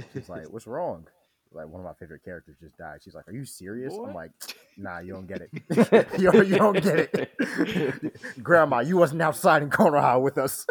She's 0.13 0.27
like, 0.27 0.49
"What's 0.51 0.67
wrong?" 0.67 1.07
Like 1.53 1.67
one 1.67 1.79
of 1.81 1.86
my 1.86 1.93
favorite 1.93 2.23
characters 2.23 2.58
just 2.62 2.77
died. 2.77 2.99
She's 3.03 3.15
like, 3.15 3.27
"Are 3.27 3.34
you 3.34 3.45
serious?" 3.45 3.93
Boy. 3.93 4.08
I'm 4.08 4.13
like, 4.13 4.31
"Nah, 4.77 4.99
you 4.99 5.13
don't 5.13 5.27
get 5.27 5.41
it. 5.41 6.10
you, 6.19 6.31
you 6.43 6.58
don't 6.58 6.81
get 6.84 6.99
it, 7.13 8.17
Grandma. 8.43 8.79
You 8.81 8.97
wasn't 8.97 9.21
outside 9.21 9.63
in 9.63 9.69
Konoha 9.69 10.21
with 10.21 10.38
us. 10.38 10.65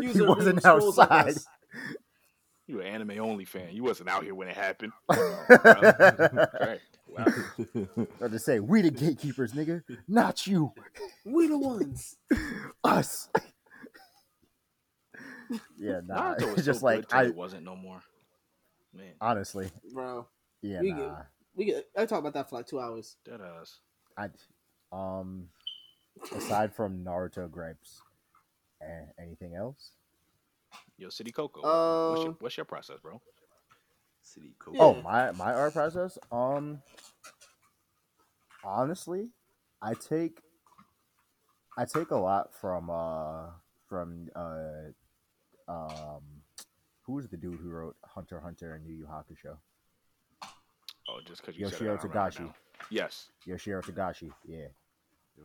You 0.00 0.12
He 0.12 0.20
was 0.22 0.22
wasn't 0.22 0.60
reading 0.64 0.94
like 0.96 1.10
outside." 1.10 1.28
us. 1.28 1.46
You 2.66 2.80
an 2.80 2.86
anime 2.86 3.18
only 3.20 3.44
fan. 3.44 3.70
You 3.74 3.82
wasn't 3.84 4.08
out 4.08 4.24
here 4.24 4.34
when 4.34 4.48
it 4.48 4.56
happened. 4.56 4.92
Right. 6.60 6.80
Wow. 7.08 7.26
Or 8.20 8.28
to 8.28 8.38
say, 8.38 8.60
"We 8.60 8.82
the 8.82 8.90
gatekeepers, 8.90 9.52
nigga, 9.52 9.82
not 10.08 10.46
you, 10.46 10.72
We 11.24 11.48
the 11.48 11.58
ones. 11.58 12.16
us." 12.84 13.28
Yeah, 15.76 16.00
nah. 16.06 16.34
Naruto 16.34 16.52
was 16.56 16.64
just 16.64 16.80
so 16.80 16.86
like 16.86 17.08
good 17.08 17.16
I 17.16 17.24
it 17.24 17.34
wasn't 17.34 17.64
no 17.64 17.76
more. 17.76 18.02
Man, 18.94 19.12
honestly, 19.20 19.70
bro. 19.92 20.26
yeah, 20.60 20.80
We 20.80 20.90
nah. 20.92 20.96
get- 20.96 21.26
We 21.54 21.64
get. 21.66 21.88
I 21.96 22.06
talk 22.06 22.18
about 22.20 22.34
that 22.34 22.48
for 22.50 22.56
like 22.56 22.66
two 22.66 22.80
hours. 22.80 23.16
that 23.24 23.40
ass. 23.40 23.80
I 24.16 24.28
um 24.92 25.48
aside 26.34 26.74
from 26.74 27.02
Naruto 27.04 27.50
gripes, 27.50 28.00
eh, 28.82 29.06
anything 29.18 29.54
else? 29.54 29.92
Yo, 30.98 31.08
City 31.08 31.32
Coco. 31.32 31.60
what's, 31.62 32.22
your, 32.22 32.30
Um, 32.30 32.36
what's 32.40 32.56
your 32.56 32.64
process, 32.66 33.00
bro? 33.00 33.20
City 34.22 34.54
Coco. 34.58 34.78
Oh, 34.78 35.02
my 35.02 35.32
my 35.32 35.52
art 35.52 35.72
process. 35.72 36.18
Um, 36.30 36.82
honestly, 38.64 39.28
I 39.80 39.94
take 39.94 40.40
I 41.76 41.84
take 41.86 42.10
a 42.10 42.16
lot 42.16 42.54
from 42.54 42.90
uh 42.90 43.46
from 43.88 44.28
uh 44.36 44.92
um 45.72 46.22
who's 47.02 47.28
the 47.28 47.36
dude 47.36 47.58
who 47.60 47.70
wrote 47.70 47.96
Hunter 48.04 48.40
Hunter 48.40 48.74
and 48.74 48.86
Yu 48.86 48.94
Yu 48.94 49.06
Hakusho? 49.06 49.56
Oh, 51.08 51.18
just 51.26 51.42
because 51.42 51.58
you 51.58 51.68
said 51.68 51.82
it, 51.82 51.84
Yoshihiro 51.84 52.00
Togashi. 52.00 52.54
Yes. 52.90 53.28
Yoshihiro 53.46 53.82
Togashi. 53.82 54.30
Yeah, 54.46 54.66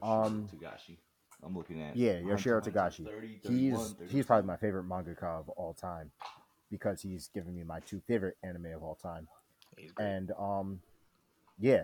Yoshihiro 0.01 0.25
um, 0.25 0.49
Togashi. 0.53 0.97
I'm 1.43 1.55
looking 1.55 1.81
at 1.81 1.95
yeah, 1.95 2.19
Hunter 2.19 2.33
x 2.33 2.43
Yoshihiro 2.43 2.67
Togashi. 2.67 3.05
30, 3.05 3.39
He's 3.47 3.73
31, 3.73 3.95
he's 4.09 4.25
probably 4.25 4.47
my 4.47 4.57
favorite 4.57 4.87
mangaka 4.87 5.39
of 5.39 5.49
all 5.49 5.73
time 5.73 6.11
because 6.69 7.01
he's 7.01 7.29
given 7.33 7.55
me 7.55 7.63
my 7.63 7.79
two 7.81 8.01
favorite 8.07 8.37
anime 8.43 8.67
of 8.75 8.83
all 8.83 8.95
time. 8.95 9.27
And 9.99 10.31
um 10.39 10.81
yeah 11.59 11.83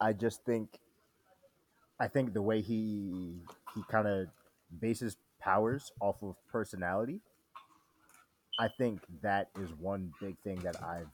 i 0.00 0.12
just 0.12 0.44
think 0.44 0.78
i 1.98 2.08
think 2.08 2.32
the 2.32 2.42
way 2.42 2.60
he 2.60 3.34
he 3.74 3.82
kind 3.90 4.08
of 4.08 4.28
bases 4.80 5.16
powers 5.40 5.92
off 6.00 6.22
of 6.22 6.36
personality 6.50 7.20
i 8.60 8.68
think 8.68 9.00
that 9.22 9.48
is 9.60 9.70
one 9.80 10.12
big 10.20 10.36
thing 10.44 10.58
that 10.60 10.76
i've 10.82 11.08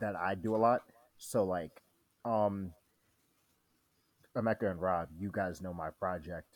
that 0.00 0.14
i 0.16 0.34
do 0.34 0.54
a 0.54 0.58
lot 0.58 0.82
so 1.16 1.44
like 1.44 1.82
um 2.24 2.72
Emeka 4.36 4.70
and 4.70 4.80
Rob, 4.80 5.08
you 5.18 5.30
guys 5.32 5.60
know 5.60 5.74
my 5.74 5.88
project, 5.90 6.46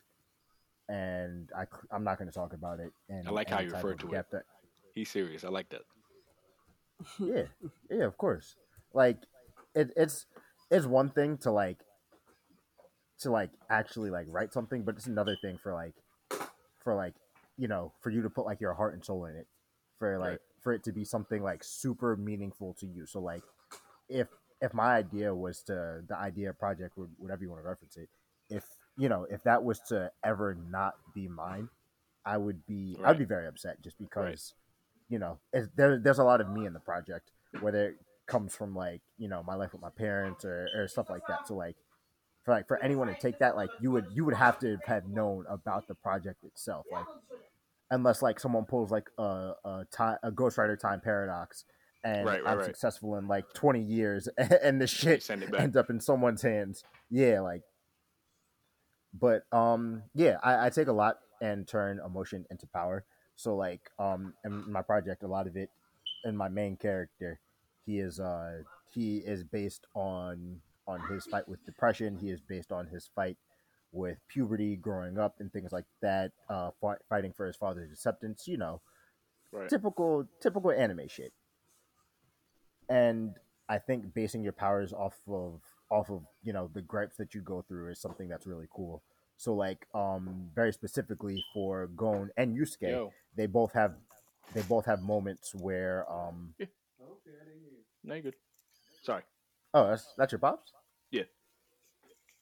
and 0.88 1.48
I, 1.56 1.64
I'm 1.90 2.04
not 2.04 2.16
going 2.16 2.28
to 2.28 2.34
talk 2.34 2.52
about 2.52 2.78
it. 2.78 2.92
And 3.08 3.26
I 3.26 3.32
like 3.32 3.48
how 3.48 3.58
you 3.58 3.70
refer 3.70 3.94
to 3.94 4.12
it. 4.12 4.26
it 4.32 4.42
He's 4.94 5.10
serious. 5.10 5.42
I 5.42 5.48
like 5.48 5.68
that. 5.70 5.80
yeah 7.18 7.42
yeah 7.90 8.04
of 8.04 8.16
course 8.16 8.56
like 8.92 9.18
it, 9.74 9.90
it's 9.96 10.26
it's 10.70 10.86
one 10.86 11.10
thing 11.10 11.36
to 11.38 11.50
like 11.50 11.78
to 13.20 13.30
like 13.30 13.50
actually 13.70 14.10
like 14.10 14.26
write 14.28 14.52
something 14.52 14.82
but 14.82 14.96
it's 14.96 15.06
another 15.06 15.36
thing 15.40 15.58
for 15.62 15.72
like 15.72 15.94
for 16.82 16.94
like 16.94 17.14
you 17.56 17.68
know 17.68 17.92
for 18.00 18.10
you 18.10 18.22
to 18.22 18.30
put 18.30 18.46
like 18.46 18.60
your 18.60 18.74
heart 18.74 18.94
and 18.94 19.04
soul 19.04 19.24
in 19.26 19.36
it 19.36 19.46
for 20.02 20.18
like 20.18 20.30
Right. 20.30 20.38
for 20.62 20.72
it 20.72 20.82
to 20.84 20.92
be 20.92 21.04
something 21.04 21.42
like 21.44 21.62
super 21.62 22.16
meaningful 22.16 22.74
to 22.80 22.86
you. 22.86 23.06
So 23.06 23.20
like 23.20 23.44
if 24.08 24.26
if 24.60 24.74
my 24.74 24.96
idea 24.96 25.32
was 25.32 25.62
to 25.64 26.02
the 26.08 26.16
idea 26.16 26.52
project 26.52 26.98
whatever 27.18 27.42
you 27.42 27.50
want 27.50 27.62
to 27.62 27.68
reference 27.68 27.96
it 27.96 28.08
if 28.50 28.64
you 28.96 29.08
know 29.08 29.26
if 29.30 29.42
that 29.44 29.62
was 29.64 29.80
to 29.88 30.10
ever 30.24 30.56
not 30.70 30.94
be 31.14 31.26
mine 31.26 31.68
i 32.24 32.36
would 32.36 32.64
be 32.66 32.96
i'd 33.04 33.18
be 33.18 33.24
very 33.24 33.46
upset 33.48 33.80
just 33.82 33.98
because 33.98 34.54
you 35.08 35.18
know 35.18 35.38
there, 35.76 35.98
there's 35.98 36.18
a 36.18 36.24
lot 36.24 36.40
of 36.40 36.48
me 36.50 36.66
in 36.66 36.72
the 36.72 36.80
project 36.80 37.30
whether 37.60 37.88
it 37.88 37.96
comes 38.26 38.54
from 38.54 38.74
like 38.74 39.00
you 39.18 39.28
know 39.28 39.42
my 39.42 39.54
life 39.54 39.72
with 39.72 39.82
my 39.82 39.90
parents 39.90 40.44
or, 40.44 40.68
or 40.76 40.88
stuff 40.88 41.10
like 41.10 41.26
that. 41.28 41.46
So 41.48 41.54
like 41.54 41.76
for 42.44 42.52
like 42.54 42.66
for 42.68 42.82
anyone 42.82 43.08
to 43.08 43.14
take 43.14 43.38
that 43.38 43.56
like 43.56 43.70
you 43.80 43.90
would 43.90 44.06
you 44.14 44.24
would 44.24 44.34
have 44.34 44.58
to 44.60 44.78
have 44.86 45.06
known 45.08 45.44
about 45.48 45.86
the 45.88 45.94
project 45.94 46.44
itself. 46.44 46.86
Like 46.90 47.06
unless 47.92 48.22
like 48.22 48.40
someone 48.40 48.64
pulls 48.64 48.90
like 48.90 49.08
a 49.18 49.52
a, 49.64 49.84
time, 49.92 50.16
a 50.24 50.32
Ghost 50.32 50.58
Rider 50.58 50.76
time 50.76 51.00
paradox 51.00 51.64
and 52.02 52.26
Right, 52.26 52.42
right, 52.42 52.50
I'm 52.50 52.58
right. 52.58 52.66
successful 52.66 53.16
in 53.16 53.28
like 53.28 53.44
20 53.54 53.80
years 53.80 54.28
and 54.36 54.80
the 54.80 54.88
shit 54.88 55.22
send 55.22 55.44
it 55.44 55.52
back. 55.52 55.60
ends 55.60 55.76
up 55.76 55.88
in 55.90 56.00
someone's 56.00 56.42
hands 56.42 56.82
yeah 57.10 57.40
like 57.40 57.62
but 59.14 59.42
um 59.52 60.02
yeah 60.14 60.38
I, 60.42 60.66
I 60.66 60.70
take 60.70 60.88
a 60.88 60.92
lot 60.92 61.18
and 61.40 61.66
turn 61.68 62.00
emotion 62.04 62.44
into 62.50 62.66
power 62.66 63.04
so 63.36 63.54
like 63.56 63.90
um 63.98 64.34
in 64.44 64.70
my 64.72 64.82
project 64.82 65.22
a 65.22 65.28
lot 65.28 65.46
of 65.46 65.56
it 65.56 65.68
in 66.24 66.36
my 66.36 66.48
main 66.48 66.76
character 66.76 67.38
he 67.84 67.98
is 68.00 68.18
uh 68.18 68.62
he 68.94 69.18
is 69.18 69.44
based 69.44 69.86
on 69.94 70.60
on 70.86 71.00
his 71.12 71.26
fight 71.26 71.48
with 71.48 71.64
depression 71.64 72.18
he 72.20 72.30
is 72.30 72.40
based 72.40 72.72
on 72.72 72.86
his 72.86 73.08
fight 73.14 73.36
with 73.92 74.18
puberty 74.28 74.74
growing 74.76 75.18
up 75.18 75.36
and 75.40 75.52
things 75.52 75.70
like 75.72 75.84
that 76.00 76.32
uh 76.48 76.70
fi- 76.80 76.96
fighting 77.08 77.32
for 77.32 77.46
his 77.46 77.56
father's 77.56 77.92
acceptance 77.92 78.46
you 78.48 78.56
know 78.56 78.80
Right. 79.52 79.68
typical 79.68 80.26
typical 80.40 80.70
anime 80.72 81.08
shit 81.08 81.32
and 82.88 83.34
i 83.68 83.78
think 83.78 84.14
basing 84.14 84.42
your 84.42 84.52
powers 84.54 84.92
off 84.94 85.16
of 85.28 85.60
off 85.90 86.10
of 86.10 86.22
you 86.42 86.52
know 86.54 86.70
the 86.72 86.80
gripes 86.80 87.16
that 87.18 87.34
you 87.34 87.42
go 87.42 87.62
through 87.68 87.90
is 87.90 88.00
something 88.00 88.28
that's 88.28 88.46
really 88.46 88.66
cool 88.74 89.02
So 89.36 89.54
like 89.54 89.86
um 89.94 90.50
very 90.54 90.72
specifically 90.72 91.44
for 91.52 91.88
Gon 91.88 92.30
and 92.36 92.56
Yusuke, 92.56 92.88
Yo, 92.90 93.12
they 93.36 93.46
both 93.46 93.72
have 93.74 93.94
they 94.54 94.62
both 94.62 94.86
have 94.86 95.02
moments 95.02 95.54
where 95.54 96.06
um 96.10 96.54
no, 98.04 98.14
you 98.14 98.22
good. 98.22 98.34
Sorry. 99.02 99.22
oh 99.74 99.88
that's 99.88 100.14
that's 100.16 100.32
your 100.32 100.38
pops? 100.38 100.72
Yeah. 101.10 101.24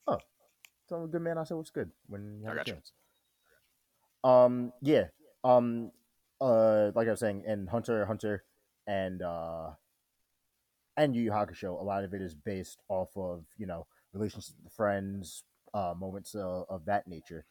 Oh. 0.07 0.19
Him 0.91 1.07
good 1.09 1.23
man 1.23 1.39
I 1.39 1.45
said 1.45 1.57
what's 1.57 1.71
good 1.71 1.91
when 2.09 2.41
you 2.41 2.47
have 2.47 2.59
I 2.59 2.61
a 2.63 2.65
chance. 2.65 2.93
Um 4.25 4.73
yeah. 4.83 5.05
Um 5.45 5.93
uh 6.41 6.91
like 6.95 7.09
I 7.09 7.13
was 7.13 7.21
saying 7.21 7.45
in 7.47 7.67
Hunter 7.67 8.05
Hunter 8.07 8.45
and 8.87 9.23
uh 9.23 9.71
and 10.97 11.15
Yu 11.15 11.23
Yu 11.23 11.31
Hakusho, 11.31 11.81
a 11.81 11.85
lot 11.85 12.05
of 12.05 12.13
it 12.15 12.21
is 12.21 12.35
based 12.35 12.79
off 12.89 13.11
of, 13.17 13.45
you 13.57 13.67
know, 13.67 13.87
relationships 14.13 14.55
with 14.63 14.73
friends, 14.73 15.45
uh 15.75 15.95
moments 15.99 16.35
uh, 16.35 16.63
of 16.69 16.85
that 16.87 17.07
nature. 17.09 17.45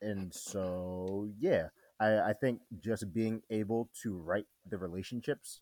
And 0.00 0.32
so 0.34 1.28
yeah, 1.38 1.68
I, 2.00 2.30
I 2.30 2.32
think 2.34 2.60
just 2.80 3.12
being 3.12 3.42
able 3.50 3.90
to 4.02 4.16
write 4.18 4.46
the 4.68 4.78
relationships 4.78 5.60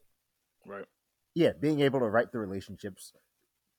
Right. 0.67 0.87
yeah, 1.35 1.53
being 1.59 1.81
able 1.81 2.01
to 2.01 2.07
write 2.09 2.33
the 2.33 2.39
relationships 2.39 3.13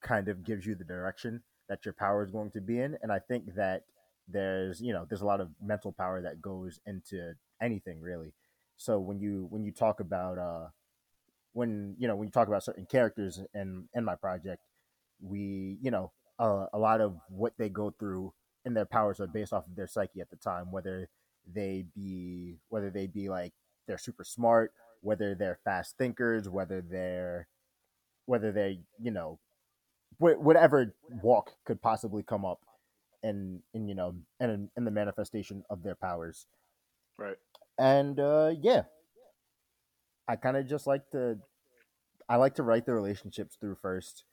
kind 0.02 0.28
of 0.28 0.44
gives 0.44 0.66
you 0.66 0.76
the 0.76 0.84
direction 0.84 1.44
that 1.72 1.86
your 1.86 1.94
power 1.94 2.22
is 2.22 2.30
going 2.30 2.52
to 2.52 2.60
be 2.60 2.82
in. 2.82 2.98
And 3.02 3.14
I 3.14 3.20
think 3.20 3.56
that 3.56 3.84
there's, 4.28 4.82
you 4.82 4.92
know, 4.92 5.06
there's 5.08 5.22
a 5.22 5.26
lot 5.26 5.40
of 5.40 5.50
mental 5.64 5.94
power 5.94 6.22
that 6.22 6.42
goes 6.42 6.82
into 6.86 7.34
anything 7.62 8.02
really. 8.02 8.34
So 8.76 9.00
when 9.00 9.22
you 9.22 9.48
when 9.50 9.64
you 9.64 9.72
talk 9.72 10.02
about 10.02 10.38
uh 10.38 10.68
when 11.54 11.96
you 11.98 12.10
know 12.10 12.18
when 12.18 12.28
you 12.28 12.32
talk 12.32 12.50
about 12.50 12.66
certain 12.66 12.86
characters 12.86 13.40
in 13.54 13.88
in 13.96 14.04
my 14.04 14.16
project, 14.16 14.62
we 15.22 15.78
you 15.82 15.92
know 15.92 16.12
uh, 16.40 16.66
a 16.74 16.78
lot 16.78 17.00
of 17.00 17.16
what 17.30 17.54
they 17.58 17.70
go 17.70 17.94
through 17.98 18.34
and 18.66 18.76
their 18.76 18.86
powers 18.86 19.22
are 19.22 19.28
based 19.28 19.54
off 19.54 19.66
of 19.66 19.76
their 19.78 19.88
psyche 19.88 20.20
at 20.20 20.30
the 20.30 20.36
time, 20.36 20.72
whether 20.72 21.08
they 21.54 21.86
be 21.96 22.58
whether 22.68 22.90
they 22.90 23.08
be 23.08 23.30
like 23.30 23.54
they're 23.88 23.98
super 23.98 24.26
smart, 24.26 24.74
whether 25.00 25.36
they're 25.36 25.60
fast 25.64 25.98
thinkers, 25.98 26.50
whether 26.50 26.82
they're 26.82 27.48
whether 28.26 28.52
they 28.52 28.82
you 29.02 29.12
know 29.12 29.40
whatever 30.22 30.94
walk 31.24 31.54
could 31.66 31.82
possibly 31.82 32.24
come 32.24 32.46
up 32.46 32.60
in 33.24 33.62
in 33.74 33.88
you 33.88 33.96
know 33.96 34.16
in 34.40 34.70
in 34.78 34.86
the 34.86 34.92
manifestation 34.92 35.64
of 35.70 35.84
their 35.84 35.96
powers. 35.96 36.48
Right. 37.18 37.38
and 37.78 38.20
uh 38.20 38.54
yeah. 38.60 38.84
I 40.28 40.36
kind 40.38 40.58
of 40.58 40.68
just 40.68 40.88
like 40.88 41.10
to 41.12 41.38
i 42.30 42.36
like 42.36 42.56
to 42.56 42.64
write 42.64 42.86
the 42.86 42.94
relationships 42.94 43.58
through 43.60 43.76
first 43.82 44.24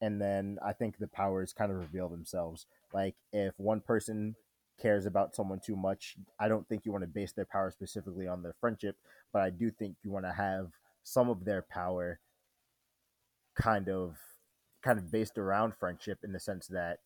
and 0.00 0.20
then 0.20 0.58
i 0.64 0.72
think 0.72 0.98
the 0.98 1.06
powers 1.06 1.52
kind 1.52 1.70
of 1.70 1.78
reveal 1.78 2.08
themselves. 2.08 2.66
Like 2.92 3.14
if 3.32 3.54
one 3.58 3.80
person 3.80 4.36
cares 4.80 5.06
about 5.06 5.34
someone 5.34 5.60
too 5.60 5.76
much 5.76 6.16
i 6.38 6.48
don't 6.48 6.68
think 6.68 6.84
you 6.84 6.92
want 6.92 7.02
to 7.02 7.08
base 7.08 7.32
their 7.32 7.46
power 7.46 7.70
specifically 7.70 8.26
on 8.26 8.42
their 8.42 8.54
friendship 8.60 8.96
but 9.32 9.40
i 9.40 9.48
do 9.48 9.70
think 9.70 9.96
you 10.02 10.10
want 10.10 10.26
to 10.26 10.32
have 10.32 10.68
some 11.02 11.30
of 11.30 11.46
their 11.46 11.62
power 11.62 12.18
kind 13.54 13.88
of 13.88 14.16
kind 14.86 14.98
of 15.00 15.10
based 15.10 15.36
around 15.36 15.74
friendship 15.74 16.18
in 16.22 16.32
the 16.32 16.38
sense 16.38 16.68
that 16.68 16.98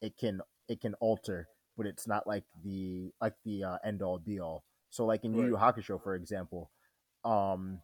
it 0.00 0.16
can 0.16 0.40
it 0.66 0.80
can 0.80 0.94
alter 0.94 1.48
but 1.76 1.86
it's 1.86 2.08
not 2.08 2.26
like 2.26 2.44
the 2.64 3.12
like 3.20 3.34
the 3.44 3.62
uh, 3.62 3.76
end 3.84 4.02
all 4.02 4.18
be 4.18 4.40
all. 4.40 4.64
So 4.90 5.04
like 5.04 5.24
in 5.24 5.34
Yu 5.34 5.46
Yu 5.46 5.56
Hakusho 5.56 6.02
for 6.02 6.14
example 6.14 6.70
um 7.24 7.80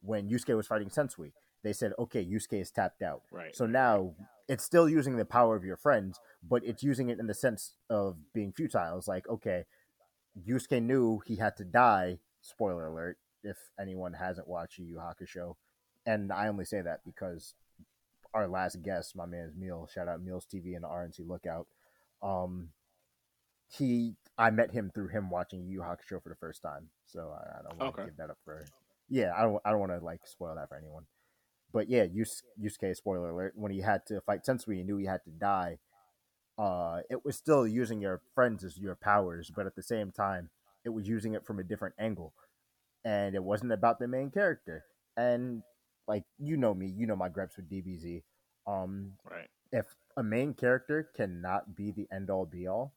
when 0.00 0.30
Yusuke 0.30 0.56
was 0.56 0.66
fighting 0.66 0.88
Sensui 0.88 1.32
they 1.62 1.74
said 1.74 1.92
okay 1.98 2.24
Yusuke 2.24 2.60
is 2.60 2.70
tapped 2.70 3.02
out. 3.02 3.22
Right. 3.30 3.54
so 3.54 3.66
now 3.66 4.14
it's 4.48 4.64
still 4.64 4.88
using 4.88 5.16
the 5.16 5.24
power 5.24 5.56
of 5.56 5.64
your 5.64 5.76
friends 5.76 6.18
but 6.42 6.64
it's 6.64 6.82
using 6.82 7.10
it 7.10 7.18
in 7.18 7.26
the 7.26 7.34
sense 7.34 7.76
of 7.90 8.16
being 8.32 8.52
futile. 8.52 8.96
It's 8.96 9.08
like 9.08 9.28
okay 9.28 9.66
Yusuke 10.48 10.82
knew 10.82 11.20
he 11.26 11.36
had 11.36 11.56
to 11.58 11.64
die 11.64 12.20
spoiler 12.40 12.86
alert 12.86 13.18
if 13.44 13.58
anyone 13.78 14.14
hasn't 14.14 14.48
watched 14.48 14.78
Yu 14.78 14.86
Yu 14.86 14.96
Hakusho. 14.96 15.56
And 16.06 16.32
I 16.32 16.48
only 16.48 16.64
say 16.64 16.80
that 16.80 17.00
because 17.04 17.54
our 18.36 18.46
last 18.46 18.82
guest, 18.82 19.16
my 19.16 19.24
man's 19.26 19.56
Meal, 19.56 19.88
shout 19.92 20.08
out 20.08 20.22
Meals 20.22 20.46
TV 20.46 20.74
and 20.74 20.84
the 20.84 20.88
RNC 20.88 21.26
Lookout. 21.26 21.66
Um, 22.22 22.68
he, 23.68 24.14
I 24.38 24.50
met 24.50 24.70
him 24.70 24.90
through 24.94 25.08
him 25.08 25.30
watching 25.30 25.66
Yu 25.66 25.80
Hakusho 25.80 26.22
for 26.22 26.28
the 26.28 26.36
first 26.36 26.60
time, 26.62 26.90
so 27.06 27.32
I, 27.34 27.58
I 27.58 27.62
don't 27.62 27.78
want 27.78 27.96
to 27.96 28.02
Okay. 28.02 28.08
give 28.10 28.16
that 28.18 28.30
up 28.30 28.38
for. 28.44 28.64
Yeah, 29.08 29.32
I 29.36 29.42
don't, 29.42 29.60
I 29.64 29.70
don't 29.70 29.80
want 29.80 29.92
to 29.92 30.04
like 30.04 30.20
spoil 30.26 30.54
that 30.54 30.68
for 30.68 30.76
anyone. 30.76 31.04
But 31.72 31.88
yeah, 31.88 32.04
Yus- 32.04 32.42
Yusuke, 32.62 32.94
spoiler 32.94 33.30
alert, 33.30 33.54
when 33.56 33.72
he 33.72 33.80
had 33.80 34.04
to 34.06 34.20
fight 34.20 34.44
Sensui, 34.44 34.76
he 34.76 34.82
knew 34.84 34.98
he 34.98 35.06
had 35.06 35.24
to 35.24 35.30
die. 35.30 35.78
Uh, 36.58 37.00
it 37.10 37.24
was 37.24 37.36
still 37.36 37.66
using 37.66 38.00
your 38.00 38.20
friends 38.34 38.64
as 38.64 38.78
your 38.78 38.94
powers, 38.94 39.50
but 39.54 39.66
at 39.66 39.74
the 39.76 39.82
same 39.82 40.12
time, 40.12 40.50
it 40.84 40.90
was 40.90 41.08
using 41.08 41.34
it 41.34 41.44
from 41.44 41.58
a 41.58 41.64
different 41.64 41.94
angle, 41.98 42.32
and 43.04 43.34
it 43.34 43.42
wasn't 43.42 43.72
about 43.72 43.98
the 43.98 44.08
main 44.08 44.30
character. 44.30 44.84
And 45.16 45.62
like 46.08 46.24
you 46.38 46.56
know 46.56 46.74
me, 46.74 46.86
you 46.86 47.06
know 47.06 47.16
my 47.16 47.28
gripes 47.28 47.56
with 47.56 47.68
DBZ. 47.68 48.22
Um, 48.66 49.12
Right. 49.24 49.48
if 49.72 49.86
a 50.16 50.22
main 50.22 50.54
character 50.54 51.08
cannot 51.14 51.74
be 51.76 51.90
the 51.92 52.06
end 52.12 52.30
all 52.30 52.46
be 52.46 52.66
all, 52.66 52.92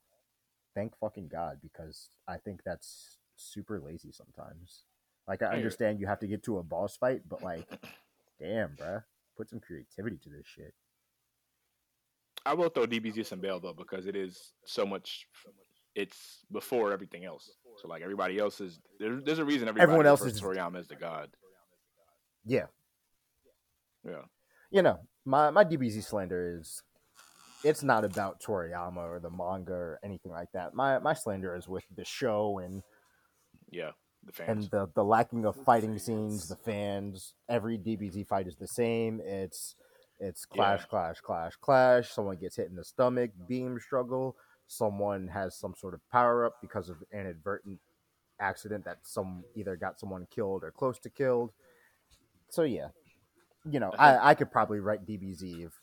thank 0.75 0.97
fucking 0.97 1.27
God 1.27 1.59
because 1.61 2.09
I 2.27 2.37
think 2.37 2.61
that's 2.65 3.17
super 3.35 3.79
lazy 3.79 4.11
sometimes. 4.11 4.83
Like 5.27 5.41
I 5.41 5.45
I 5.45 5.49
hear 5.49 5.53
it. 5.53 5.57
understand 5.59 5.99
you 5.99 6.07
have 6.07 6.19
to 6.19 6.27
get 6.27 6.43
to 6.43 6.57
a 6.57 6.63
boss 6.63 6.97
fight, 6.97 7.21
but 7.29 7.43
like, 7.43 7.67
damn, 8.39 8.75
bruh, 8.75 9.03
put 9.37 9.49
some 9.49 9.59
creativity 9.59 10.17
to 10.17 10.29
this 10.29 10.45
shit. 10.47 10.73
I 12.45 12.53
will 12.53 12.69
throw 12.69 12.87
DBZ 12.87 13.25
some 13.25 13.39
bail 13.41 13.59
though 13.59 13.73
because 13.73 14.05
it 14.07 14.15
is 14.15 14.53
so 14.65 14.85
much. 14.85 15.27
It's 15.95 16.45
before 16.51 16.93
everything 16.93 17.25
else. 17.25 17.51
So 17.81 17.87
like 17.87 18.01
everybody 18.01 18.39
else 18.39 18.61
is 18.61 18.79
there, 18.99 19.19
there's 19.21 19.39
a 19.39 19.45
reason 19.45 19.67
everybody 19.67 19.83
Everyone 19.83 20.05
else 20.05 20.21
is- 20.21 20.39
to 20.39 20.45
Toriyama 20.45 20.77
as 20.79 20.87
the 20.87 20.95
god. 20.95 21.29
Yeah, 22.45 22.67
Yeah. 24.05 24.23
you 24.71 24.81
know, 24.81 24.99
my 25.25 25.49
my 25.49 25.63
DBZ 25.63 26.03
slander 26.03 26.57
is 26.59 26.81
it's 27.63 27.83
not 27.83 28.05
about 28.05 28.39
Toriyama 28.41 28.97
or 28.97 29.19
the 29.19 29.29
manga 29.29 29.73
or 29.73 29.99
anything 30.03 30.31
like 30.31 30.51
that. 30.53 30.73
My 30.73 30.99
my 30.99 31.13
slander 31.13 31.55
is 31.55 31.67
with 31.67 31.83
the 31.95 32.05
show 32.05 32.59
and 32.59 32.83
Yeah. 33.69 33.91
The 34.23 34.31
fans. 34.33 34.49
and 34.49 34.71
the 34.71 34.87
the 34.95 35.03
lacking 35.03 35.45
of 35.45 35.55
fighting 35.63 35.97
scenes, 35.99 36.47
the 36.47 36.55
fans. 36.55 37.33
Every 37.47 37.77
DBZ 37.77 38.27
fight 38.27 38.47
is 38.47 38.57
the 38.57 38.67
same. 38.67 39.21
It's 39.21 39.75
it's 40.19 40.45
clash, 40.45 40.81
Yeah. 40.81 40.85
clash, 40.87 41.21
clash, 41.21 41.55
clash. 41.57 42.11
Someone 42.11 42.37
gets 42.37 42.57
hit 42.57 42.69
in 42.69 42.75
the 42.75 42.83
stomach, 42.83 43.31
beam 43.47 43.79
struggle. 43.79 44.35
Someone 44.67 45.27
has 45.29 45.55
some 45.57 45.73
sort 45.75 45.93
of 45.93 46.01
power 46.11 46.45
up 46.45 46.61
because 46.61 46.89
of 46.89 46.97
an 47.11 47.19
inadvertent 47.21 47.79
accident 48.39 48.85
that 48.85 48.99
some 49.03 49.43
either 49.55 49.75
got 49.75 49.99
someone 49.99 50.27
killed 50.29 50.63
or 50.63 50.71
close 50.71 50.99
to 50.99 51.09
killed. 51.09 51.51
So 52.49 52.63
yeah, 52.63 52.89
you 53.71 53.79
know, 53.79 53.91
I 53.97 54.31
I, 54.31 54.33
could 54.35 54.51
probably 54.51 54.79
write 54.79 55.05
DBZ 55.05 55.65
if 55.65 55.73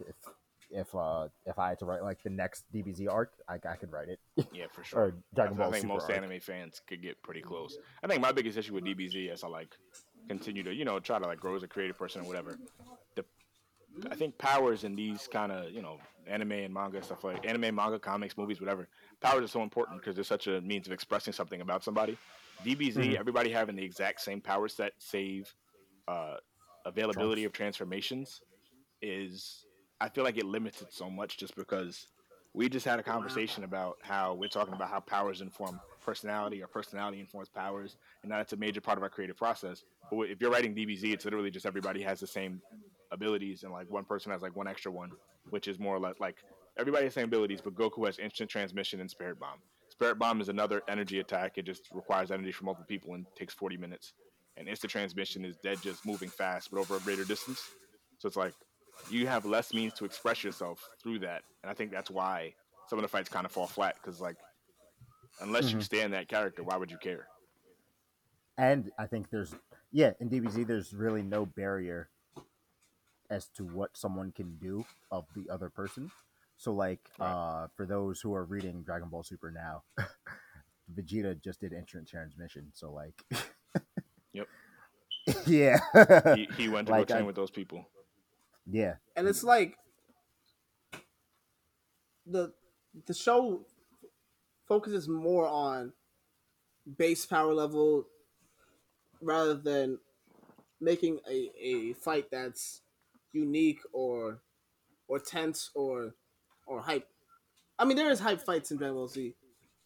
if 0.00 0.14
if 0.70 0.94
uh 0.94 1.28
if 1.46 1.58
I 1.58 1.70
had 1.70 1.78
to 1.80 1.84
write 1.84 2.02
like 2.02 2.22
the 2.22 2.30
next 2.30 2.64
DBZ 2.74 3.08
arc, 3.10 3.32
I, 3.48 3.54
I 3.54 3.76
could 3.76 3.90
write 3.92 4.08
it 4.08 4.20
yeah, 4.52 4.66
for 4.72 4.80
or 4.82 4.84
sure. 4.84 5.14
Dragon 5.34 5.54
I, 5.54 5.58
Ball 5.58 5.68
I 5.68 5.72
think 5.72 5.82
Super 5.82 5.94
most 5.94 6.10
arc. 6.10 6.16
anime 6.16 6.40
fans 6.40 6.80
could 6.86 7.02
get 7.02 7.22
pretty 7.22 7.42
close. 7.42 7.78
I 8.02 8.06
think 8.06 8.20
my 8.20 8.32
biggest 8.32 8.58
issue 8.58 8.74
with 8.74 8.84
DBZ 8.84 9.30
as 9.30 9.44
I 9.44 9.48
like 9.48 9.76
continue 10.28 10.62
to, 10.62 10.74
you 10.74 10.84
know, 10.84 11.00
try 11.00 11.18
to 11.18 11.26
like 11.26 11.40
grow 11.40 11.56
as 11.56 11.62
a 11.62 11.68
creative 11.68 11.96
person 11.98 12.22
or 12.22 12.24
whatever. 12.24 12.58
The 13.16 13.24
I 14.10 14.14
think 14.14 14.38
powers 14.38 14.84
in 14.84 14.94
these 14.94 15.26
kind 15.26 15.50
of, 15.50 15.72
you 15.72 15.82
know, 15.82 15.98
anime 16.26 16.52
and 16.52 16.72
manga 16.74 17.02
stuff 17.02 17.24
like 17.24 17.46
anime, 17.46 17.74
manga, 17.74 17.98
comics, 17.98 18.36
movies, 18.36 18.60
whatever. 18.60 18.88
Powers 19.20 19.44
are 19.44 19.48
so 19.48 19.62
important 19.62 20.00
because 20.00 20.14
they're 20.14 20.24
such 20.24 20.46
a 20.46 20.60
means 20.60 20.86
of 20.86 20.92
expressing 20.92 21.32
something 21.32 21.60
about 21.60 21.82
somebody. 21.82 22.16
DBZ, 22.64 22.96
Mhm. 22.96 23.16
everybody 23.16 23.50
having 23.50 23.76
the 23.76 23.84
exact 23.84 24.20
same 24.20 24.40
power 24.40 24.68
set, 24.68 24.92
save 24.98 25.52
uh, 26.06 26.36
availability 26.84 27.44
of 27.44 27.52
transformations, 27.52 28.40
is 29.02 29.64
I 30.00 30.08
feel 30.08 30.24
like 30.24 30.38
it 30.38 30.46
limits 30.46 30.82
it 30.82 30.92
so 30.92 31.10
much 31.10 31.38
just 31.38 31.54
because 31.56 32.06
we 32.54 32.68
just 32.68 32.86
had 32.86 32.98
a 32.98 33.02
conversation 33.02 33.64
about 33.64 33.98
how 34.02 34.34
we're 34.34 34.48
talking 34.48 34.74
about 34.74 34.90
how 34.90 35.00
powers 35.00 35.40
inform 35.40 35.80
personality 36.04 36.62
or 36.62 36.66
personality 36.66 37.20
informs 37.20 37.48
powers, 37.48 37.96
and 38.22 38.32
that's 38.32 38.52
a 38.52 38.56
major 38.56 38.80
part 38.80 38.98
of 38.98 39.02
our 39.02 39.10
creative 39.10 39.36
process. 39.36 39.84
But 40.10 40.22
if 40.30 40.40
you're 40.40 40.50
writing 40.50 40.74
DBZ, 40.74 41.12
it's 41.12 41.24
literally 41.24 41.50
just 41.50 41.66
everybody 41.66 42.02
has 42.02 42.20
the 42.20 42.26
same 42.26 42.60
abilities, 43.12 43.62
and 43.62 43.72
like 43.72 43.90
one 43.90 44.04
person 44.04 44.32
has 44.32 44.42
like 44.42 44.56
one 44.56 44.66
extra 44.66 44.90
one, 44.90 45.10
which 45.50 45.68
is 45.68 45.78
more 45.78 45.94
or 45.94 46.00
less 46.00 46.14
like 46.20 46.36
everybody 46.78 47.04
has 47.04 47.14
the 47.14 47.20
same 47.20 47.28
abilities, 47.28 47.60
but 47.60 47.74
Goku 47.74 48.06
has 48.06 48.18
instant 48.18 48.50
transmission 48.50 49.00
and 49.00 49.10
Spirit 49.10 49.38
Bomb. 49.38 49.58
Spirit 49.90 50.18
Bomb 50.18 50.40
is 50.40 50.48
another 50.48 50.82
energy 50.88 51.18
attack. 51.20 51.58
It 51.58 51.64
just 51.64 51.88
requires 51.92 52.30
energy 52.30 52.52
from 52.52 52.66
multiple 52.66 52.86
people 52.88 53.14
and 53.14 53.26
takes 53.36 53.52
40 53.54 53.76
minutes. 53.76 54.14
And 54.58 54.68
instant 54.68 54.90
transmission 54.90 55.44
is 55.44 55.56
dead 55.58 55.80
just 55.82 56.04
moving 56.04 56.28
fast, 56.28 56.70
but 56.70 56.80
over 56.80 56.96
a 56.96 57.00
greater 57.00 57.24
distance. 57.24 57.62
So 58.18 58.26
it's 58.26 58.36
like 58.36 58.54
you 59.10 59.26
have 59.28 59.46
less 59.46 59.72
means 59.72 59.92
to 59.94 60.04
express 60.04 60.42
yourself 60.42 60.88
through 61.02 61.20
that, 61.20 61.42
and 61.62 61.70
I 61.70 61.74
think 61.74 61.92
that's 61.92 62.10
why 62.10 62.54
some 62.88 62.98
of 62.98 63.02
the 63.02 63.08
fights 63.08 63.28
kind 63.28 63.46
of 63.46 63.52
fall 63.52 63.66
flat 63.68 63.94
because 64.02 64.20
like 64.20 64.36
unless 65.40 65.72
you 65.72 65.78
Mhm. 65.78 65.82
stand 65.82 66.12
that 66.14 66.28
character, 66.28 66.62
why 66.64 66.76
would 66.76 66.90
you 66.90 66.98
care? 66.98 67.28
and 68.56 68.90
I 68.98 69.06
think 69.06 69.30
there's 69.30 69.54
yeah 69.92 70.12
in 70.20 70.28
DBZ 70.28 70.66
there's 70.66 70.92
really 70.92 71.22
no 71.22 71.46
barrier 71.46 72.10
as 73.30 73.48
to 73.50 73.64
what 73.64 73.96
someone 73.96 74.32
can 74.32 74.56
do 74.56 74.84
of 75.10 75.26
the 75.36 75.48
other 75.50 75.70
person. 75.70 76.10
So 76.56 76.72
like 76.72 77.08
Right. 77.18 77.28
uh 77.28 77.68
for 77.76 77.86
those 77.86 78.20
who 78.20 78.34
are 78.34 78.44
reading 78.44 78.82
Dragon 78.82 79.08
Ball 79.08 79.22
Super 79.22 79.50
now, 79.52 79.84
Vegeta 80.94 81.40
just 81.40 81.60
did 81.60 81.72
instant 81.72 82.08
transmission. 82.08 82.70
So 82.74 82.90
like 82.92 83.22
Yep. 84.32 84.46
yeah. 85.46 85.78
He, 86.34 86.48
he 86.56 86.68
went 86.68 86.86
to 86.88 86.92
Like, 86.92 87.08
go 87.08 87.14
train 87.14 87.24
I- 87.24 87.26
with 87.26 87.36
those 87.36 87.50
people. 87.50 87.88
yeah. 88.66 88.94
and 89.16 89.26
it's 89.28 89.42
like 89.44 89.76
the 92.26 92.52
the 93.06 93.14
show 93.14 93.64
focuses 94.66 95.08
more 95.08 95.46
on 95.46 95.92
base 96.98 97.24
power 97.26 97.54
level 97.54 98.04
rather 99.20 99.54
than 99.54 99.98
making 100.80 101.18
a, 101.28 101.50
a 101.60 101.92
fight 101.94 102.30
that's 102.30 102.82
unique 103.32 103.80
or 103.92 104.40
or 105.08 105.18
tense 105.18 105.70
or 105.74 106.14
or 106.66 106.80
hype. 106.80 107.06
I 107.78 107.84
mean, 107.84 107.96
there 107.96 108.10
is 108.10 108.20
hype 108.20 108.42
fights 108.44 108.70
in 108.70 108.76
Dragon 108.78 108.96
Ball 108.96 109.08
Z, 109.08 109.34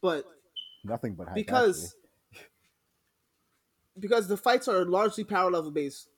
but 0.01 0.25
Nothing 0.83 1.13
but 1.15 1.27
hype, 1.27 1.35
because 1.35 1.95
because 3.99 4.27
the 4.27 4.37
fights 4.37 4.67
are 4.67 4.85
largely 4.85 5.23
power 5.23 5.51
level 5.51 5.71
based, 5.71 6.09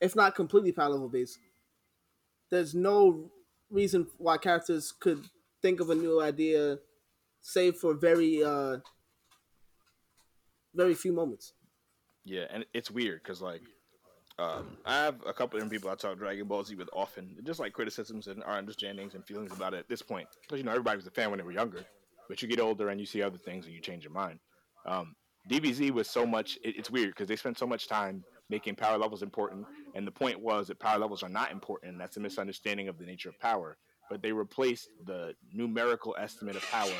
if 0.00 0.14
not 0.14 0.34
completely 0.34 0.72
power 0.72 0.90
level 0.90 1.08
based. 1.08 1.38
There's 2.50 2.74
no 2.74 3.30
reason 3.70 4.06
why 4.18 4.38
characters 4.38 4.92
could 4.92 5.24
think 5.62 5.80
of 5.80 5.90
a 5.90 5.94
new 5.94 6.20
idea, 6.20 6.78
save 7.40 7.76
for 7.76 7.94
very 7.94 8.42
uh 8.42 8.78
very 10.74 10.94
few 10.94 11.12
moments. 11.12 11.54
Yeah, 12.24 12.44
and 12.50 12.66
it's 12.74 12.90
weird 12.90 13.22
because 13.22 13.40
like, 13.40 13.62
um, 14.38 14.76
I 14.84 14.96
have 14.96 15.16
a 15.26 15.32
couple 15.32 15.58
different 15.58 15.72
people 15.72 15.90
I 15.90 15.94
talk 15.94 16.18
Dragon 16.18 16.46
Ball 16.46 16.62
Z 16.62 16.74
with 16.74 16.90
often, 16.92 17.36
just 17.44 17.58
like 17.58 17.72
criticisms 17.72 18.26
and 18.26 18.42
our 18.44 18.58
understandings 18.58 19.14
and 19.14 19.24
feelings 19.24 19.52
about 19.52 19.74
it 19.74 19.78
at 19.78 19.88
this 19.88 20.02
point. 20.02 20.28
Because 20.42 20.58
you 20.58 20.64
know 20.64 20.72
everybody 20.72 20.96
was 20.96 21.06
a 21.06 21.10
fan 21.10 21.30
when 21.30 21.38
they 21.38 21.44
were 21.44 21.52
younger, 21.52 21.84
but 22.28 22.42
you 22.42 22.48
get 22.48 22.60
older 22.60 22.90
and 22.90 23.00
you 23.00 23.06
see 23.06 23.22
other 23.22 23.38
things 23.38 23.64
and 23.64 23.74
you 23.74 23.80
change 23.80 24.04
your 24.04 24.12
mind. 24.12 24.38
Um, 24.84 25.16
DBZ 25.48 25.90
was 25.90 26.08
so 26.08 26.26
much. 26.26 26.58
It, 26.62 26.76
it's 26.76 26.90
weird 26.90 27.10
because 27.10 27.28
they 27.28 27.36
spent 27.36 27.58
so 27.58 27.66
much 27.66 27.88
time 27.88 28.24
making 28.48 28.74
power 28.76 28.98
levels 28.98 29.22
important, 29.22 29.66
and 29.94 30.06
the 30.06 30.10
point 30.12 30.40
was 30.40 30.68
that 30.68 30.78
power 30.78 30.98
levels 30.98 31.22
are 31.22 31.28
not 31.28 31.50
important. 31.52 31.92
And 31.92 32.00
that's 32.00 32.16
a 32.16 32.20
misunderstanding 32.20 32.88
of 32.88 32.98
the 32.98 33.04
nature 33.04 33.28
of 33.28 33.38
power. 33.40 33.76
But 34.08 34.22
they 34.22 34.30
replaced 34.32 34.88
the 35.04 35.34
numerical 35.52 36.14
estimate 36.18 36.54
of 36.56 36.62
power 36.70 36.92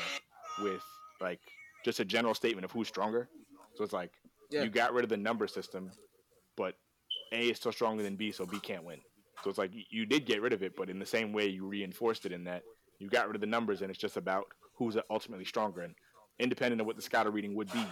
with 0.61 0.81
like 1.21 1.39
just 1.85 1.99
a 1.99 2.05
general 2.05 2.33
statement 2.33 2.65
of 2.65 2.71
who's 2.71 2.87
stronger. 2.87 3.29
So 3.75 3.83
it's 3.83 3.93
like 3.93 4.11
Yeah. 4.49 4.63
you 4.63 4.69
got 4.69 4.93
rid 4.93 5.03
of 5.03 5.09
the 5.09 5.17
number 5.17 5.47
system, 5.47 5.91
but 6.57 6.75
A 7.31 7.49
is 7.49 7.57
still 7.57 7.71
stronger 7.71 8.03
than 8.03 8.17
B, 8.17 8.31
so 8.31 8.45
B 8.45 8.59
can't 8.59 8.83
win. 8.83 8.99
So 9.43 9.49
it's 9.49 9.57
like 9.57 9.73
you, 9.73 9.83
you 9.89 10.05
did 10.05 10.25
get 10.25 10.41
rid 10.41 10.51
of 10.51 10.63
it, 10.63 10.75
but 10.75 10.89
in 10.89 10.99
the 10.99 11.05
same 11.05 11.31
way 11.31 11.47
you 11.47 11.65
reinforced 11.65 12.25
it 12.25 12.33
in 12.33 12.43
that 12.45 12.63
you 12.99 13.07
got 13.09 13.27
rid 13.27 13.35
of 13.35 13.41
the 13.41 13.47
numbers 13.47 13.81
and 13.81 13.89
it's 13.89 13.99
just 13.99 14.17
about 14.17 14.47
who's 14.75 14.97
ultimately 15.09 15.45
stronger. 15.45 15.81
And 15.81 15.95
independent 16.39 16.81
of 16.81 16.87
what 16.87 16.97
the 16.97 17.01
scouter 17.01 17.31
reading 17.31 17.55
would 17.55 17.71
be, 17.71 17.85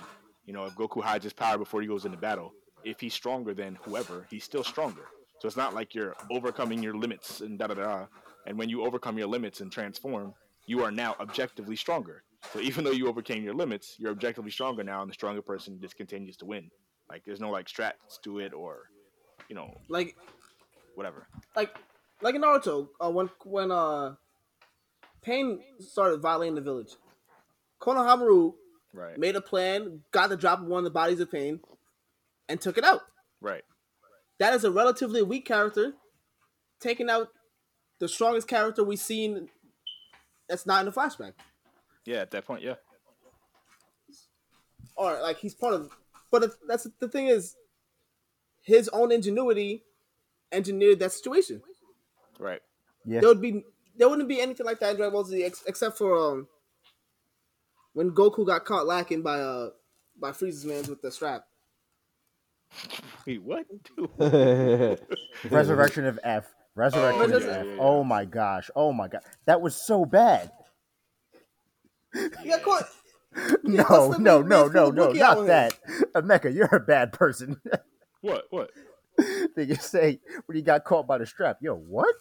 you 0.45 0.53
know, 0.53 0.65
if 0.65 0.73
Goku 0.75 1.01
hides 1.03 1.23
his 1.23 1.33
power 1.33 1.57
before 1.57 1.81
he 1.81 1.87
goes 1.87 2.05
into 2.05 2.17
battle, 2.17 2.53
if 2.83 2.99
he's 2.99 3.13
stronger 3.13 3.53
than 3.53 3.77
whoever, 3.83 4.25
he's 4.29 4.43
still 4.43 4.63
stronger. 4.63 5.07
So 5.39 5.47
it's 5.47 5.57
not 5.57 5.73
like 5.73 5.93
you're 5.95 6.15
overcoming 6.31 6.81
your 6.81 6.95
limits 6.95 7.41
and 7.41 7.57
da 7.59 7.67
da 7.67 7.73
da. 7.75 8.05
And 8.47 8.57
when 8.57 8.69
you 8.69 8.85
overcome 8.85 9.17
your 9.17 9.27
limits 9.27 9.59
and 9.61 9.71
transform, 9.71 10.33
you 10.67 10.83
are 10.83 10.91
now 10.91 11.15
objectively 11.19 11.75
stronger. 11.75 12.23
So 12.53 12.59
even 12.59 12.83
though 12.83 12.91
you 12.91 13.07
overcame 13.07 13.43
your 13.43 13.55
limits, 13.55 13.95
you're 13.97 14.11
objectively 14.11 14.51
stronger 14.51 14.83
now, 14.83 15.01
and 15.01 15.09
the 15.09 15.13
stronger 15.13 15.41
person 15.41 15.79
just 15.81 15.97
continues 15.97 16.37
to 16.37 16.45
win. 16.45 16.69
Like 17.09 17.23
there's 17.25 17.39
no 17.41 17.49
like 17.49 17.67
strats 17.67 18.21
to 18.23 18.39
it 18.39 18.53
or, 18.53 18.83
you 19.49 19.55
know, 19.55 19.79
Like 19.89 20.15
whatever. 20.95 21.27
like 21.55 21.75
like 22.21 22.35
in 22.35 22.41
Naruto, 22.41 22.89
uh, 23.03 23.09
when 23.09 23.29
when 23.43 23.71
uh 23.71 24.15
Pain 25.21 25.59
started 25.79 26.21
violating 26.21 26.53
the 26.55 26.61
village, 26.61 26.95
Konohamaru 27.81 28.53
Right. 28.95 29.17
made 29.17 29.35
a 29.35 29.41
plan, 29.41 30.01
got 30.11 30.29
the 30.29 30.37
drop 30.37 30.59
of 30.61 30.67
one 30.67 30.79
of 30.79 30.83
the 30.85 30.89
bodies 30.89 31.19
of 31.19 31.29
Pain, 31.31 31.59
and 32.47 32.59
took 32.61 32.77
it 32.77 32.83
out. 32.85 33.01
Right. 33.41 33.63
That 34.39 34.53
is 34.53 34.63
a 34.63 34.71
relatively 34.71 35.21
weak 35.21 35.45
character, 35.45 35.93
taking 36.79 37.09
out 37.09 37.27
the 37.99 38.07
strongest 38.07 38.47
character 38.47 38.83
we've 38.83 38.99
seen 38.99 39.49
that's 40.47 40.65
not 40.65 40.79
in 40.79 40.85
the 40.85 40.91
flashback. 40.91 41.33
Yeah. 42.05 42.17
At 42.17 42.31
that 42.31 42.45
point, 42.45 42.61
yeah. 42.61 42.75
Or 44.95 45.19
like 45.21 45.37
he's 45.39 45.53
part 45.55 45.73
of 45.73 45.91
but 46.31 46.43
it- 46.43 46.51
that's 46.67 46.87
the 46.99 47.07
thing 47.07 47.27
is 47.27 47.55
his 48.63 48.89
own 48.89 49.11
ingenuity 49.11 49.83
engineered 50.51 50.99
that 50.99 51.11
situation. 51.11 51.61
Right. 52.39 52.61
Yeah. 53.05 53.19
There 53.19 53.29
would 53.29 53.41
be 53.41 53.63
there 53.97 54.09
wouldn't 54.09 54.29
be 54.29 54.41
anything 54.41 54.65
like 54.65 54.79
that 54.79 54.91
in 54.91 54.95
Dragon 54.97 55.13
Ball 55.13 55.23
Z 55.25 55.43
ex- 55.43 55.63
except 55.67 55.97
for 55.97 56.17
um 56.17 56.47
when 57.95 58.11
Goku 58.11 58.45
got 58.45 58.65
caught 58.65 58.85
lacking 58.85 59.23
by 59.23 59.39
uh 59.39 59.69
by 60.19 60.31
Frieza's 60.31 60.65
man 60.65 60.83
with 60.87 61.01
the 61.01 61.09
strap. 61.11 61.45
Wait, 63.25 63.41
what? 63.41 63.65
Resurrection 65.49 66.05
of 66.05 66.19
F. 66.23 66.53
Resurrection 66.75 67.21
Oh, 67.21 67.23
of 67.23 67.31
yeah, 67.31 67.37
F. 67.37 67.65
yeah, 67.65 67.71
yeah. 67.71 67.77
Oh 67.79 68.03
my 68.03 68.25
gosh. 68.25 68.69
Oh 68.75 68.93
my 68.93 69.07
god. 69.07 69.21
That 69.45 69.61
was 69.61 69.75
so 69.75 70.05
bad. 70.05 70.51
He 72.13 72.49
got 72.49 72.61
caught. 72.61 72.83
No, 73.63 73.83
what's 73.83 74.19
no, 74.19 74.41
no, 74.41 74.69
no, 74.69 74.89
no, 74.91 75.11
not 75.11 75.45
that. 75.47 75.77
Mecca, 76.23 76.49
you're 76.49 76.73
a 76.73 76.79
bad 76.79 77.11
person. 77.11 77.59
What? 78.21 78.45
What? 78.49 78.69
they 79.57 79.65
just 79.65 79.91
say 79.91 80.21
when 80.45 80.55
he 80.55 80.61
got 80.61 80.85
caught 80.85 81.05
by 81.05 81.17
the 81.17 81.25
strap. 81.25 81.57
Yo, 81.59 81.75
what? 81.75 82.15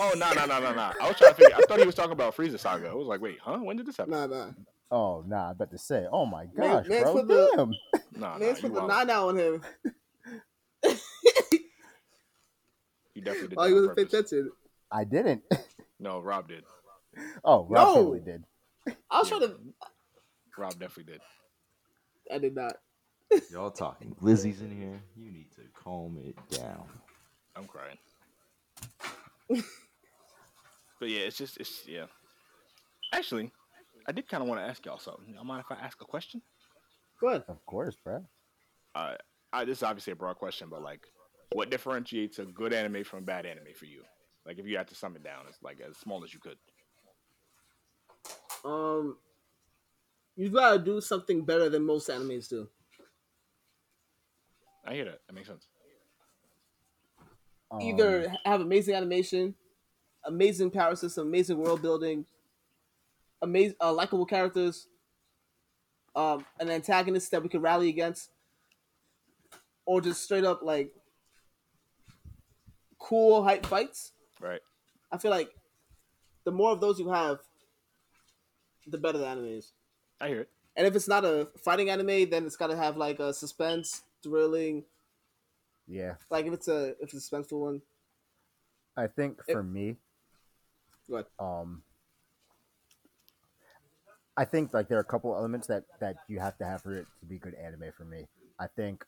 Oh 0.00 0.14
no 0.16 0.32
no 0.32 0.46
no 0.46 0.58
no 0.58 0.72
no! 0.72 0.92
I 0.98 1.08
was 1.08 1.16
trying 1.18 1.32
to 1.32 1.36
figure. 1.36 1.54
I 1.56 1.60
thought 1.68 1.78
he 1.78 1.84
was 1.84 1.94
talking 1.94 2.12
about 2.12 2.34
Frieza 2.34 2.58
Saga. 2.58 2.88
I 2.88 2.94
was 2.94 3.06
like, 3.06 3.20
wait, 3.20 3.36
huh? 3.42 3.58
When 3.58 3.76
did 3.76 3.84
this 3.84 3.98
happen? 3.98 4.12
Nah, 4.12 4.26
nah. 4.26 4.46
Oh, 4.90 5.24
nah, 5.26 5.50
I 5.50 5.52
bet 5.52 5.70
to 5.72 5.78
say. 5.78 6.06
Oh 6.10 6.26
my 6.26 6.46
gosh, 6.46 6.86
man's 6.88 7.02
bro. 7.04 7.12
put 7.14 7.28
the- 7.28 7.52
Damn. 7.56 7.74
Nah, 8.20 8.38
Man's 8.38 8.62
nah, 8.62 8.68
put 8.68 8.74
the 8.74 8.78
wild. 8.80 8.88
nine 8.88 9.10
out 9.10 9.28
on 9.28 9.36
him 9.36 9.62
you 13.14 13.22
definitely 13.22 13.48
did. 13.48 13.56
while 13.56 13.66
that 13.66 13.70
he 13.70 13.74
on 13.76 13.80
wasn't 13.88 13.96
paying 13.96 14.06
purpose. 14.08 14.32
attention. 14.32 14.52
I 14.90 15.04
didn't. 15.04 15.42
No, 15.98 16.20
Rob 16.20 16.46
did. 16.46 16.62
Oh, 17.42 17.64
Rob 17.64 17.88
No. 17.88 17.94
totally 17.94 18.20
did. 18.20 18.44
I 19.10 19.18
was 19.20 19.30
Yeah. 19.30 19.38
trying 19.38 19.48
to. 19.50 19.56
Rob 20.58 20.72
definitely 20.78 21.10
did. 21.14 21.20
I 22.30 22.36
did 22.38 22.54
not. 22.54 22.76
Y'all 23.50 23.70
talking 23.70 24.14
glizzies 24.20 24.60
in 24.60 24.70
here? 24.78 25.00
You 25.16 25.32
need 25.32 25.50
to 25.52 25.62
calm 25.74 26.18
it 26.22 26.36
down. 26.54 26.84
I'm 27.56 27.64
crying. 27.64 27.96
but 29.48 31.08
yeah, 31.08 31.20
it's 31.20 31.38
just 31.38 31.56
it's 31.56 31.86
yeah. 31.88 32.04
Actually, 33.14 33.50
I 34.08 34.12
did 34.12 34.28
kind 34.28 34.42
of 34.42 34.48
want 34.48 34.60
to 34.60 34.66
ask 34.66 34.84
y'all 34.86 34.98
something. 34.98 35.34
Y'all 35.34 35.44
mind 35.44 35.64
if 35.68 35.76
I 35.76 35.80
ask 35.82 36.00
a 36.00 36.04
question? 36.04 36.40
Go 37.20 37.28
ahead. 37.28 37.44
Of 37.48 37.64
course, 37.66 37.96
bro. 38.02 38.24
Uh, 38.94 39.14
I, 39.52 39.64
this 39.64 39.78
is 39.78 39.82
obviously 39.82 40.12
a 40.12 40.16
broad 40.16 40.36
question, 40.36 40.68
but 40.70 40.82
like, 40.82 41.06
what 41.52 41.70
differentiates 41.70 42.38
a 42.38 42.44
good 42.44 42.72
anime 42.72 43.04
from 43.04 43.20
a 43.20 43.22
bad 43.22 43.46
anime 43.46 43.74
for 43.74 43.86
you? 43.86 44.02
Like, 44.46 44.58
if 44.58 44.66
you 44.66 44.76
had 44.76 44.88
to 44.88 44.94
sum 44.94 45.16
it 45.16 45.24
down, 45.24 45.44
it's 45.48 45.62
like 45.62 45.80
as 45.80 45.96
small 45.96 46.22
as 46.22 46.32
you 46.32 46.40
could. 46.40 46.56
Um, 48.64 49.16
you 50.36 50.50
gotta 50.50 50.78
do 50.78 51.00
something 51.00 51.44
better 51.44 51.68
than 51.68 51.84
most 51.84 52.08
animes 52.08 52.48
do. 52.48 52.68
I 54.84 54.94
hear 54.94 55.04
that. 55.06 55.20
That 55.26 55.32
makes 55.34 55.48
sense. 55.48 55.66
Um, 57.70 57.80
Either 57.80 58.32
have 58.44 58.60
amazing 58.60 58.94
animation, 58.94 59.54
amazing 60.24 60.70
power 60.70 60.94
system, 60.94 61.26
amazing 61.26 61.58
world 61.58 61.82
building, 61.82 62.24
amazing, 63.42 63.76
uh, 63.80 63.92
likable 63.92 64.26
characters, 64.26 64.88
um, 66.14 66.44
an 66.60 66.70
antagonist 66.70 67.30
that 67.30 67.42
we 67.42 67.48
could 67.48 67.62
rally 67.62 67.88
against, 67.88 68.30
or 69.84 70.00
just 70.00 70.22
straight 70.22 70.44
up 70.44 70.62
like 70.62 70.92
cool 72.98 73.42
hype 73.44 73.66
fights. 73.66 74.12
Right. 74.40 74.60
I 75.12 75.18
feel 75.18 75.30
like 75.30 75.54
the 76.44 76.50
more 76.52 76.72
of 76.72 76.80
those 76.80 76.98
you 76.98 77.08
have, 77.10 77.40
the 78.86 78.98
better 78.98 79.18
the 79.18 79.26
anime 79.26 79.46
is. 79.46 79.72
I 80.20 80.28
hear 80.28 80.40
it. 80.42 80.48
And 80.76 80.86
if 80.86 80.94
it's 80.94 81.08
not 81.08 81.24
a 81.24 81.48
fighting 81.58 81.88
anime, 81.90 82.28
then 82.30 82.44
it's 82.46 82.56
got 82.56 82.66
to 82.68 82.76
have 82.76 82.96
like 82.96 83.18
a 83.18 83.32
suspense, 83.32 84.02
thrilling. 84.22 84.84
yeah, 85.86 86.14
Like 86.30 86.46
if 86.46 86.52
it's 86.52 86.68
a 86.68 86.94
if 87.00 87.14
it's 87.14 87.30
a 87.32 87.36
suspenseful 87.36 87.60
one, 87.60 87.82
I 88.96 89.06
think 89.06 89.40
It- 89.46 89.52
for 89.52 89.62
me, 89.62 89.96
go 91.08 91.16
ahead. 91.16 91.26
um, 91.38 91.82
I 94.36 94.44
think 94.44 94.74
like 94.74 94.88
there 94.88 94.98
are 94.98 95.02
a 95.02 95.04
couple 95.04 95.34
elements 95.34 95.66
that 95.68 95.84
that 96.00 96.16
you 96.28 96.38
have 96.40 96.58
to 96.58 96.64
have 96.64 96.82
for 96.82 96.94
it 96.94 97.06
to 97.20 97.26
be 97.26 97.38
good 97.38 97.54
anime 97.54 97.92
for 97.96 98.04
me. 98.04 98.26
I 98.58 98.66
think 98.66 99.04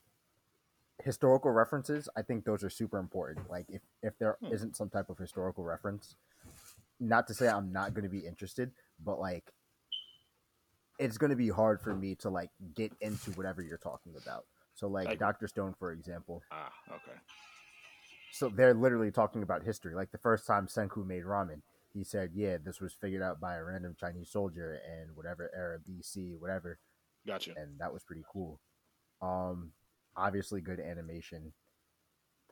historical 1.04 1.50
references. 1.50 2.08
I 2.16 2.22
think 2.22 2.44
those 2.44 2.64
are 2.64 2.70
super 2.70 2.98
important. 2.98 3.48
Like 3.50 3.66
if 3.68 3.82
if 4.02 4.18
there 4.18 4.36
Hmm. 4.40 4.50
not 4.50 4.76
some 4.76 4.90
type 4.90 5.10
of 5.10 5.18
historical 5.18 5.64
reference, 5.64 6.16
not 6.98 7.26
to 7.28 7.34
say 7.34 7.48
I'm 7.48 7.72
not 7.72 7.94
going 7.94 8.04
to 8.04 8.08
be 8.10 8.26
interested, 8.26 8.72
but 9.04 9.20
like 9.20 9.52
it's 10.98 11.18
going 11.18 11.30
to 11.30 11.36
be 11.36 11.48
hard 11.48 11.80
for 11.80 11.94
me 11.94 12.14
to 12.16 12.28
like 12.30 12.50
get 12.74 12.92
into 13.00 13.30
whatever 13.32 13.62
you're 13.62 13.78
talking 13.78 14.14
about. 14.20 14.44
So 14.74 14.88
like 14.88 15.08
I- 15.08 15.14
Doctor 15.14 15.46
Stone, 15.46 15.74
for 15.78 15.92
example. 15.92 16.42
Ah, 16.50 16.72
okay. 16.90 17.18
So 18.32 18.48
they're 18.48 18.74
literally 18.74 19.10
talking 19.10 19.42
about 19.42 19.62
history. 19.62 19.94
Like 19.94 20.10
the 20.12 20.18
first 20.18 20.46
time 20.46 20.66
Senku 20.68 21.04
made 21.06 21.24
ramen, 21.24 21.60
he 21.92 22.04
said, 22.04 22.30
"Yeah, 22.34 22.58
this 22.62 22.80
was 22.80 22.92
figured 22.92 23.22
out 23.22 23.40
by 23.40 23.56
a 23.56 23.64
random 23.64 23.94
Chinese 23.98 24.30
soldier 24.30 24.80
and 24.88 25.14
whatever 25.16 25.50
era, 25.54 25.78
BC, 25.78 26.36
whatever," 26.38 26.78
Gotcha. 27.26 27.52
and 27.56 27.78
that 27.80 27.92
was 27.92 28.02
pretty 28.04 28.24
cool. 28.32 28.60
Um, 29.22 29.72
obviously, 30.16 30.60
good 30.60 30.80
animation. 30.80 31.52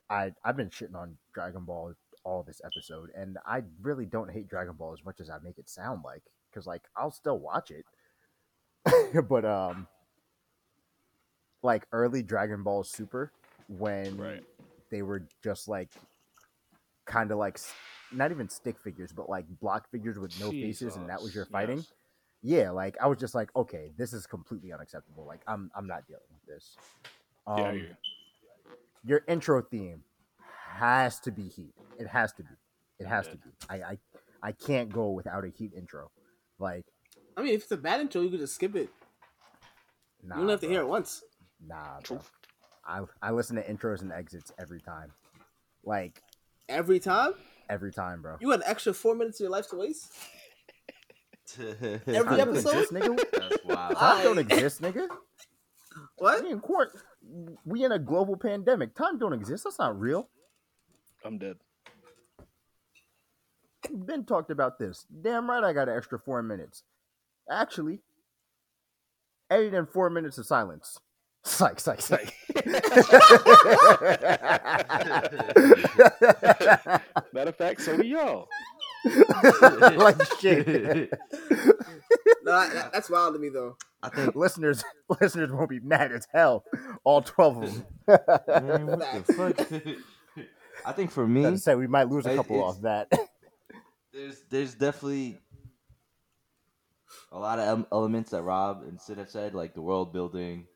I 0.09 0.33
I've 0.43 0.57
been 0.57 0.69
shitting 0.69 0.95
on 0.95 1.17
Dragon 1.33 1.65
Ball 1.65 1.93
all 2.23 2.43
this 2.43 2.61
episode, 2.65 3.09
and 3.15 3.37
I 3.45 3.63
really 3.81 4.05
don't 4.05 4.31
hate 4.31 4.47
Dragon 4.49 4.73
Ball 4.73 4.93
as 4.93 5.03
much 5.05 5.19
as 5.19 5.29
I 5.29 5.37
make 5.43 5.57
it 5.57 5.69
sound 5.69 6.01
like, 6.03 6.23
because 6.49 6.65
like 6.65 6.83
I'll 6.95 7.11
still 7.11 7.39
watch 7.39 7.71
it, 7.71 7.85
but 9.29 9.45
um, 9.45 9.87
like 11.61 11.85
early 11.91 12.23
Dragon 12.23 12.63
Ball 12.63 12.83
Super 12.83 13.31
when 13.67 14.17
Right. 14.17 14.43
they 14.89 15.01
were 15.01 15.23
just 15.43 15.67
like 15.67 15.89
kind 17.07 17.31
of 17.31 17.37
like 17.37 17.59
not 18.11 18.31
even 18.31 18.49
stick 18.49 18.75
figures, 18.83 19.11
but 19.11 19.29
like 19.29 19.45
block 19.59 19.89
figures 19.89 20.19
with 20.19 20.39
no 20.39 20.51
faces, 20.51 20.95
and 20.95 21.09
that 21.09 21.21
was 21.21 21.33
your 21.33 21.45
fighting. 21.45 21.77
yes. 21.77 21.93
Yeah, 22.43 22.71
like 22.71 22.95
I 23.01 23.07
was 23.07 23.17
just 23.17 23.33
like, 23.33 23.49
okay, 23.55 23.91
this 23.97 24.13
is 24.13 24.27
completely 24.27 24.71
unacceptable. 24.71 25.25
Like 25.25 25.41
I'm 25.47 25.71
I'm 25.75 25.87
not 25.87 26.07
dealing 26.07 26.21
with 26.31 26.55
this. 26.55 26.75
Um, 27.47 27.57
Yeah, 27.57 27.71
yeah. 27.73 27.81
Your 29.05 29.21
intro 29.27 29.61
theme 29.61 30.03
has 30.77 31.19
to 31.21 31.31
be 31.31 31.47
heat. 31.47 31.73
It 31.97 32.07
has 32.07 32.33
to 32.33 32.43
be. 32.43 32.49
It 32.99 33.07
has 33.07 33.27
to 33.27 33.37
be. 33.37 33.49
I 33.69 33.75
I 33.75 33.97
I 34.43 34.51
can't 34.51 34.91
go 34.91 35.09
without 35.11 35.43
a 35.45 35.49
heat 35.49 35.71
intro. 35.75 36.11
Like 36.59 36.85
I 37.35 37.41
mean, 37.41 37.53
if 37.53 37.63
it's 37.63 37.71
a 37.71 37.77
bad 37.77 38.01
intro, 38.01 38.21
you 38.21 38.29
could 38.29 38.39
just 38.39 38.55
skip 38.55 38.75
it. 38.75 38.89
nah, 40.23 40.35
you 40.35 40.41
don't 40.41 40.49
have 40.49 40.61
to 40.61 40.67
hear 40.67 40.81
it 40.81 40.87
once. 40.87 41.23
Nah, 41.65 41.99
True. 42.03 42.17
bro. 42.17 43.05
I 43.21 43.27
I 43.27 43.31
listen 43.31 43.55
to 43.55 43.63
intros 43.63 44.01
and 44.01 44.11
exits 44.11 44.51
every 44.59 44.79
time. 44.79 45.11
Like 45.83 46.21
Every 46.69 46.99
time? 46.99 47.33
every 47.69 47.91
time, 47.91 48.21
bro. 48.21 48.37
You 48.39 48.51
had 48.51 48.61
an 48.61 48.65
extra 48.67 48.93
four 48.93 49.13
minutes 49.15 49.39
of 49.39 49.45
your 49.45 49.51
life 49.51 49.67
to 49.69 49.75
waste? 49.75 50.13
Every 51.59 51.99
Every 52.07 52.13
Time 52.13 52.37
don't 52.37 52.49
episode? 52.49 52.69
exist, 52.75 52.93
nigga. 52.93 53.23
That's 53.33 53.65
wild. 53.65 53.97
Time 53.97 54.23
don't 54.23 54.37
exist, 54.37 54.81
nigga. 54.81 55.07
What? 56.17 56.43
We 56.43 56.51
in 56.51 56.59
court. 56.59 56.89
We 57.65 57.83
in 57.83 57.91
a 57.91 57.99
global 57.99 58.37
pandemic. 58.37 58.95
Time 58.95 59.17
don't 59.17 59.33
exist. 59.33 59.63
That's 59.63 59.79
not 59.79 59.99
real. 59.99 60.29
I'm 61.25 61.37
dead. 61.37 61.57
Ben 63.91 64.25
talked 64.25 64.51
about 64.51 64.77
this. 64.79 65.05
Damn 65.21 65.49
right, 65.49 65.63
I 65.63 65.73
got 65.73 65.87
an 65.89 65.97
extra 65.97 66.19
four 66.19 66.41
minutes. 66.43 66.83
Actually, 67.49 68.01
edit 69.49 69.73
in 69.73 69.85
four 69.85 70.09
minutes 70.09 70.37
of 70.37 70.45
silence. 70.45 70.99
Psych, 71.47 71.79
psych, 71.79 72.01
psych. 72.01 72.33
Matter 77.31 77.49
of 77.49 77.55
fact, 77.55 77.81
so 77.81 77.95
do 77.95 78.05
y'all. 78.05 78.49
like 79.95 80.21
shit. 80.39 80.67
No, 82.43 82.69
that, 82.69 82.89
that's 82.91 83.09
wild 83.09 83.35
to 83.35 83.39
me 83.39 83.47
though. 83.47 83.77
I 84.03 84.09
think 84.09 84.35
listeners, 84.35 84.83
listeners 85.21 85.51
won't 85.51 85.69
be 85.69 85.79
mad 85.79 86.11
as 86.11 86.27
hell. 86.33 86.65
All 87.05 87.21
twelve 87.21 87.63
of 87.63 87.73
them. 87.73 87.85
man, 88.07 88.87
what 88.87 89.25
the 89.25 89.33
fuck? 89.33 90.45
I 90.85 90.91
think 90.91 91.11
for 91.11 91.25
me, 91.25 91.43
Gotta 91.43 91.57
say 91.57 91.75
we 91.75 91.87
might 91.87 92.09
lose 92.09 92.25
a 92.25 92.35
couple 92.35 92.61
off 92.61 92.81
that. 92.81 93.09
there's 94.13 94.41
there's 94.49 94.75
definitely 94.75 95.39
a 97.31 97.39
lot 97.39 97.57
of 97.59 97.85
elements 97.93 98.31
that 98.31 98.41
Rob 98.41 98.83
and 98.83 98.99
Sid 98.99 99.17
have 99.17 99.29
said, 99.29 99.53
like 99.53 99.73
the 99.73 99.81
world 99.81 100.11
building, 100.11 100.67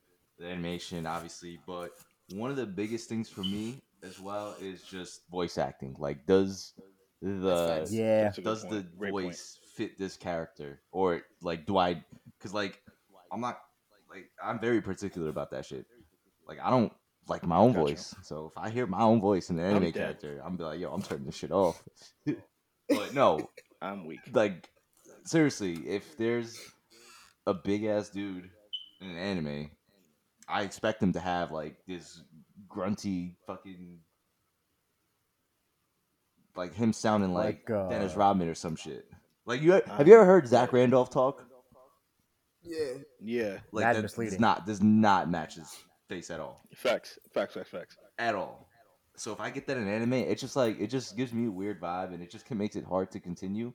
the 0.41 0.47
animation, 0.47 1.05
obviously. 1.05 1.59
But 1.65 1.91
one 2.33 2.49
of 2.49 2.57
the 2.57 2.65
biggest 2.65 3.07
things 3.07 3.29
for 3.29 3.41
me 3.41 3.81
as 4.03 4.19
well 4.19 4.55
is 4.61 4.81
just 4.83 5.29
voice 5.29 5.57
acting. 5.57 5.95
Like, 5.99 6.25
does 6.25 6.73
the 7.21 7.79
facts. 7.79 7.93
yeah, 7.93 8.23
That's 8.23 8.37
a 8.37 8.41
good 8.41 8.49
does 8.49 8.61
the 8.63 8.67
point. 8.69 8.97
Great 8.97 9.11
point. 9.11 9.25
voice 9.27 9.59
fit 9.75 9.97
this 9.97 10.17
character, 10.17 10.81
or 10.91 11.21
like 11.41 11.65
do 11.65 11.77
I? 11.77 12.03
Because 12.37 12.53
like 12.53 12.81
I'm 13.31 13.41
not 13.41 13.59
like 14.09 14.29
I'm 14.43 14.59
very 14.59 14.81
particular 14.81 15.29
about 15.29 15.51
that 15.51 15.65
shit. 15.65 15.85
Like 16.47 16.59
I 16.61 16.69
don't 16.69 16.91
like 17.27 17.45
my 17.45 17.57
own 17.57 17.73
Gotcha. 17.73 17.81
voice, 17.81 18.15
so 18.23 18.47
if 18.47 18.57
I 18.57 18.69
hear 18.69 18.87
my 18.87 19.01
own 19.01 19.21
voice 19.21 19.49
in 19.49 19.59
an 19.59 19.65
anime 19.65 19.83
dead. 19.83 19.93
character, 19.93 20.41
I'm 20.43 20.57
be 20.57 20.63
like, 20.63 20.79
yo, 20.79 20.91
I'm 20.91 21.01
turning 21.01 21.25
this 21.25 21.35
shit 21.35 21.51
off. 21.51 21.81
but 22.89 23.13
no, 23.13 23.49
I'm 23.81 24.05
weak. 24.05 24.19
like 24.33 24.67
seriously, 25.23 25.73
if 25.87 26.17
there's 26.17 26.59
a 27.45 27.53
big 27.53 27.85
ass 27.85 28.09
dude 28.09 28.49
in 28.99 29.09
an 29.11 29.17
anime, 29.17 29.69
I 30.51 30.63
expect 30.63 31.01
him 31.01 31.13
to 31.13 31.19
have 31.19 31.51
like 31.51 31.77
this 31.87 32.21
grunty 32.67 33.35
fucking 33.47 33.99
like 36.55 36.73
him 36.75 36.93
sounding 36.93 37.33
like, 37.33 37.69
Like, 37.69 37.77
uh, 37.77 37.89
Dennis 37.89 38.15
Rodman 38.15 38.49
or 38.49 38.55
some 38.55 38.75
shit. 38.75 39.05
Like 39.45 39.61
you 39.61 39.71
have 39.71 40.07
you 40.07 40.13
ever 40.13 40.25
heard 40.25 40.47
Zach 40.47 40.73
Randolph 40.73 41.09
talk? 41.09 41.45
Yeah. 42.61 42.93
Yeah. 43.19 43.57
Like 43.71 43.85
Mad 43.85 43.95
that 43.95 44.01
misleading. 44.03 44.33
does 44.33 44.39
not 44.39 44.65
does 44.65 44.81
not 44.81 45.29
match 45.29 45.55
his 45.55 45.75
face 46.07 46.29
at 46.29 46.39
all. 46.39 46.61
Facts. 46.75 47.17
Facts. 47.33 47.55
Facts. 47.55 47.69
Facts. 47.69 47.97
At 48.19 48.35
all. 48.35 48.67
So 49.15 49.31
if 49.31 49.39
I 49.39 49.49
get 49.49 49.67
that 49.67 49.77
in 49.77 49.87
anime, 49.87 50.13
it's 50.13 50.41
just 50.41 50.55
like 50.55 50.79
it 50.79 50.87
just 50.87 51.15
gives 51.17 51.33
me 51.33 51.47
a 51.47 51.51
weird 51.51 51.81
vibe 51.81 52.13
and 52.13 52.21
it 52.21 52.29
just 52.29 52.49
makes 52.51 52.75
it 52.75 52.85
hard 52.85 53.11
to 53.11 53.19
continue 53.19 53.73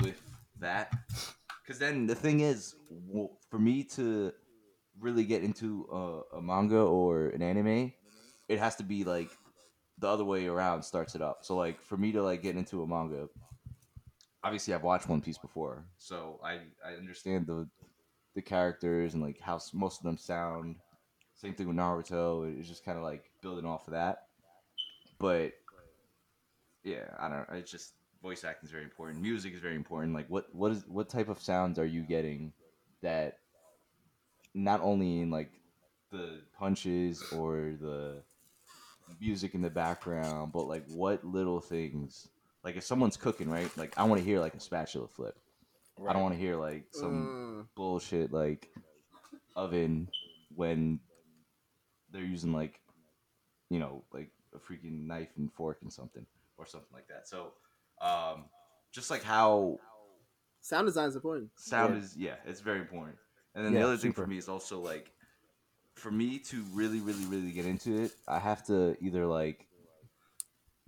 with 0.00 0.20
that. 0.60 0.92
Because 1.64 1.78
then 1.78 2.06
the 2.06 2.14
thing 2.14 2.40
is, 2.40 2.74
for 3.50 3.58
me 3.58 3.84
to 3.84 4.32
really 5.02 5.24
get 5.24 5.42
into 5.42 5.86
a, 5.92 6.38
a 6.38 6.42
manga 6.42 6.80
or 6.80 7.26
an 7.28 7.42
anime, 7.42 7.92
it 8.48 8.58
has 8.58 8.76
to 8.76 8.84
be 8.84 9.04
like 9.04 9.30
the 9.98 10.08
other 10.08 10.24
way 10.24 10.46
around 10.46 10.82
starts 10.82 11.14
it 11.14 11.22
up. 11.22 11.38
So 11.42 11.56
like 11.56 11.82
for 11.82 11.96
me 11.96 12.12
to 12.12 12.22
like 12.22 12.42
get 12.42 12.56
into 12.56 12.82
a 12.82 12.86
manga, 12.86 13.28
obviously 14.42 14.72
I've 14.72 14.82
watched 14.82 15.08
One 15.08 15.20
Piece 15.20 15.38
before, 15.38 15.84
so 15.98 16.40
I 16.42 16.60
I 16.86 16.94
understand 16.98 17.46
the 17.46 17.68
the 18.34 18.42
characters 18.42 19.14
and 19.14 19.22
like 19.22 19.40
how 19.40 19.60
most 19.74 19.98
of 19.98 20.04
them 20.04 20.16
sound. 20.16 20.76
Same 21.34 21.54
thing 21.54 21.66
with 21.66 21.76
Naruto. 21.76 22.56
It's 22.56 22.68
just 22.68 22.84
kind 22.84 22.96
of 22.96 23.02
like 23.02 23.24
building 23.42 23.66
off 23.66 23.88
of 23.88 23.94
that. 23.94 24.26
But 25.18 25.52
yeah, 26.84 27.06
I 27.18 27.28
don't. 27.28 27.48
know. 27.50 27.56
It's 27.56 27.70
just 27.70 27.94
voice 28.22 28.44
acting 28.44 28.66
is 28.66 28.70
very 28.70 28.84
important. 28.84 29.20
Music 29.20 29.52
is 29.52 29.60
very 29.60 29.74
important. 29.74 30.14
Like 30.14 30.28
what 30.28 30.54
what 30.54 30.70
is 30.72 30.84
what 30.86 31.08
type 31.08 31.28
of 31.28 31.40
sounds 31.40 31.78
are 31.78 31.84
you 31.84 32.02
getting 32.02 32.52
that 33.02 33.38
not 34.54 34.80
only 34.82 35.20
in 35.20 35.30
like 35.30 35.50
the 36.10 36.40
punches 36.58 37.24
or 37.32 37.74
the 37.80 38.22
music 39.20 39.54
in 39.54 39.62
the 39.62 39.70
background, 39.70 40.52
but 40.52 40.64
like 40.64 40.84
what 40.88 41.24
little 41.24 41.60
things. 41.60 42.28
Like 42.64 42.76
if 42.76 42.84
someone's 42.84 43.16
cooking, 43.16 43.50
right? 43.50 43.70
Like 43.76 43.98
I 43.98 44.04
want 44.04 44.20
to 44.20 44.24
hear 44.24 44.40
like 44.40 44.54
a 44.54 44.60
spatula 44.60 45.08
flip. 45.08 45.36
I 46.08 46.12
don't 46.12 46.22
want 46.22 46.34
to 46.34 46.40
hear 46.40 46.56
like 46.56 46.84
some 46.90 47.34
Mm. 47.34 47.66
bullshit 47.76 48.32
like 48.32 48.68
oven 49.56 50.08
when 50.54 51.00
they're 52.10 52.22
using 52.22 52.52
like 52.52 52.80
you 53.70 53.78
know 53.78 54.04
like 54.12 54.30
a 54.54 54.58
freaking 54.58 55.06
knife 55.06 55.30
and 55.36 55.52
fork 55.52 55.78
and 55.82 55.92
something 55.92 56.26
or 56.58 56.66
something 56.66 56.88
like 56.92 57.08
that. 57.08 57.28
So 57.28 57.52
um 58.00 58.44
just 58.92 59.10
like 59.10 59.22
how 59.22 59.78
Sound 60.60 60.86
design 60.86 61.08
is 61.08 61.16
important. 61.16 61.50
sound 61.56 61.94
Yeah. 61.94 62.00
is 62.00 62.16
yeah, 62.16 62.34
it's 62.46 62.60
very 62.60 62.80
important. 62.80 63.16
And 63.54 63.64
then 63.64 63.74
Yeah, 63.74 63.80
the 63.80 63.86
other 63.86 63.96
thing 63.96 64.12
for 64.12 64.26
me 64.26 64.38
is 64.38 64.48
also 64.48 64.80
like 64.80 65.12
for 65.94 66.10
me 66.10 66.38
to 66.38 66.62
really, 66.72 67.00
really, 67.00 67.24
really 67.26 67.52
get 67.52 67.66
into 67.66 68.02
it, 68.02 68.12
I 68.26 68.38
have 68.38 68.64
to 68.66 68.96
either 69.00 69.26
like 69.26 69.66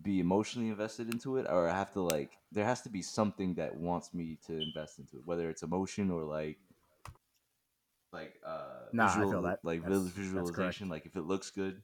be 0.03 0.21
emotionally 0.21 0.69
invested 0.69 1.13
into 1.13 1.37
it 1.37 1.47
or 1.49 1.69
I 1.69 1.75
have 1.77 1.93
to 1.93 2.01
like 2.03 2.33
there 2.53 2.65
has 2.65 2.83
to 2.83 2.89
be 2.91 3.03
something 3.03 3.55
that 3.55 3.77
wants 3.77 4.13
me 4.13 4.39
to 4.47 4.61
invest 4.61 4.99
into 4.99 5.17
it, 5.17 5.27
whether 5.27 5.49
it's 5.51 5.63
emotion 5.63 6.11
or 6.11 6.25
like 6.25 6.59
like 8.13 8.41
uh 8.47 8.87
Nah, 8.93 9.07
I 9.07 9.09
visual, 9.09 9.31
feel 9.31 9.43
that. 9.43 9.59
like 9.63 9.83
That's- 9.83 10.03
vis- 10.03 10.13
that's 10.13 10.51
visualization, 10.51 10.89
like 10.89 11.07
if 11.07 11.17
it 11.17 11.23
looks 11.23 11.51
good, 11.51 11.83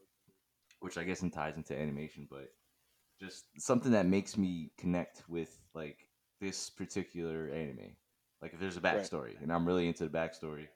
which 0.80 0.96
I 0.96 1.04
guess 1.04 1.24
ties 1.32 1.56
into 1.56 1.78
animation, 1.78 2.26
but 2.30 2.52
just 3.20 3.44
something 3.58 3.92
that 3.92 4.06
makes 4.06 4.36
me 4.36 4.70
connect 4.78 5.28
with 5.28 5.56
like 5.74 6.08
this 6.40 6.70
particular 6.70 7.48
anime. 7.48 7.96
Like 8.43 8.53
if 8.55 8.61
there's 8.61 8.76
a 8.76 8.80
Right. 8.80 8.97
backstory 8.97 9.41
and 9.43 9.53
I'm 9.53 9.66
really 9.66 9.86
into 9.86 10.05
the 10.09 10.11
backstory, 10.18 10.68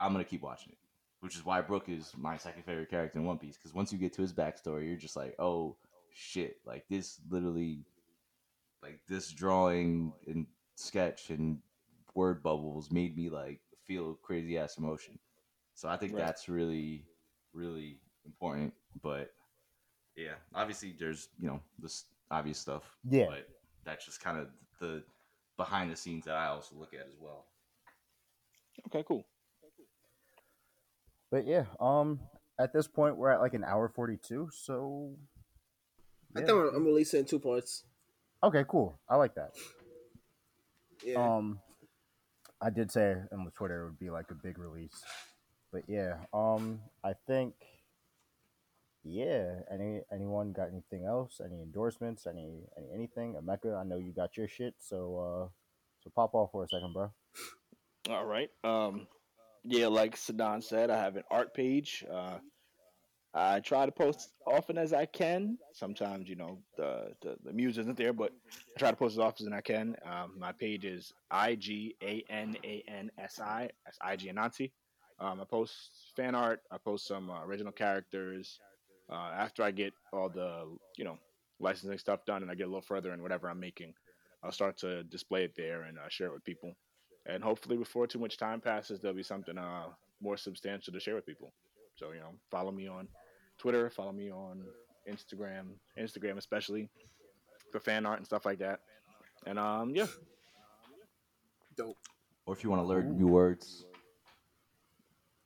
I'm 0.00 0.12
gonna 0.12 0.24
keep 0.24 0.42
watching 0.42 0.72
it. 0.72 0.78
Which 1.20 1.36
is 1.36 1.44
why 1.44 1.60
Brook 1.60 1.88
is 1.88 2.12
my 2.16 2.36
second 2.36 2.64
favorite 2.64 2.90
character 2.90 3.18
in 3.18 3.24
One 3.24 3.38
Piece. 3.38 3.56
Because 3.56 3.72
once 3.72 3.92
you 3.92 3.98
get 3.98 4.12
to 4.14 4.22
his 4.22 4.32
backstory, 4.32 4.88
you're 4.88 4.96
just 4.96 5.14
like, 5.14 5.36
oh 5.38 5.76
shit! 6.12 6.56
Like 6.66 6.84
this 6.88 7.20
literally, 7.30 7.84
like 8.82 8.98
this 9.06 9.30
drawing 9.30 10.12
and 10.26 10.46
sketch 10.74 11.30
and 11.30 11.58
word 12.14 12.42
bubbles 12.42 12.90
made 12.90 13.16
me 13.16 13.30
like 13.30 13.60
feel 13.84 14.14
crazy 14.14 14.58
ass 14.58 14.78
emotion. 14.78 15.16
So 15.74 15.88
I 15.88 15.96
think 15.96 16.12
Right. 16.12 16.18
that's 16.26 16.48
really, 16.48 17.06
really 17.52 18.00
important. 18.26 18.74
But 19.00 19.32
yeah, 20.16 20.34
obviously 20.52 20.92
there's 20.98 21.28
you 21.38 21.46
know 21.46 21.60
this 21.78 22.06
obvious 22.32 22.58
stuff. 22.58 22.98
Yeah. 23.08 23.26
But 23.28 23.48
that's 23.84 24.04
just 24.04 24.20
kind 24.20 24.38
of 24.40 24.48
the 24.80 25.04
behind 25.56 25.90
the 25.90 25.96
scenes 25.96 26.24
that 26.24 26.34
I 26.34 26.46
also 26.46 26.76
look 26.76 26.94
at 26.94 27.06
as 27.06 27.16
well. 27.20 27.46
Okay. 28.86 29.04
Cool. 29.06 29.24
But 31.30 31.46
yeah, 31.46 31.64
um, 31.80 32.20
at 32.58 32.72
this 32.72 32.86
point 32.86 33.16
we're 33.16 33.30
at 33.30 33.40
like 33.40 33.54
an 33.54 33.64
hour 33.64 33.88
forty-two. 33.88 34.50
So 34.52 35.14
I 36.36 36.40
yeah. 36.40 36.46
think 36.46 36.58
I'm, 36.58 36.76
I'm 36.76 36.84
releasing 36.84 37.20
in 37.20 37.26
two 37.26 37.38
parts. 37.38 37.84
Okay, 38.42 38.64
cool. 38.68 38.98
I 39.08 39.16
like 39.16 39.34
that. 39.34 39.52
Yeah. 41.04 41.36
Um, 41.36 41.60
I 42.60 42.70
did 42.70 42.90
say 42.92 43.14
on 43.32 43.44
the 43.44 43.50
Twitter 43.50 43.82
it 43.82 43.86
would 43.86 43.98
be 43.98 44.10
like 44.10 44.30
a 44.30 44.34
big 44.34 44.58
release, 44.58 45.02
but 45.72 45.82
yeah. 45.88 46.16
Um, 46.32 46.80
I 47.02 47.14
think. 47.26 47.54
Yeah. 49.04 49.60
Any 49.70 50.00
anyone 50.12 50.52
got 50.52 50.68
anything 50.68 51.04
else? 51.06 51.40
Any 51.44 51.60
endorsements? 51.60 52.26
Any 52.26 52.62
any 52.76 52.88
anything? 52.94 53.34
Emeka, 53.34 53.78
I 53.78 53.84
know 53.84 53.96
you 53.96 54.12
got 54.12 54.36
your 54.36 54.48
shit, 54.48 54.74
so 54.78 55.18
uh, 55.18 55.48
so 56.02 56.10
pop 56.14 56.34
off 56.34 56.52
for 56.52 56.64
a 56.64 56.68
second, 56.68 56.92
bro. 56.92 57.10
All 58.10 58.26
right. 58.26 58.50
Um, 58.64 59.06
yeah, 59.64 59.86
like 59.86 60.16
Sadan 60.16 60.62
said, 60.62 60.90
I 60.90 60.98
have 60.98 61.16
an 61.16 61.22
art 61.30 61.54
page. 61.54 62.04
Uh, 62.12 62.38
I 63.34 63.60
try 63.60 63.86
to 63.86 63.92
post 63.92 64.32
often 64.46 64.76
as 64.76 64.92
I 64.92 65.06
can. 65.06 65.56
Sometimes, 65.72 66.28
you 66.28 66.36
know, 66.36 66.58
the, 66.76 67.12
the, 67.22 67.36
the 67.44 67.52
muse 67.52 67.78
isn't 67.78 67.96
there, 67.96 68.12
but 68.12 68.32
I 68.76 68.78
try 68.78 68.90
to 68.90 68.96
post 68.96 69.14
as 69.14 69.20
often 69.20 69.46
as 69.46 69.52
I 69.52 69.60
can. 69.62 69.96
Um, 70.04 70.34
my 70.38 70.52
page 70.52 70.84
is 70.84 71.12
I 71.30 71.54
G 71.54 71.94
A 72.02 72.22
N 72.28 72.56
A 72.64 72.82
N 72.88 73.10
S 73.18 73.40
I. 73.40 73.70
That's 73.84 73.98
I 74.02 74.16
G 74.16 74.30
Anansi. 74.30 74.72
Um, 75.18 75.40
I 75.40 75.44
post 75.44 75.72
fan 76.16 76.34
art. 76.34 76.60
I 76.70 76.76
post 76.76 77.06
some 77.06 77.30
uh, 77.30 77.44
original 77.44 77.72
characters. 77.72 78.58
Uh, 79.12 79.30
after 79.36 79.62
I 79.62 79.70
get 79.70 79.92
all 80.12 80.28
the, 80.28 80.64
you 80.96 81.04
know, 81.04 81.18
licensing 81.60 81.98
stuff 81.98 82.24
done 82.24 82.42
and 82.42 82.50
I 82.50 82.54
get 82.54 82.64
a 82.64 82.66
little 82.66 82.80
further 82.80 83.12
in 83.12 83.22
whatever 83.22 83.48
I'm 83.50 83.60
making, 83.60 83.92
I'll 84.42 84.52
start 84.52 84.78
to 84.78 85.04
display 85.04 85.44
it 85.44 85.54
there 85.56 85.82
and 85.82 85.98
uh, 85.98 86.08
share 86.08 86.28
it 86.28 86.32
with 86.32 86.44
people 86.44 86.74
and 87.26 87.42
hopefully 87.42 87.76
before 87.76 88.06
too 88.06 88.18
much 88.18 88.36
time 88.36 88.60
passes 88.60 89.00
there'll 89.00 89.16
be 89.16 89.22
something 89.22 89.56
uh 89.58 89.84
more 90.20 90.36
substantial 90.36 90.92
to 90.92 91.00
share 91.00 91.14
with 91.14 91.26
people 91.26 91.52
so 91.96 92.12
you 92.12 92.20
know 92.20 92.32
follow 92.50 92.70
me 92.70 92.86
on 92.88 93.08
twitter 93.58 93.90
follow 93.90 94.12
me 94.12 94.30
on 94.30 94.62
instagram 95.10 95.66
instagram 95.98 96.36
especially 96.36 96.88
for 97.70 97.80
fan 97.80 98.06
art 98.06 98.18
and 98.18 98.26
stuff 98.26 98.44
like 98.44 98.58
that 98.58 98.80
and 99.46 99.58
um 99.58 99.90
yeah 99.94 100.06
Dope. 101.74 101.96
Or 102.44 102.54
if 102.54 102.62
you 102.62 102.68
want 102.68 102.82
to 102.82 102.86
learn 102.86 103.16
new 103.16 103.28
words, 103.28 103.86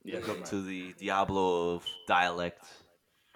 yeah 0.03 0.17
look 0.17 0.27
up 0.27 0.35
man. 0.39 0.45
to 0.47 0.61
the 0.61 0.93
Diablo 0.99 1.75
of 1.75 1.85
dialect. 2.05 2.65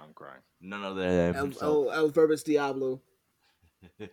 I'm 0.01 0.13
crying 0.13 0.41
None 0.61 0.83
other 0.83 1.01
than 1.01 1.35
El, 1.35 1.43
himself. 1.45 1.63
Oh, 1.63 1.89
El, 1.89 2.05
El 2.05 2.09
Verbis 2.11 2.43
Diablo. 2.43 3.01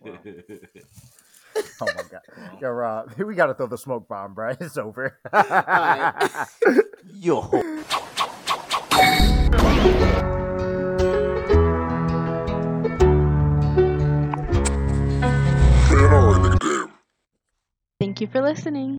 Oh 1.81 1.87
my 1.95 2.03
god, 2.09 2.21
yo, 2.61 2.69
Rob, 2.69 3.13
we 3.17 3.35
gotta 3.35 3.53
throw 3.53 3.67
the 3.67 3.77
smoke 3.77 4.07
bomb, 4.07 4.33
bro. 4.33 4.49
It's 4.59 4.77
over. 4.77 5.17
Alright. 5.33 6.31
Yo. 7.13 7.41
Thank 17.99 18.21
you 18.21 18.27
for 18.27 18.41
listening. 18.41 18.97